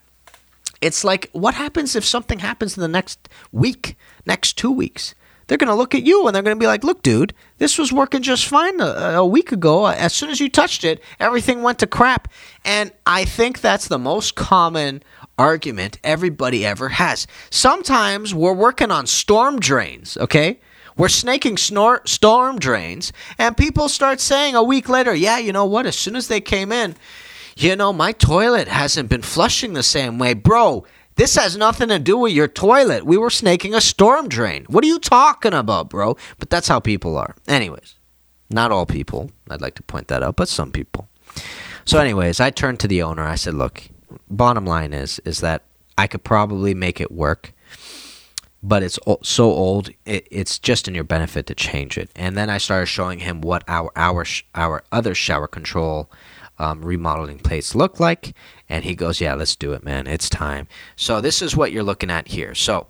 it's 0.81 1.05
like, 1.05 1.29
what 1.33 1.55
happens 1.55 1.95
if 1.95 2.05
something 2.05 2.39
happens 2.39 2.77
in 2.77 2.81
the 2.81 2.89
next 2.89 3.29
week, 3.53 3.97
next 4.27 4.57
two 4.57 4.71
weeks? 4.71 5.15
They're 5.47 5.59
going 5.59 5.69
to 5.69 5.75
look 5.75 5.97
at 5.97 6.05
you 6.05 6.27
and 6.27 6.35
they're 6.35 6.45
going 6.45 6.57
to 6.57 6.61
be 6.61 6.69
like, 6.69 6.85
look, 6.85 7.03
dude, 7.03 7.35
this 7.59 7.77
was 7.77 7.93
working 7.93 8.23
just 8.23 8.47
fine 8.47 8.81
a, 8.81 9.17
a, 9.17 9.27
week 9.27 9.51
ago. 9.51 9.87
As 9.87 10.13
soon 10.13 10.31
as 10.31 10.39
you 10.39 10.49
touched 10.49 10.85
it, 10.85 11.03
everything 11.19 11.63
went 11.63 11.81
to 11.81 11.89
crap. 11.89 12.29
And 12.65 12.93
I 13.05 13.25
think 13.25 13.61
that's 13.61 13.89
the 13.89 13.99
most 13.99 14.37
common 14.37 15.03
argument 15.37 15.99
everybody 16.05 16.65
ever 16.65 16.91
has. 16.91 17.27
Sometimes 17.51 18.33
we're 18.33 18.53
working 18.53 18.93
on 18.93 19.09
storm 19.09 19.59
drains, 19.59 20.17
okay? 20.19 20.61
We're 20.97 21.09
snaking 21.09 21.57
snor- 21.57 22.07
storm 22.07 22.59
drains, 22.59 23.13
and 23.37 23.57
people 23.57 23.89
start 23.89 24.21
saying 24.21 24.55
a 24.55 24.63
week 24.63 24.89
later, 24.89 25.15
yeah, 25.15 25.39
you 25.39 25.51
know 25.51 25.65
what? 25.65 25.87
As 25.87 25.97
soon 25.97 26.15
as 26.15 26.29
they 26.29 26.41
came 26.41 26.71
in, 26.71 26.95
you 27.57 27.77
know, 27.77 27.93
my 27.93 28.13
toilet 28.13 28.69
hasn't 28.69 29.09
been 29.09 29.23
flushing 29.23 29.73
the 29.73 29.83
same 29.83 30.19
way. 30.19 30.35
Bro, 30.35 30.85
this 31.17 31.37
has 31.37 31.57
nothing 31.57 31.89
to 31.89 31.99
do 31.99 32.17
with 32.17 32.33
your 32.33 32.49
toilet. 32.49 33.05
We 33.05 33.19
were 33.19 33.31
snaking 33.31 33.75
a 33.75 33.81
storm 33.81 34.29
drain. 34.29 34.65
What 34.69 34.85
are 34.85 34.89
you 34.89 34.99
talking 34.99 35.53
about, 35.53 35.91
bro? 35.91 36.17
But 36.39 36.51
that's 36.51 36.69
how 36.69 36.81
people 36.81 37.17
are. 37.19 37.35
Anyways, 37.47 37.97
not 38.49 38.73
all 38.73 38.87
people. 38.87 39.31
I'd 39.51 39.61
like 39.61 39.75
to 39.75 39.83
point 39.83 40.09
that 40.09 40.23
out, 40.23 40.37
but 40.37 40.49
some 40.49 40.73
people. 40.73 41.09
So, 41.85 41.99
anyways, 41.99 42.41
I 42.41 42.51
turned 42.51 42.81
to 42.81 42.89
the 42.89 43.03
owner. 43.03 43.23
I 43.23 43.35
said, 43.35 43.55
"Look, 43.55 43.89
bottom 44.29 44.65
line 44.65 44.93
is 44.93 45.19
is 45.25 45.41
that 45.41 45.65
I 45.99 46.07
could 46.07 46.25
probably 46.25 46.73
make 46.75 47.01
it 47.01 47.13
work, 47.13 47.53
but 48.63 48.83
it's 48.83 48.99
so 49.23 49.45
old. 49.45 49.91
It, 50.05 50.27
it's 50.31 50.59
just 50.59 50.89
in 50.89 50.95
your 50.95 51.05
benefit 51.05 51.47
to 51.47 51.55
change 51.55 51.99
it." 51.99 52.11
And 52.17 52.37
then 52.37 52.49
I 52.49 52.59
started 52.59 52.87
showing 52.87 53.21
him 53.21 53.41
what 53.41 53.65
our 53.69 53.91
our 53.97 54.25
our 54.55 54.83
other 54.91 55.15
shower 55.15 55.47
control 55.47 56.11
um, 56.61 56.83
remodeling 56.83 57.39
plates 57.39 57.75
look 57.75 57.99
like? 57.99 58.35
And 58.69 58.85
he 58.85 58.95
goes, 58.95 59.21
Yeah, 59.21 59.35
let's 59.35 59.57
do 59.57 59.73
it, 59.73 59.83
man. 59.83 60.07
It's 60.07 60.29
time. 60.29 60.69
So, 60.97 61.21
this 61.21 61.43
is 61.43 61.57
what 61.57 61.73
you're 61.73 61.83
looking 61.83 62.11
at 62.11 62.29
here. 62.29 62.55
So, 62.55 62.87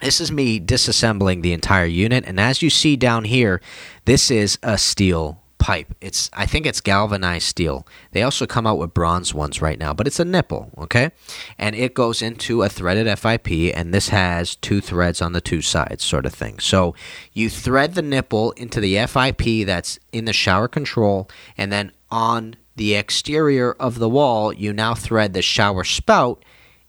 this 0.00 0.20
is 0.20 0.32
me 0.32 0.60
disassembling 0.60 1.42
the 1.42 1.52
entire 1.52 1.86
unit. 1.86 2.24
And 2.26 2.38
as 2.38 2.60
you 2.60 2.70
see 2.70 2.96
down 2.96 3.24
here, 3.24 3.60
this 4.04 4.30
is 4.30 4.58
a 4.62 4.76
steel 4.76 5.42
pipe. 5.62 5.94
It's 6.00 6.28
I 6.32 6.44
think 6.44 6.66
it's 6.66 6.80
galvanized 6.80 7.46
steel. 7.46 7.86
They 8.10 8.22
also 8.22 8.46
come 8.46 8.66
out 8.66 8.78
with 8.78 8.92
bronze 8.92 9.32
ones 9.32 9.62
right 9.62 9.78
now, 9.78 9.94
but 9.94 10.08
it's 10.08 10.18
a 10.18 10.24
nipple, 10.24 10.72
okay? 10.76 11.12
And 11.56 11.76
it 11.76 11.94
goes 11.94 12.20
into 12.20 12.62
a 12.62 12.68
threaded 12.68 13.06
FIP 13.18 13.72
and 13.74 13.94
this 13.94 14.08
has 14.08 14.56
two 14.56 14.80
threads 14.80 15.22
on 15.22 15.32
the 15.32 15.40
two 15.40 15.62
sides 15.62 16.02
sort 16.02 16.26
of 16.26 16.34
thing. 16.34 16.58
So 16.58 16.96
you 17.32 17.48
thread 17.48 17.94
the 17.94 18.02
nipple 18.02 18.50
into 18.52 18.80
the 18.80 19.06
FIP 19.06 19.64
that's 19.64 20.00
in 20.12 20.24
the 20.24 20.32
shower 20.32 20.66
control 20.66 21.30
and 21.56 21.70
then 21.70 21.92
on 22.10 22.56
the 22.76 22.94
exterior 22.94 23.72
of 23.72 23.98
the 23.98 24.08
wall, 24.08 24.52
you 24.52 24.72
now 24.72 24.94
thread 24.94 25.32
the 25.32 25.42
shower 25.42 25.84
spout 25.84 26.44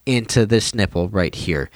into 0.05 0.45
this 0.45 0.73
nipple 0.73 1.09
right 1.09 1.33
here. 1.33 1.69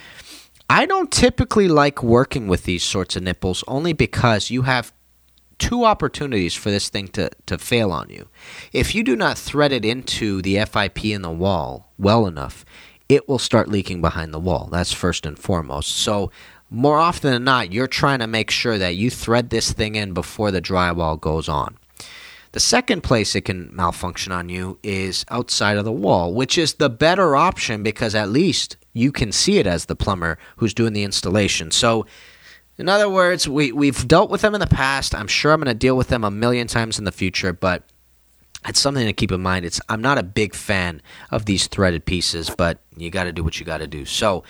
I 0.70 0.86
don't 0.86 1.10
typically 1.10 1.68
like 1.68 2.02
working 2.02 2.46
with 2.46 2.64
these 2.64 2.82
sorts 2.82 3.16
of 3.16 3.22
nipples 3.22 3.64
only 3.66 3.92
because 3.92 4.50
you 4.50 4.62
have 4.62 4.92
two 5.58 5.84
opportunities 5.84 6.54
for 6.54 6.70
this 6.70 6.88
thing 6.88 7.08
to, 7.08 7.30
to 7.46 7.58
fail 7.58 7.90
on 7.90 8.08
you. 8.10 8.28
If 8.72 8.94
you 8.94 9.02
do 9.02 9.16
not 9.16 9.38
thread 9.38 9.72
it 9.72 9.84
into 9.84 10.42
the 10.42 10.64
FIP 10.64 11.06
in 11.06 11.22
the 11.22 11.30
wall 11.30 11.92
well 11.98 12.26
enough, 12.26 12.64
it 13.08 13.28
will 13.28 13.38
start 13.38 13.68
leaking 13.68 14.00
behind 14.00 14.32
the 14.32 14.38
wall. 14.38 14.68
That's 14.70 14.92
first 14.92 15.26
and 15.26 15.38
foremost. 15.38 15.96
So, 15.96 16.30
more 16.70 16.98
often 16.98 17.32
than 17.32 17.44
not, 17.44 17.72
you're 17.72 17.86
trying 17.86 18.18
to 18.18 18.26
make 18.26 18.50
sure 18.50 18.76
that 18.76 18.94
you 18.94 19.08
thread 19.08 19.48
this 19.48 19.72
thing 19.72 19.94
in 19.94 20.12
before 20.12 20.50
the 20.50 20.60
drywall 20.60 21.18
goes 21.18 21.48
on. 21.48 21.78
The 22.52 22.60
second 22.60 23.02
place 23.02 23.34
it 23.34 23.42
can 23.42 23.74
malfunction 23.74 24.32
on 24.32 24.48
you 24.48 24.78
is 24.82 25.24
outside 25.28 25.76
of 25.76 25.84
the 25.84 25.92
wall, 25.92 26.32
which 26.32 26.56
is 26.56 26.74
the 26.74 26.88
better 26.88 27.36
option 27.36 27.82
because 27.82 28.14
at 28.14 28.30
least 28.30 28.76
you 28.92 29.12
can 29.12 29.32
see 29.32 29.58
it 29.58 29.66
as 29.66 29.84
the 29.84 29.96
plumber 29.96 30.38
who's 30.56 30.74
doing 30.74 30.92
the 30.92 31.04
installation. 31.04 31.70
So, 31.70 32.06
in 32.78 32.88
other 32.88 33.08
words, 33.08 33.48
we, 33.48 33.72
we've 33.72 34.06
dealt 34.06 34.30
with 34.30 34.40
them 34.40 34.54
in 34.54 34.60
the 34.60 34.66
past. 34.66 35.14
I'm 35.14 35.26
sure 35.26 35.52
I'm 35.52 35.60
going 35.60 35.66
to 35.66 35.74
deal 35.74 35.96
with 35.96 36.08
them 36.08 36.24
a 36.24 36.30
million 36.30 36.66
times 36.68 36.98
in 36.98 37.04
the 37.04 37.12
future, 37.12 37.52
but 37.52 37.82
it's 38.66 38.80
something 38.80 39.06
to 39.06 39.12
keep 39.12 39.32
in 39.32 39.42
mind. 39.42 39.64
It's 39.64 39.80
I'm 39.88 40.00
not 40.00 40.18
a 40.18 40.22
big 40.22 40.54
fan 40.54 41.02
of 41.30 41.44
these 41.44 41.66
threaded 41.66 42.04
pieces, 42.04 42.50
but 42.50 42.78
you 42.96 43.10
got 43.10 43.24
to 43.24 43.32
do 43.32 43.44
what 43.44 43.60
you 43.60 43.66
got 43.66 43.78
to 43.78 43.86
do. 43.86 44.04
So, 44.04 44.44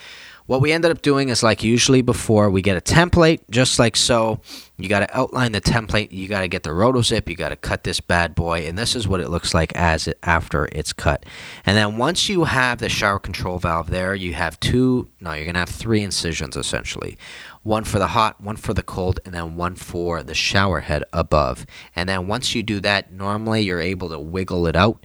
what 0.49 0.63
we 0.63 0.73
ended 0.73 0.91
up 0.91 1.03
doing 1.03 1.29
is 1.29 1.43
like 1.43 1.63
usually 1.63 2.01
before, 2.01 2.49
we 2.49 2.63
get 2.63 2.79
a 2.79 2.81
template 2.81 3.41
just 3.51 3.79
like 3.79 3.95
so. 3.95 4.41
You 4.79 4.89
got 4.89 5.01
to 5.01 5.17
outline 5.17 5.53
the 5.53 5.61
template. 5.61 6.11
You 6.11 6.27
got 6.27 6.41
to 6.41 6.49
get 6.49 6.63
the 6.63 6.71
rotozip. 6.71 7.29
You 7.29 7.37
got 7.37 7.51
to 7.51 7.57
cut 7.57 7.85
this 7.85 8.01
bad 8.01 8.35
boy, 8.35 8.67
and 8.67 8.79
this 8.79 8.97
is 8.97 9.07
what 9.07 9.21
it 9.21 9.29
looks 9.29 9.53
like 9.53 9.77
as 9.77 10.09
it 10.09 10.19
after 10.23 10.67
it's 10.73 10.95
cut. 10.95 11.27
And 11.67 11.77
then 11.77 11.99
once 11.99 12.31
you 12.31 12.45
have 12.45 12.79
the 12.79 12.89
shower 12.89 13.19
control 13.19 13.59
valve 13.59 13.91
there, 13.91 14.15
you 14.15 14.33
have 14.33 14.59
two. 14.59 15.11
No, 15.21 15.35
you're 15.35 15.45
gonna 15.45 15.59
have 15.59 15.69
three 15.69 16.03
incisions 16.03 16.57
essentially. 16.57 17.19
One 17.63 17.85
for 17.85 17.99
the 17.99 18.07
hot, 18.07 18.41
one 18.41 18.57
for 18.57 18.73
the 18.73 18.83
cold, 18.83 19.21
and 19.27 19.35
then 19.35 19.55
one 19.55 19.75
for 19.75 20.23
the 20.23 20.35
shower 20.35 20.81
head 20.81 21.05
above. 21.13 21.67
And 21.95 22.09
then 22.09 22.27
once 22.27 22.55
you 22.55 22.63
do 22.63 22.81
that, 22.81 23.13
normally 23.13 23.61
you're 23.61 23.83
able 23.83 24.09
to 24.09 24.19
wiggle 24.19 24.67
it 24.67 24.77
out 24.77 25.05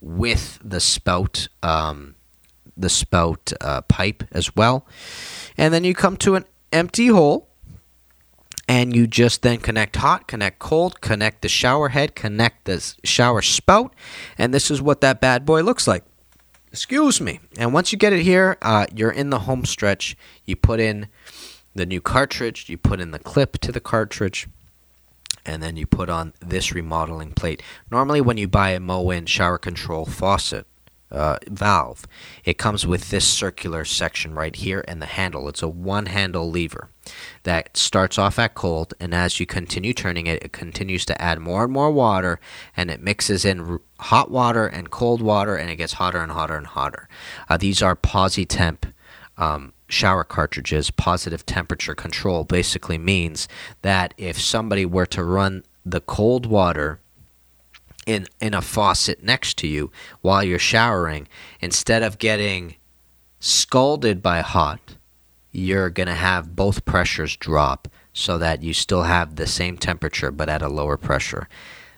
with 0.00 0.60
the 0.62 0.78
spout. 0.78 1.48
Um, 1.64 2.14
the 2.76 2.88
spout 2.88 3.52
uh, 3.60 3.82
pipe 3.82 4.24
as 4.32 4.54
well. 4.56 4.86
And 5.56 5.72
then 5.72 5.84
you 5.84 5.94
come 5.94 6.16
to 6.18 6.34
an 6.34 6.44
empty 6.72 7.08
hole 7.08 7.48
and 8.68 8.94
you 8.96 9.06
just 9.06 9.42
then 9.42 9.58
connect 9.58 9.96
hot, 9.96 10.26
connect 10.26 10.58
cold, 10.58 11.00
connect 11.00 11.42
the 11.42 11.48
shower 11.48 11.90
head, 11.90 12.14
connect 12.14 12.64
the 12.64 12.94
shower 13.04 13.42
spout, 13.42 13.94
and 14.38 14.54
this 14.54 14.70
is 14.70 14.80
what 14.80 15.00
that 15.02 15.20
bad 15.20 15.44
boy 15.44 15.62
looks 15.62 15.86
like. 15.86 16.04
Excuse 16.72 17.20
me. 17.20 17.40
And 17.56 17.72
once 17.72 17.92
you 17.92 17.98
get 17.98 18.12
it 18.12 18.22
here, 18.22 18.56
uh, 18.62 18.86
you're 18.92 19.10
in 19.10 19.30
the 19.30 19.40
home 19.40 19.64
stretch. 19.64 20.16
You 20.44 20.56
put 20.56 20.80
in 20.80 21.08
the 21.74 21.86
new 21.86 22.00
cartridge, 22.00 22.68
you 22.68 22.76
put 22.76 23.00
in 23.00 23.12
the 23.12 23.18
clip 23.18 23.58
to 23.58 23.70
the 23.70 23.80
cartridge, 23.80 24.48
and 25.46 25.62
then 25.62 25.76
you 25.76 25.86
put 25.86 26.08
on 26.08 26.32
this 26.40 26.72
remodeling 26.72 27.32
plate. 27.32 27.62
Normally, 27.90 28.20
when 28.20 28.38
you 28.38 28.48
buy 28.48 28.70
a 28.70 28.80
Moen 28.80 29.26
shower 29.26 29.58
control 29.58 30.04
faucet 30.04 30.66
uh, 31.14 31.38
valve, 31.48 32.06
it 32.44 32.58
comes 32.58 32.86
with 32.86 33.10
this 33.10 33.26
circular 33.26 33.84
section 33.84 34.34
right 34.34 34.54
here 34.54 34.84
and 34.88 35.00
the 35.00 35.06
handle. 35.06 35.48
It's 35.48 35.62
a 35.62 35.68
one 35.68 36.06
handle 36.06 36.50
lever 36.50 36.90
that 37.44 37.76
starts 37.76 38.18
off 38.18 38.38
at 38.38 38.54
cold, 38.54 38.94
and 38.98 39.14
as 39.14 39.38
you 39.38 39.46
continue 39.46 39.92
turning 39.94 40.26
it, 40.26 40.42
it 40.42 40.52
continues 40.52 41.04
to 41.06 41.22
add 41.22 41.38
more 41.38 41.64
and 41.64 41.72
more 41.72 41.90
water, 41.90 42.40
and 42.76 42.90
it 42.90 43.00
mixes 43.00 43.44
in 43.44 43.78
hot 44.00 44.30
water 44.30 44.66
and 44.66 44.90
cold 44.90 45.22
water, 45.22 45.56
and 45.56 45.70
it 45.70 45.76
gets 45.76 45.94
hotter 45.94 46.18
and 46.18 46.32
hotter 46.32 46.56
and 46.56 46.66
hotter. 46.68 47.08
Uh, 47.48 47.56
these 47.56 47.82
are 47.82 47.96
PosiTemp. 47.96 48.92
Um, 49.36 49.72
shower 49.88 50.24
cartridges, 50.24 50.90
positive 50.90 51.44
temperature 51.44 51.94
control 51.94 52.44
basically 52.44 52.98
means 52.98 53.48
that 53.82 54.14
if 54.16 54.40
somebody 54.40 54.86
were 54.86 55.06
to 55.06 55.24
run 55.24 55.64
the 55.84 56.00
cold 56.00 56.46
water 56.46 57.00
in 58.06 58.26
in 58.40 58.54
a 58.54 58.62
faucet 58.62 59.22
next 59.22 59.58
to 59.58 59.66
you 59.66 59.90
while 60.20 60.42
you're 60.42 60.58
showering, 60.58 61.28
instead 61.60 62.02
of 62.02 62.18
getting 62.18 62.76
scalded 63.40 64.22
by 64.22 64.40
hot, 64.40 64.96
you're 65.52 65.90
going 65.90 66.06
to 66.06 66.14
have 66.14 66.56
both 66.56 66.84
pressures 66.84 67.36
drop 67.36 67.88
so 68.12 68.38
that 68.38 68.62
you 68.62 68.72
still 68.72 69.02
have 69.02 69.36
the 69.36 69.46
same 69.46 69.76
temperature 69.76 70.30
but 70.30 70.48
at 70.48 70.62
a 70.62 70.68
lower 70.68 70.96
pressure. 70.96 71.48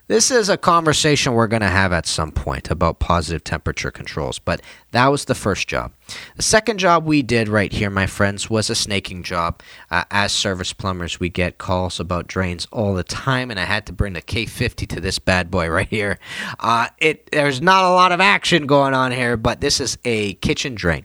This 0.09 0.31
is 0.31 0.49
a 0.49 0.57
conversation 0.57 1.35
we're 1.35 1.49
going 1.49 1.63
to 1.63 1.69
have 1.69 1.93
at 1.93 2.07
some 2.07 2.31
point 2.31 2.71
about 2.71 3.01
positive 3.01 3.43
temperature 3.43 3.91
controls, 3.91 4.39
but 4.39 4.61
that 4.93 5.09
was 5.09 5.25
the 5.25 5.35
first 5.35 5.67
job. 5.67 5.93
The 6.37 6.45
second 6.45 6.79
job 6.79 7.05
we 7.05 7.23
did 7.23 7.49
right 7.49 7.73
here, 7.73 7.91
my 7.91 8.07
friends, 8.07 8.49
was 8.49 8.71
a 8.71 8.77
snaking 8.77 9.25
job. 9.25 9.61
Uh, 9.91 10.05
as 10.13 10.31
service 10.31 10.73
plumbers, 10.73 11.19
we 11.19 11.29
get 11.29 11.59
calls 11.59 11.99
about 11.99 12.29
drains 12.29 12.69
all 12.71 12.95
the 12.95 13.03
time, 13.03 13.51
and 13.51 13.59
I 13.59 13.65
had 13.65 13.85
to 13.87 13.93
bring 13.93 14.13
the 14.13 14.23
K50 14.23 14.87
to 14.91 15.01
this 15.01 15.19
bad 15.19 15.51
boy 15.51 15.69
right 15.69 15.89
here. 15.89 16.21
Uh, 16.61 16.87
it 16.99 17.29
There's 17.33 17.61
not 17.61 17.83
a 17.83 17.91
lot 17.91 18.13
of 18.13 18.21
action 18.21 18.69
going 18.69 18.95
on 18.95 19.11
here, 19.11 19.37
but 19.37 19.61
this 19.61 19.81
is 19.81 19.99
a 20.05 20.35
kitchen 20.35 20.77
drain. 20.77 21.05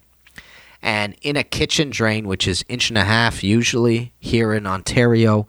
And 0.84 1.16
in 1.24 1.38
a 1.38 1.44
kitchen 1.44 1.90
drain, 1.90 2.28
which 2.28 2.48
is 2.48 2.64
inch 2.70 2.90
and 2.90 3.00
a 3.00 3.04
half 3.04 3.44
usually 3.44 4.14
here 4.20 4.54
in 4.54 4.68
Ontario, 4.68 5.48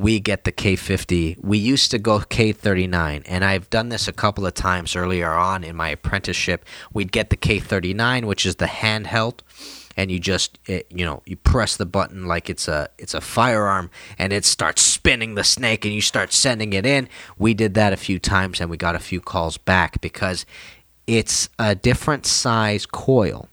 we 0.00 0.18
get 0.18 0.44
the 0.44 0.52
K50. 0.52 1.44
We 1.44 1.58
used 1.58 1.90
to 1.90 1.98
go 1.98 2.20
K39, 2.20 3.22
and 3.26 3.44
I've 3.44 3.68
done 3.68 3.90
this 3.90 4.08
a 4.08 4.12
couple 4.14 4.46
of 4.46 4.54
times 4.54 4.96
earlier 4.96 5.30
on 5.30 5.62
in 5.62 5.76
my 5.76 5.90
apprenticeship. 5.90 6.64
We'd 6.90 7.12
get 7.12 7.28
the 7.28 7.36
K39, 7.36 8.24
which 8.24 8.46
is 8.46 8.56
the 8.56 8.64
handheld, 8.64 9.40
and 9.98 10.10
you 10.10 10.18
just 10.18 10.58
it, 10.64 10.86
you 10.90 11.04
know 11.04 11.22
you 11.26 11.36
press 11.36 11.76
the 11.76 11.84
button 11.84 12.24
like 12.24 12.48
it's 12.48 12.66
a 12.66 12.88
it's 12.96 13.12
a 13.12 13.20
firearm, 13.20 13.90
and 14.18 14.32
it 14.32 14.46
starts 14.46 14.80
spinning 14.80 15.34
the 15.34 15.44
snake, 15.44 15.84
and 15.84 15.92
you 15.92 16.00
start 16.00 16.32
sending 16.32 16.72
it 16.72 16.86
in. 16.86 17.06
We 17.36 17.52
did 17.52 17.74
that 17.74 17.92
a 17.92 17.98
few 17.98 18.18
times, 18.18 18.58
and 18.58 18.70
we 18.70 18.78
got 18.78 18.94
a 18.94 19.00
few 19.00 19.20
calls 19.20 19.58
back 19.58 20.00
because 20.00 20.46
it's 21.06 21.50
a 21.58 21.74
different 21.74 22.24
size 22.24 22.86
coil 22.86 23.49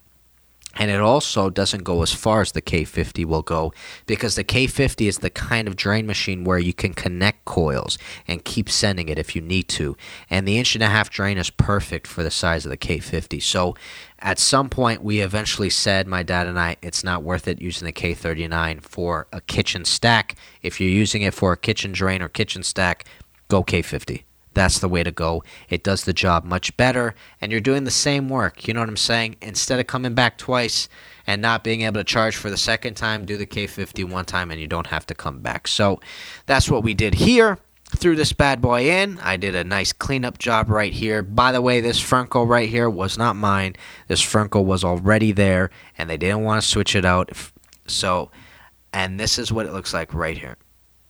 and 0.78 0.92
it 0.92 1.00
also 1.00 1.50
doesn't 1.50 1.84
go 1.84 2.02
as 2.04 2.14
far 2.14 2.42
as 2.42 2.52
the 2.52 2.62
K50 2.62 3.26
will 3.26 3.42
go 3.42 3.74
because 4.06 4.36
the 4.36 4.44
K50 4.44 5.08
is 5.08 5.20
the 5.20 5.30
kind 5.30 5.68
of 5.68 5.76
drain 5.76 6.06
machine 6.06 6.44
where 6.44 6.60
you 6.60 6.74
can 6.74 6.94
connect 6.94 7.46
coils 7.46 7.98
and 8.28 8.46
keep 8.46 8.70
sending 8.70 9.10
it 9.10 9.20
if 9.20 9.36
you 9.36 9.42
need 9.42 9.68
to. 9.70 9.98
And 10.30 10.48
the 10.48 10.58
inch 10.58 10.76
and 10.76 10.84
a 10.84 10.88
half 10.88 11.10
drain 11.10 11.38
is 11.38 11.50
perfect 11.50 12.08
for 12.08 12.24
the 12.24 12.32
size 12.32 12.66
of 12.66 12.70
the 12.70 12.78
K50. 12.78 13.42
So 13.42 13.76
at 14.20 14.40
some 14.40 14.70
point, 14.70 15.04
we 15.04 15.20
eventually 15.22 15.70
said, 15.70 16.08
my 16.08 16.24
dad 16.24 16.48
and 16.48 16.60
I, 16.60 16.78
it's 16.82 17.04
not 17.04 17.24
worth 17.24 17.48
it 17.48 17.62
using 17.62 17.86
the 17.86 17.94
K39 17.94 18.82
for 18.82 19.28
a 19.32 19.42
kitchen 19.42 19.86
stack. 19.86 20.36
If 20.62 20.80
you're 20.80 20.90
using 20.90 21.24
it 21.24 21.34
for 21.34 21.52
a 21.52 21.58
kitchen 21.58 21.92
drain 21.92 22.22
or 22.22 22.30
kitchen 22.30 22.64
stack, 22.64 23.06
go 23.48 23.64
K50 23.64 24.27
that's 24.58 24.80
the 24.80 24.90
way 24.90 25.04
to 25.04 25.12
go. 25.12 25.44
It 25.70 25.84
does 25.84 26.04
the 26.04 26.14
job 26.14 26.44
much 26.44 26.76
better, 26.78 27.16
and 27.40 27.52
you're 27.52 27.62
doing 27.62 27.84
the 27.84 27.92
same 27.92 28.28
work. 28.28 28.68
You 28.68 28.74
know 28.74 28.80
what 28.80 28.90
I'm 28.90 28.98
saying? 28.98 29.36
Instead 29.42 29.80
of 29.80 29.88
coming 29.88 30.16
back 30.16 30.38
twice 30.38 30.90
and 31.28 31.42
not 31.42 31.64
being 31.64 31.82
able 31.82 32.00
to 32.00 32.04
charge 32.04 32.36
for 32.36 32.50
the 32.50 32.58
second 32.58 32.96
time, 32.96 33.26
do 33.26 33.38
the 33.38 33.46
K50 33.46 34.10
one 34.10 34.26
time 34.26 34.50
and 34.50 34.60
you 34.60 34.68
don't 34.68 34.88
have 34.88 35.06
to 35.08 35.14
come 35.14 35.40
back. 35.40 35.68
So 35.68 36.00
that's 36.46 36.72
what 36.72 36.84
we 36.84 36.94
did 36.94 37.16
here. 37.16 37.60
Threw 37.96 38.16
this 38.16 38.34
bad 38.34 38.62
boy 38.62 38.90
in. 38.90 39.18
I 39.20 39.38
did 39.38 39.56
a 39.56 39.64
nice 39.64 39.94
cleanup 39.94 40.40
job 40.40 40.70
right 40.70 40.92
here. 40.92 41.22
By 41.22 41.52
the 41.52 41.62
way, 41.62 41.80
this 41.80 42.02
Frenco 42.02 42.48
right 42.48 42.68
here 42.68 42.90
was 42.90 43.18
not 43.18 43.36
mine. 43.36 43.76
This 44.08 44.22
Frenco 44.22 44.64
was 44.64 44.84
already 44.84 45.32
there, 45.32 45.70
and 45.98 46.10
they 46.10 46.18
didn't 46.18 46.44
want 46.44 46.62
to 46.62 46.68
switch 46.68 46.96
it 46.96 47.06
out. 47.06 47.32
So, 47.86 48.30
and 48.92 49.18
this 49.20 49.38
is 49.38 49.54
what 49.54 49.66
it 49.66 49.72
looks 49.72 49.94
like 49.94 50.14
right 50.14 50.38
here. 50.38 50.58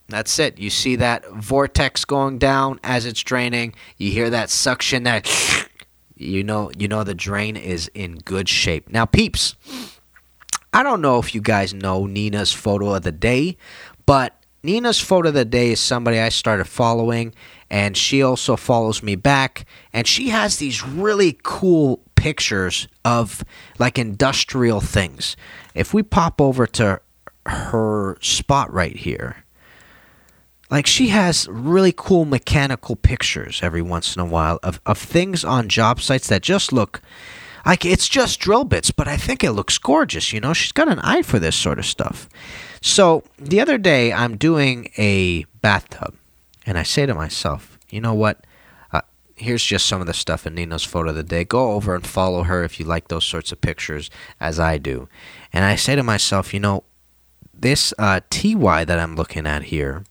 That's 0.09 0.39
it. 0.39 0.57
You 0.57 0.69
see 0.69 0.95
that 0.97 1.29
vortex 1.31 2.05
going 2.05 2.37
down 2.37 2.79
as 2.83 3.05
it's 3.05 3.21
draining. 3.21 3.73
You 3.97 4.11
hear 4.11 4.29
that 4.29 4.49
suction 4.49 5.03
that 5.03 5.27
you 6.15 6.43
know 6.43 6.71
you 6.77 6.87
know 6.87 7.03
the 7.03 7.15
drain 7.15 7.57
is 7.57 7.89
in 7.93 8.19
good 8.19 8.47
shape. 8.47 8.89
Now 8.89 9.05
peeps, 9.05 9.55
I 10.73 10.83
don't 10.83 11.01
know 11.01 11.19
if 11.19 11.35
you 11.35 11.41
guys 11.41 11.73
know 11.73 12.05
Nina's 12.05 12.53
photo 12.53 12.93
of 12.93 13.03
the 13.03 13.11
day, 13.11 13.57
but 14.05 14.41
Nina's 14.63 14.99
photo 14.99 15.29
of 15.29 15.33
the 15.33 15.45
day 15.45 15.71
is 15.71 15.79
somebody 15.79 16.19
I 16.19 16.29
started 16.29 16.65
following 16.65 17.33
and 17.69 17.95
she 17.95 18.23
also 18.23 18.55
follows 18.55 19.03
me 19.03 19.15
back 19.15 19.65
and 19.93 20.07
she 20.07 20.29
has 20.29 20.57
these 20.57 20.85
really 20.85 21.37
cool 21.43 22.01
pictures 22.15 22.87
of 23.05 23.43
like 23.77 23.99
industrial 23.99 24.81
things. 24.81 25.37
If 25.75 25.93
we 25.93 26.03
pop 26.03 26.41
over 26.41 26.65
to 26.67 27.01
her 27.45 28.17
spot 28.21 28.71
right 28.73 28.95
here, 28.95 29.43
like 30.69 30.85
she 30.85 31.09
has 31.09 31.47
really 31.49 31.93
cool 31.95 32.25
mechanical 32.25 32.95
pictures 32.95 33.61
every 33.63 33.81
once 33.81 34.15
in 34.15 34.21
a 34.21 34.25
while 34.25 34.59
of, 34.63 34.81
of 34.85 34.97
things 34.97 35.45
on 35.45 35.69
job 35.69 36.01
sites 36.01 36.27
that 36.27 36.41
just 36.41 36.73
look 36.73 37.01
like 37.67 37.85
it's 37.85 38.07
just 38.07 38.39
drill 38.39 38.63
bits, 38.63 38.91
but 38.91 39.09
I 39.09 39.17
think 39.17 39.43
it 39.43 39.51
looks 39.51 39.77
gorgeous. 39.77 40.31
You 40.31 40.39
know, 40.39 40.53
she's 40.53 40.71
got 40.71 40.87
an 40.87 40.99
eye 40.99 41.21
for 41.21 41.37
this 41.37 41.55
sort 41.55 41.79
of 41.79 41.85
stuff. 41.85 42.29
So 42.81 43.23
the 43.37 43.59
other 43.59 43.77
day, 43.77 44.13
I'm 44.13 44.37
doing 44.37 44.89
a 44.97 45.43
bathtub, 45.61 46.15
and 46.65 46.77
I 46.77 46.83
say 46.83 47.05
to 47.05 47.13
myself, 47.13 47.77
you 47.89 47.99
know 47.99 48.13
what? 48.13 48.45
Uh, 48.93 49.01
here's 49.35 49.63
just 49.63 49.85
some 49.85 49.99
of 49.99 50.07
the 50.07 50.13
stuff 50.13 50.47
in 50.47 50.55
Nina's 50.55 50.85
photo 50.85 51.09
of 51.09 51.17
the 51.17 51.23
day. 51.23 51.43
Go 51.43 51.73
over 51.73 51.93
and 51.93 52.07
follow 52.07 52.43
her 52.43 52.63
if 52.63 52.79
you 52.79 52.85
like 52.85 53.09
those 53.09 53.25
sorts 53.25 53.51
of 53.51 53.59
pictures, 53.59 54.09
as 54.39 54.61
I 54.61 54.77
do. 54.77 55.09
And 55.51 55.65
I 55.65 55.75
say 55.75 55.97
to 55.97 56.03
myself, 56.03 56.53
you 56.53 56.61
know, 56.61 56.85
this 57.53 57.93
uh, 57.99 58.21
TY 58.29 58.85
that 58.85 58.99
I'm 58.99 59.17
looking 59.17 59.45
at 59.45 59.63
here 59.63 60.05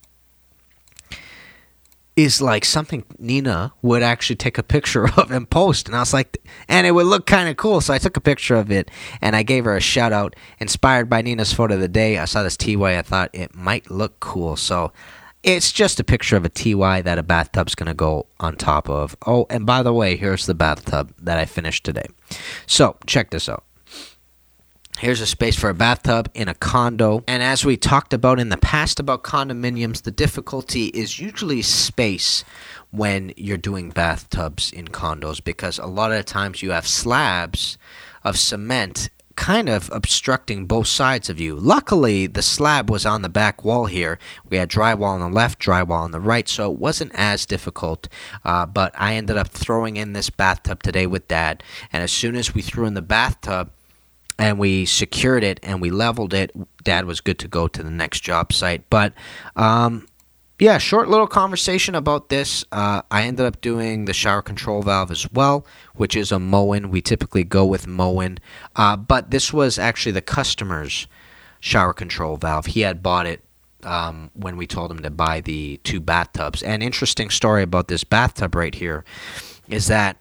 is 2.16 2.40
like 2.40 2.64
something 2.64 3.04
Nina 3.18 3.72
would 3.82 4.02
actually 4.02 4.36
take 4.36 4.56
a 4.56 4.62
picture 4.62 5.06
of 5.18 5.30
and 5.30 5.48
post. 5.48 5.86
And 5.86 5.96
I 5.96 6.00
was 6.00 6.14
like, 6.14 6.42
and 6.68 6.86
it 6.86 6.92
would 6.92 7.06
look 7.06 7.26
kind 7.26 7.48
of 7.48 7.56
cool. 7.56 7.80
So 7.80 7.92
I 7.92 7.98
took 7.98 8.16
a 8.16 8.20
picture 8.22 8.56
of 8.56 8.72
it 8.72 8.90
and 9.20 9.36
I 9.36 9.42
gave 9.42 9.64
her 9.66 9.76
a 9.76 9.80
shout 9.80 10.12
out. 10.12 10.34
Inspired 10.58 11.10
by 11.10 11.22
Nina's 11.22 11.52
photo 11.52 11.74
of 11.74 11.80
the 11.80 11.88
day, 11.88 12.18
I 12.18 12.24
saw 12.24 12.42
this 12.42 12.56
TY. 12.56 12.98
I 12.98 13.02
thought 13.02 13.30
it 13.32 13.54
might 13.54 13.90
look 13.90 14.18
cool. 14.20 14.56
So 14.56 14.92
it's 15.42 15.70
just 15.70 16.00
a 16.00 16.04
picture 16.04 16.36
of 16.36 16.44
a 16.44 16.48
TY 16.48 17.02
that 17.02 17.18
a 17.18 17.22
bathtub's 17.22 17.74
going 17.74 17.86
to 17.86 17.94
go 17.94 18.26
on 18.40 18.56
top 18.56 18.88
of. 18.88 19.14
Oh, 19.26 19.46
and 19.50 19.66
by 19.66 19.82
the 19.82 19.92
way, 19.92 20.16
here's 20.16 20.46
the 20.46 20.54
bathtub 20.54 21.12
that 21.20 21.38
I 21.38 21.44
finished 21.44 21.84
today. 21.84 22.06
So 22.66 22.96
check 23.06 23.30
this 23.30 23.48
out. 23.48 23.62
Here's 24.98 25.20
a 25.20 25.26
space 25.26 25.56
for 25.56 25.68
a 25.68 25.74
bathtub 25.74 26.30
in 26.32 26.48
a 26.48 26.54
condo. 26.54 27.22
And 27.28 27.42
as 27.42 27.66
we 27.66 27.76
talked 27.76 28.14
about 28.14 28.40
in 28.40 28.48
the 28.48 28.56
past 28.56 28.98
about 28.98 29.24
condominiums, 29.24 30.02
the 30.02 30.10
difficulty 30.10 30.86
is 30.86 31.20
usually 31.20 31.60
space 31.60 32.44
when 32.92 33.34
you're 33.36 33.58
doing 33.58 33.90
bathtubs 33.90 34.72
in 34.72 34.88
condos 34.88 35.44
because 35.44 35.78
a 35.78 35.84
lot 35.84 36.12
of 36.12 36.24
times 36.24 36.62
you 36.62 36.70
have 36.70 36.86
slabs 36.86 37.76
of 38.24 38.38
cement 38.38 39.10
kind 39.36 39.68
of 39.68 39.90
obstructing 39.92 40.64
both 40.64 40.86
sides 40.86 41.28
of 41.28 41.38
you. 41.38 41.54
Luckily, 41.54 42.26
the 42.26 42.40
slab 42.40 42.90
was 42.90 43.04
on 43.04 43.20
the 43.20 43.28
back 43.28 43.62
wall 43.62 43.84
here. 43.84 44.18
We 44.48 44.56
had 44.56 44.70
drywall 44.70 45.08
on 45.08 45.20
the 45.20 45.28
left, 45.28 45.58
drywall 45.58 46.00
on 46.00 46.10
the 46.10 46.20
right, 46.20 46.48
so 46.48 46.72
it 46.72 46.78
wasn't 46.78 47.12
as 47.14 47.44
difficult. 47.44 48.08
Uh, 48.46 48.64
but 48.64 48.94
I 48.96 49.14
ended 49.14 49.36
up 49.36 49.48
throwing 49.48 49.98
in 49.98 50.14
this 50.14 50.30
bathtub 50.30 50.82
today 50.82 51.06
with 51.06 51.28
Dad, 51.28 51.62
and 51.92 52.02
as 52.02 52.10
soon 52.10 52.34
as 52.34 52.54
we 52.54 52.62
threw 52.62 52.86
in 52.86 52.94
the 52.94 53.02
bathtub, 53.02 53.70
and 54.38 54.58
we 54.58 54.84
secured 54.84 55.42
it 55.44 55.60
and 55.62 55.80
we 55.80 55.90
leveled 55.90 56.34
it. 56.34 56.52
Dad 56.84 57.06
was 57.06 57.20
good 57.20 57.38
to 57.40 57.48
go 57.48 57.68
to 57.68 57.82
the 57.82 57.90
next 57.90 58.20
job 58.20 58.52
site. 58.52 58.88
But 58.90 59.12
um, 59.56 60.06
yeah, 60.58 60.78
short 60.78 61.08
little 61.08 61.26
conversation 61.26 61.94
about 61.94 62.28
this. 62.28 62.64
Uh, 62.72 63.02
I 63.10 63.22
ended 63.22 63.46
up 63.46 63.60
doing 63.60 64.06
the 64.06 64.14
shower 64.14 64.42
control 64.42 64.82
valve 64.82 65.10
as 65.10 65.30
well, 65.32 65.66
which 65.94 66.16
is 66.16 66.32
a 66.32 66.38
Moen. 66.38 66.90
We 66.90 67.02
typically 67.02 67.44
go 67.44 67.64
with 67.64 67.86
Moen, 67.86 68.38
uh, 68.74 68.96
but 68.96 69.30
this 69.30 69.52
was 69.52 69.78
actually 69.78 70.12
the 70.12 70.22
customer's 70.22 71.06
shower 71.60 71.92
control 71.92 72.36
valve. 72.36 72.66
He 72.66 72.80
had 72.80 73.02
bought 73.02 73.26
it 73.26 73.42
um, 73.82 74.30
when 74.34 74.56
we 74.56 74.66
told 74.66 74.90
him 74.90 75.00
to 75.00 75.10
buy 75.10 75.40
the 75.40 75.78
two 75.84 76.00
bathtubs. 76.00 76.62
And 76.62 76.82
interesting 76.82 77.30
story 77.30 77.62
about 77.62 77.88
this 77.88 78.04
bathtub 78.04 78.54
right 78.54 78.74
here 78.74 79.04
is 79.68 79.88
that 79.88 80.16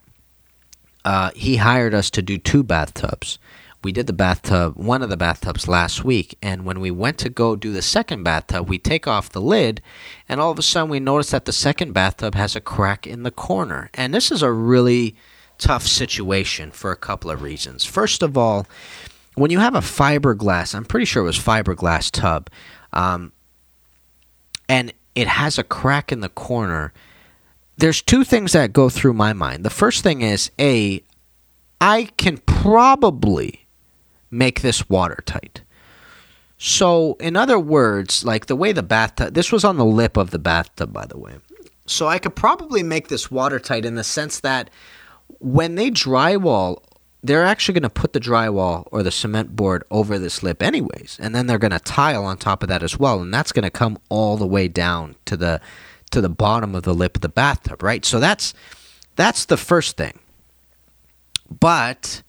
uh, 1.05 1.32
he 1.36 1.57
hired 1.57 1.93
us 1.93 2.09
to 2.09 2.22
do 2.22 2.38
two 2.38 2.63
bathtubs 2.63 3.39
we 3.86 3.91
did 3.91 4.07
the 4.07 4.13
bathtub, 4.13 4.75
one 4.75 5.03
of 5.03 5.09
the 5.09 5.15
bathtubs 5.15 5.67
last 5.67 6.03
week, 6.03 6.36
and 6.41 6.65
when 6.65 6.79
we 6.79 6.89
went 6.89 7.19
to 7.19 7.29
go 7.29 7.55
do 7.55 7.71
the 7.71 7.83
second 7.83 8.23
bathtub, 8.23 8.67
we 8.67 8.79
take 8.79 9.07
off 9.07 9.29
the 9.29 9.39
lid, 9.39 9.79
and 10.27 10.41
all 10.41 10.49
of 10.49 10.57
a 10.57 10.63
sudden 10.63 10.89
we 10.89 10.99
notice 10.99 11.29
that 11.29 11.45
the 11.45 11.53
second 11.53 11.93
bathtub 11.93 12.33
has 12.33 12.55
a 12.55 12.59
crack 12.59 13.05
in 13.05 13.21
the 13.21 13.29
corner. 13.29 13.91
And 13.93 14.11
this 14.11 14.31
is 14.31 14.41
a 14.41 14.51
really 14.51 15.15
tough 15.59 15.86
situation 15.86 16.71
for 16.71 16.91
a 16.91 16.97
couple 16.97 17.29
of 17.29 17.43
reasons. 17.43 17.86
First 17.86 18.23
of 18.23 18.36
all, 18.36 18.65
when 19.36 19.51
you 19.51 19.59
have 19.59 19.75
a 19.75 19.81
fiberglass, 19.81 20.73
I'm 20.73 20.86
pretty 20.86 21.05
sure 21.05 21.21
it 21.21 21.27
was 21.27 21.38
fiberglass 21.38 22.09
tub, 22.09 22.49
um, 22.91 23.33
and 24.67 24.93
it 25.13 25.27
has 25.27 25.59
a 25.59 25.63
crack 25.63 26.11
in 26.11 26.21
the 26.21 26.29
corner. 26.29 26.91
There's 27.77 28.01
two 28.01 28.23
things 28.23 28.53
that 28.53 28.73
go 28.73 28.89
through 28.89 29.13
my 29.13 29.33
mind. 29.33 29.63
The 29.63 29.69
first 29.69 30.01
thing 30.01 30.23
is 30.23 30.49
a, 30.59 31.03
I 31.79 32.09
can 32.17 32.39
probably 32.39 33.64
make 34.32 34.61
this 34.61 34.89
watertight. 34.89 35.61
So, 36.57 37.17
in 37.19 37.36
other 37.36 37.59
words, 37.59 38.23
like 38.23 38.45
the 38.45 38.55
way 38.55 38.71
the 38.71 38.84
bathtub, 38.84 39.34
this 39.34 39.51
was 39.51 39.63
on 39.63 39.78
the 39.78 39.86
lip 39.86 40.17
of 40.17 40.32
the 40.32 40.39
bathtub, 40.39 40.93
by 40.93 41.05
the 41.05 41.17
way. 41.17 41.36
So, 41.86 42.07
I 42.07 42.17
could 42.17 42.36
probably 42.36 42.82
make 42.82 43.09
this 43.09 43.30
watertight 43.30 43.86
in 43.86 43.95
the 43.95 44.03
sense 44.03 44.39
that 44.39 44.69
when 45.39 45.76
they 45.76 45.91
drywall, 45.91 46.82
they're 47.23 47.43
actually 47.43 47.73
going 47.73 47.84
to 47.84 47.89
put 47.89 48.13
the 48.13 48.19
drywall 48.19 48.88
or 48.91 49.03
the 49.03 49.11
cement 49.11 49.55
board 49.55 49.84
over 49.89 50.19
this 50.19 50.43
lip, 50.43 50.61
anyways, 50.61 51.17
and 51.19 51.34
then 51.34 51.47
they're 51.47 51.57
going 51.57 51.71
to 51.71 51.80
tile 51.80 52.23
on 52.23 52.38
top 52.38 52.63
of 52.63 52.69
that 52.69 52.84
as 52.84 52.99
well, 52.99 53.21
and 53.21 53.34
that's 53.34 53.51
going 53.51 53.63
to 53.63 53.69
come 53.69 53.97
all 54.09 54.38
the 54.38 54.47
way 54.47 54.67
down 54.67 55.15
to 55.26 55.36
the 55.36 55.59
to 56.11 56.21
the 56.21 56.30
bottom 56.30 56.76
of 56.76 56.84
the 56.84 56.93
lip 56.93 57.17
of 57.17 57.21
the 57.21 57.30
bathtub, 57.30 57.82
right? 57.82 58.05
So 58.05 58.19
that's 58.19 58.53
that's 59.15 59.45
the 59.45 59.57
first 59.57 59.97
thing. 59.97 60.19
But 61.59 62.21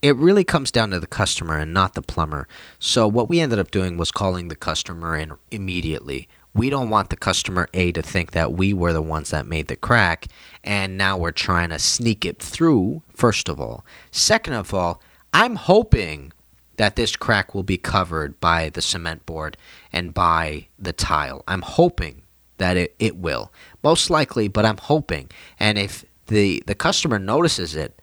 it 0.00 0.16
really 0.16 0.44
comes 0.44 0.70
down 0.70 0.90
to 0.90 1.00
the 1.00 1.06
customer 1.06 1.58
and 1.58 1.74
not 1.74 1.94
the 1.94 2.02
plumber. 2.02 2.46
So 2.78 3.08
what 3.08 3.28
we 3.28 3.40
ended 3.40 3.58
up 3.58 3.70
doing 3.70 3.96
was 3.96 4.10
calling 4.10 4.48
the 4.48 4.56
customer 4.56 5.16
in 5.16 5.32
immediately. 5.50 6.28
We 6.54 6.70
don't 6.70 6.90
want 6.90 7.10
the 7.10 7.16
customer 7.16 7.68
A 7.74 7.92
to 7.92 8.02
think 8.02 8.32
that 8.32 8.52
we 8.52 8.72
were 8.72 8.92
the 8.92 9.02
ones 9.02 9.30
that 9.30 9.46
made 9.46 9.68
the 9.68 9.76
crack 9.76 10.26
and 10.64 10.96
now 10.96 11.16
we're 11.16 11.30
trying 11.30 11.70
to 11.70 11.78
sneak 11.78 12.24
it 12.24 12.40
through 12.40 13.02
first 13.12 13.48
of 13.48 13.60
all. 13.60 13.84
Second 14.10 14.54
of 14.54 14.72
all, 14.72 15.00
I'm 15.32 15.56
hoping 15.56 16.32
that 16.76 16.96
this 16.96 17.16
crack 17.16 17.54
will 17.54 17.64
be 17.64 17.76
covered 17.76 18.40
by 18.40 18.70
the 18.70 18.80
cement 18.80 19.26
board 19.26 19.56
and 19.92 20.14
by 20.14 20.68
the 20.78 20.92
tile. 20.92 21.42
I'm 21.46 21.62
hoping 21.62 22.22
that 22.58 22.76
it, 22.76 22.94
it 22.98 23.16
will. 23.16 23.52
Most 23.82 24.10
likely, 24.10 24.48
but 24.48 24.64
I'm 24.64 24.78
hoping. 24.78 25.30
And 25.58 25.76
if 25.76 26.04
the 26.28 26.62
the 26.66 26.74
customer 26.74 27.18
notices 27.18 27.74
it, 27.74 27.97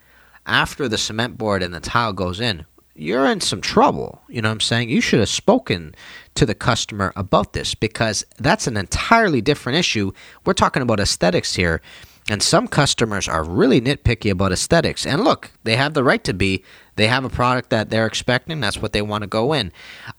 after 0.45 0.87
the 0.87 0.97
cement 0.97 1.37
board 1.37 1.63
and 1.63 1.73
the 1.73 1.79
tile 1.79 2.13
goes 2.13 2.39
in, 2.39 2.65
you're 2.95 3.25
in 3.25 3.41
some 3.41 3.61
trouble. 3.61 4.21
You 4.29 4.41
know 4.41 4.49
what 4.49 4.53
I'm 4.53 4.59
saying? 4.61 4.89
You 4.89 5.01
should 5.01 5.19
have 5.19 5.29
spoken 5.29 5.93
to 6.35 6.45
the 6.45 6.55
customer 6.55 7.11
about 7.15 7.53
this 7.53 7.75
because 7.75 8.25
that's 8.37 8.67
an 8.67 8.77
entirely 8.77 9.41
different 9.41 9.77
issue. 9.77 10.11
We're 10.45 10.53
talking 10.53 10.81
about 10.81 10.99
aesthetics 10.99 11.55
here. 11.55 11.81
And 12.27 12.41
some 12.41 12.67
customers 12.67 13.27
are 13.27 13.43
really 13.43 13.79
nitpicky 13.79 14.31
about 14.31 14.51
aesthetics. 14.51 15.05
And 15.05 15.23
look, 15.23 15.51
they 15.63 15.75
have 15.75 15.93
the 15.93 16.03
right 16.03 16.23
to 16.23 16.33
be. 16.33 16.63
They 16.95 17.05
have 17.05 17.23
a 17.23 17.29
product 17.29 17.69
that 17.69 17.91
they're 17.91 18.07
expecting. 18.07 18.59
That's 18.59 18.81
what 18.81 18.93
they 18.93 19.03
want 19.03 19.21
to 19.21 19.27
go 19.27 19.53
in. 19.53 19.71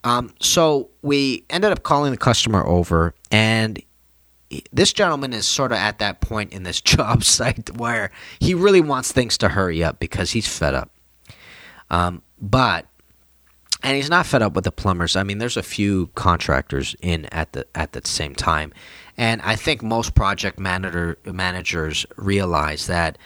Um, 0.05 0.33
so 0.41 0.91
we 1.03 1.45
ended 1.51 1.73
up 1.73 1.83
calling 1.83 2.13
the 2.13 2.17
customer 2.17 2.65
over, 2.65 3.15
and 3.33 3.83
this 4.73 4.93
gentleman 4.93 5.33
is 5.33 5.47
sort 5.47 5.73
of 5.73 5.79
at 5.79 5.99
that 5.99 6.21
point 6.21 6.53
in 6.53 6.63
this 6.63 6.81
job 6.97 7.25
site 7.25 7.77
where 7.77 8.11
he 8.39 8.55
really 8.55 8.81
wants 8.81 9.13
things 9.13 9.39
to 9.39 9.49
hurry 9.49 9.83
up 9.83 9.99
because 9.99 10.31
he's 10.33 10.47
fed 10.47 10.75
up. 10.75 10.91
Um, 11.91 12.23
but 12.41 12.87
and 13.83 13.97
he's 13.97 14.11
not 14.11 14.27
fed 14.27 14.43
up 14.43 14.55
with 14.55 14.65
the 14.65 14.73
plumbers. 14.73 15.17
I 15.17 15.23
mean, 15.23 15.39
there's 15.39 15.57
a 15.57 15.63
few 15.63 16.09
contractors 16.15 16.97
in 17.03 17.27
at 17.27 17.53
the 17.53 17.67
at 17.75 17.93
the 17.93 18.01
same 18.05 18.35
time, 18.35 18.73
and 19.17 19.41
I 19.43 19.55
think 19.55 19.83
most 19.83 20.15
project 20.15 20.59
manager 20.59 21.19
managers 21.25 22.07
realize 22.17 22.87
that 22.87 23.19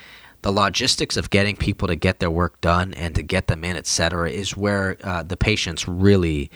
the 0.42 0.50
logistics 0.50 1.16
of 1.16 1.30
getting 1.30 1.56
people 1.56 1.86
to 1.88 1.96
get 1.96 2.18
their 2.18 2.30
work 2.30 2.60
done 2.60 2.94
and 2.94 3.14
to 3.14 3.22
get 3.22 3.46
them 3.46 3.62
in, 3.62 3.76
etc., 3.76 4.30
is 4.30 4.56
where 4.56 4.96
uh, 5.04 5.22
the 5.22 5.36
patience 5.36 5.86
really 5.86 6.50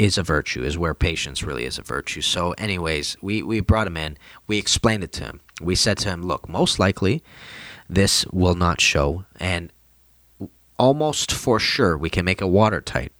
is 0.00 0.16
a 0.16 0.22
virtue, 0.22 0.64
is 0.64 0.78
where 0.78 0.94
patience 0.94 1.42
really 1.42 1.66
is 1.66 1.78
a 1.78 1.82
virtue. 1.82 2.22
So, 2.22 2.52
anyways, 2.52 3.18
we, 3.20 3.42
we 3.42 3.60
brought 3.60 3.86
him 3.86 3.98
in. 3.98 4.16
We 4.46 4.56
explained 4.56 5.04
it 5.04 5.12
to 5.12 5.24
him. 5.24 5.40
We 5.60 5.74
said 5.74 5.98
to 5.98 6.08
him, 6.08 6.22
look, 6.22 6.48
most 6.48 6.78
likely 6.78 7.22
this 7.86 8.24
will 8.32 8.54
not 8.54 8.80
show, 8.80 9.26
and 9.38 9.70
almost 10.78 11.30
for 11.30 11.60
sure 11.60 11.98
we 11.98 12.08
can 12.08 12.24
make 12.24 12.40
it 12.40 12.46
watertight. 12.46 13.12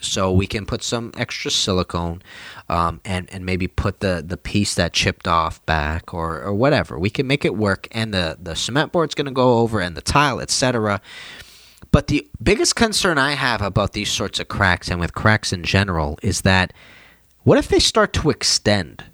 So 0.00 0.32
we 0.32 0.48
can 0.48 0.66
put 0.66 0.82
some 0.82 1.12
extra 1.16 1.52
silicone 1.52 2.20
um, 2.68 3.00
and, 3.04 3.32
and 3.32 3.46
maybe 3.46 3.68
put 3.68 4.00
the, 4.00 4.22
the 4.26 4.36
piece 4.36 4.74
that 4.74 4.92
chipped 4.92 5.28
off 5.28 5.64
back 5.66 6.12
or, 6.12 6.42
or 6.42 6.52
whatever. 6.52 6.98
We 6.98 7.10
can 7.10 7.28
make 7.28 7.44
it 7.44 7.56
work, 7.56 7.86
and 7.92 8.12
the, 8.12 8.36
the 8.42 8.56
cement 8.56 8.90
board's 8.90 9.14
going 9.14 9.26
to 9.26 9.32
go 9.32 9.58
over, 9.58 9.80
and 9.80 9.96
the 9.96 10.02
tile, 10.02 10.40
etc. 10.40 11.00
But 11.94 12.08
the 12.08 12.28
biggest 12.42 12.74
concern 12.74 13.18
I 13.18 13.34
have 13.34 13.62
about 13.62 13.92
these 13.92 14.10
sorts 14.10 14.40
of 14.40 14.48
cracks 14.48 14.88
and 14.88 14.98
with 14.98 15.14
cracks 15.14 15.52
in 15.52 15.62
general 15.62 16.18
is 16.24 16.40
that 16.40 16.72
what 17.44 17.56
if 17.56 17.68
they 17.68 17.78
start 17.78 18.12
to 18.14 18.30
extend? 18.30 19.04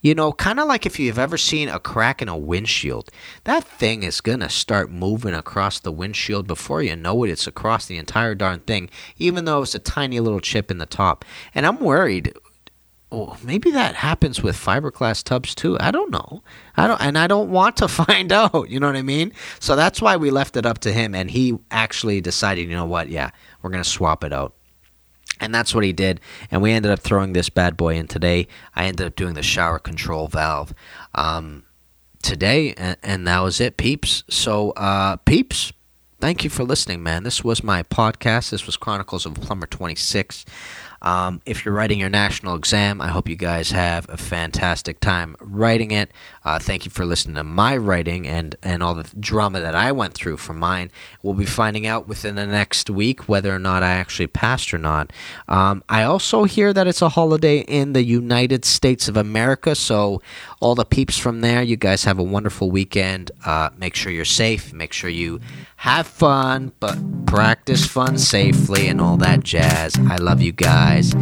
You 0.00 0.16
know, 0.16 0.32
kind 0.32 0.58
of 0.58 0.66
like 0.66 0.84
if 0.84 0.98
you've 0.98 1.20
ever 1.20 1.38
seen 1.38 1.68
a 1.68 1.78
crack 1.78 2.20
in 2.20 2.28
a 2.28 2.36
windshield, 2.36 3.12
that 3.44 3.62
thing 3.62 4.02
is 4.02 4.20
going 4.20 4.40
to 4.40 4.48
start 4.48 4.90
moving 4.90 5.34
across 5.34 5.78
the 5.78 5.92
windshield 5.92 6.48
before 6.48 6.82
you 6.82 6.96
know 6.96 7.22
it. 7.22 7.30
It's 7.30 7.46
across 7.46 7.86
the 7.86 7.98
entire 7.98 8.34
darn 8.34 8.58
thing, 8.58 8.90
even 9.18 9.44
though 9.44 9.62
it's 9.62 9.76
a 9.76 9.78
tiny 9.78 10.18
little 10.18 10.40
chip 10.40 10.68
in 10.72 10.78
the 10.78 10.86
top. 10.86 11.24
And 11.54 11.64
I'm 11.64 11.78
worried 11.78 12.34
well, 13.10 13.36
maybe 13.42 13.72
that 13.72 13.96
happens 13.96 14.40
with 14.42 14.56
fiberglass 14.56 15.24
tubs 15.24 15.54
too. 15.54 15.76
I 15.80 15.90
don't 15.90 16.12
know. 16.12 16.42
I 16.76 16.86
don't, 16.86 17.00
and 17.00 17.18
I 17.18 17.26
don't 17.26 17.50
want 17.50 17.76
to 17.78 17.88
find 17.88 18.30
out. 18.32 18.70
You 18.70 18.78
know 18.78 18.86
what 18.86 18.96
I 18.96 19.02
mean? 19.02 19.32
So 19.58 19.74
that's 19.74 20.00
why 20.00 20.16
we 20.16 20.30
left 20.30 20.56
it 20.56 20.64
up 20.64 20.78
to 20.80 20.92
him, 20.92 21.14
and 21.14 21.30
he 21.30 21.58
actually 21.70 22.20
decided, 22.20 22.68
you 22.68 22.76
know 22.76 22.86
what? 22.86 23.08
Yeah, 23.08 23.30
we're 23.62 23.70
gonna 23.70 23.84
swap 23.84 24.22
it 24.22 24.32
out. 24.32 24.54
And 25.40 25.54
that's 25.54 25.74
what 25.74 25.84
he 25.84 25.92
did. 25.92 26.20
And 26.50 26.60
we 26.60 26.70
ended 26.70 26.92
up 26.92 27.00
throwing 27.00 27.32
this 27.32 27.48
bad 27.48 27.76
boy 27.76 27.96
in 27.96 28.06
today. 28.06 28.46
I 28.76 28.84
ended 28.84 29.06
up 29.06 29.16
doing 29.16 29.34
the 29.34 29.42
shower 29.42 29.78
control 29.78 30.28
valve 30.28 30.74
um, 31.14 31.64
today, 32.22 32.74
and, 32.74 32.96
and, 33.02 33.26
that 33.26 33.40
was 33.40 33.58
it, 33.58 33.78
peeps. 33.78 34.22
So, 34.28 34.72
uh, 34.72 35.16
peeps, 35.16 35.72
thank 36.20 36.44
you 36.44 36.50
for 36.50 36.62
listening, 36.62 37.02
man. 37.02 37.22
This 37.22 37.42
was 37.42 37.64
my 37.64 37.82
podcast. 37.82 38.50
This 38.50 38.66
was 38.66 38.76
Chronicles 38.76 39.24
of 39.24 39.34
Plumber 39.34 39.66
26. 39.66 40.44
Um, 41.02 41.40
if 41.46 41.64
you're 41.64 41.74
writing 41.74 41.98
your 41.98 42.10
national 42.10 42.54
exam, 42.56 43.00
I 43.00 43.08
hope 43.08 43.28
you 43.28 43.36
guys 43.36 43.70
have 43.70 44.08
a 44.08 44.16
fantastic 44.16 45.00
time 45.00 45.36
writing 45.40 45.90
it. 45.90 46.10
Uh, 46.44 46.58
thank 46.58 46.84
you 46.84 46.90
for 46.90 47.04
listening 47.04 47.34
to 47.34 47.44
my 47.44 47.76
writing 47.76 48.26
and, 48.26 48.56
and 48.62 48.82
all 48.82 48.94
the 48.94 49.08
drama 49.20 49.60
that 49.60 49.74
I 49.74 49.92
went 49.92 50.14
through 50.14 50.38
for 50.38 50.54
mine. 50.54 50.90
We'll 51.22 51.34
be 51.34 51.44
finding 51.44 51.86
out 51.86 52.08
within 52.08 52.34
the 52.36 52.46
next 52.46 52.88
week 52.88 53.28
whether 53.28 53.54
or 53.54 53.58
not 53.58 53.82
I 53.82 53.90
actually 53.90 54.28
passed 54.28 54.72
or 54.72 54.78
not. 54.78 55.12
Um, 55.48 55.84
I 55.88 56.02
also 56.02 56.44
hear 56.44 56.72
that 56.72 56.86
it's 56.86 57.02
a 57.02 57.10
holiday 57.10 57.58
in 57.60 57.92
the 57.92 58.02
United 58.02 58.64
States 58.64 59.08
of 59.08 59.16
America, 59.16 59.74
so 59.74 60.22
all 60.60 60.74
the 60.74 60.84
peeps 60.84 61.18
from 61.18 61.42
there, 61.42 61.62
you 61.62 61.76
guys 61.76 62.04
have 62.04 62.18
a 62.18 62.22
wonderful 62.22 62.70
weekend. 62.70 63.30
Uh, 63.44 63.70
make 63.76 63.94
sure 63.94 64.10
you're 64.10 64.24
safe. 64.24 64.72
Make 64.72 64.92
sure 64.92 65.10
you 65.10 65.40
have 65.76 66.06
fun, 66.06 66.72
but 66.80 66.96
practice 67.26 67.86
fun 67.86 68.18
safely 68.18 68.88
and 68.88 69.00
all 69.00 69.16
that 69.18 69.40
jazz. 69.40 69.96
I 70.08 70.16
love 70.16 70.40
you 70.40 70.52
guys, 70.52 71.14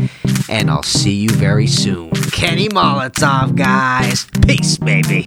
and 0.48 0.70
I'll 0.70 0.82
see 0.82 1.14
you 1.14 1.30
very 1.30 1.66
soon. 1.66 2.10
Kenny 2.32 2.68
Molotov, 2.68 3.56
guys. 3.56 4.26
Peace, 4.46 4.78
baby. 4.78 5.17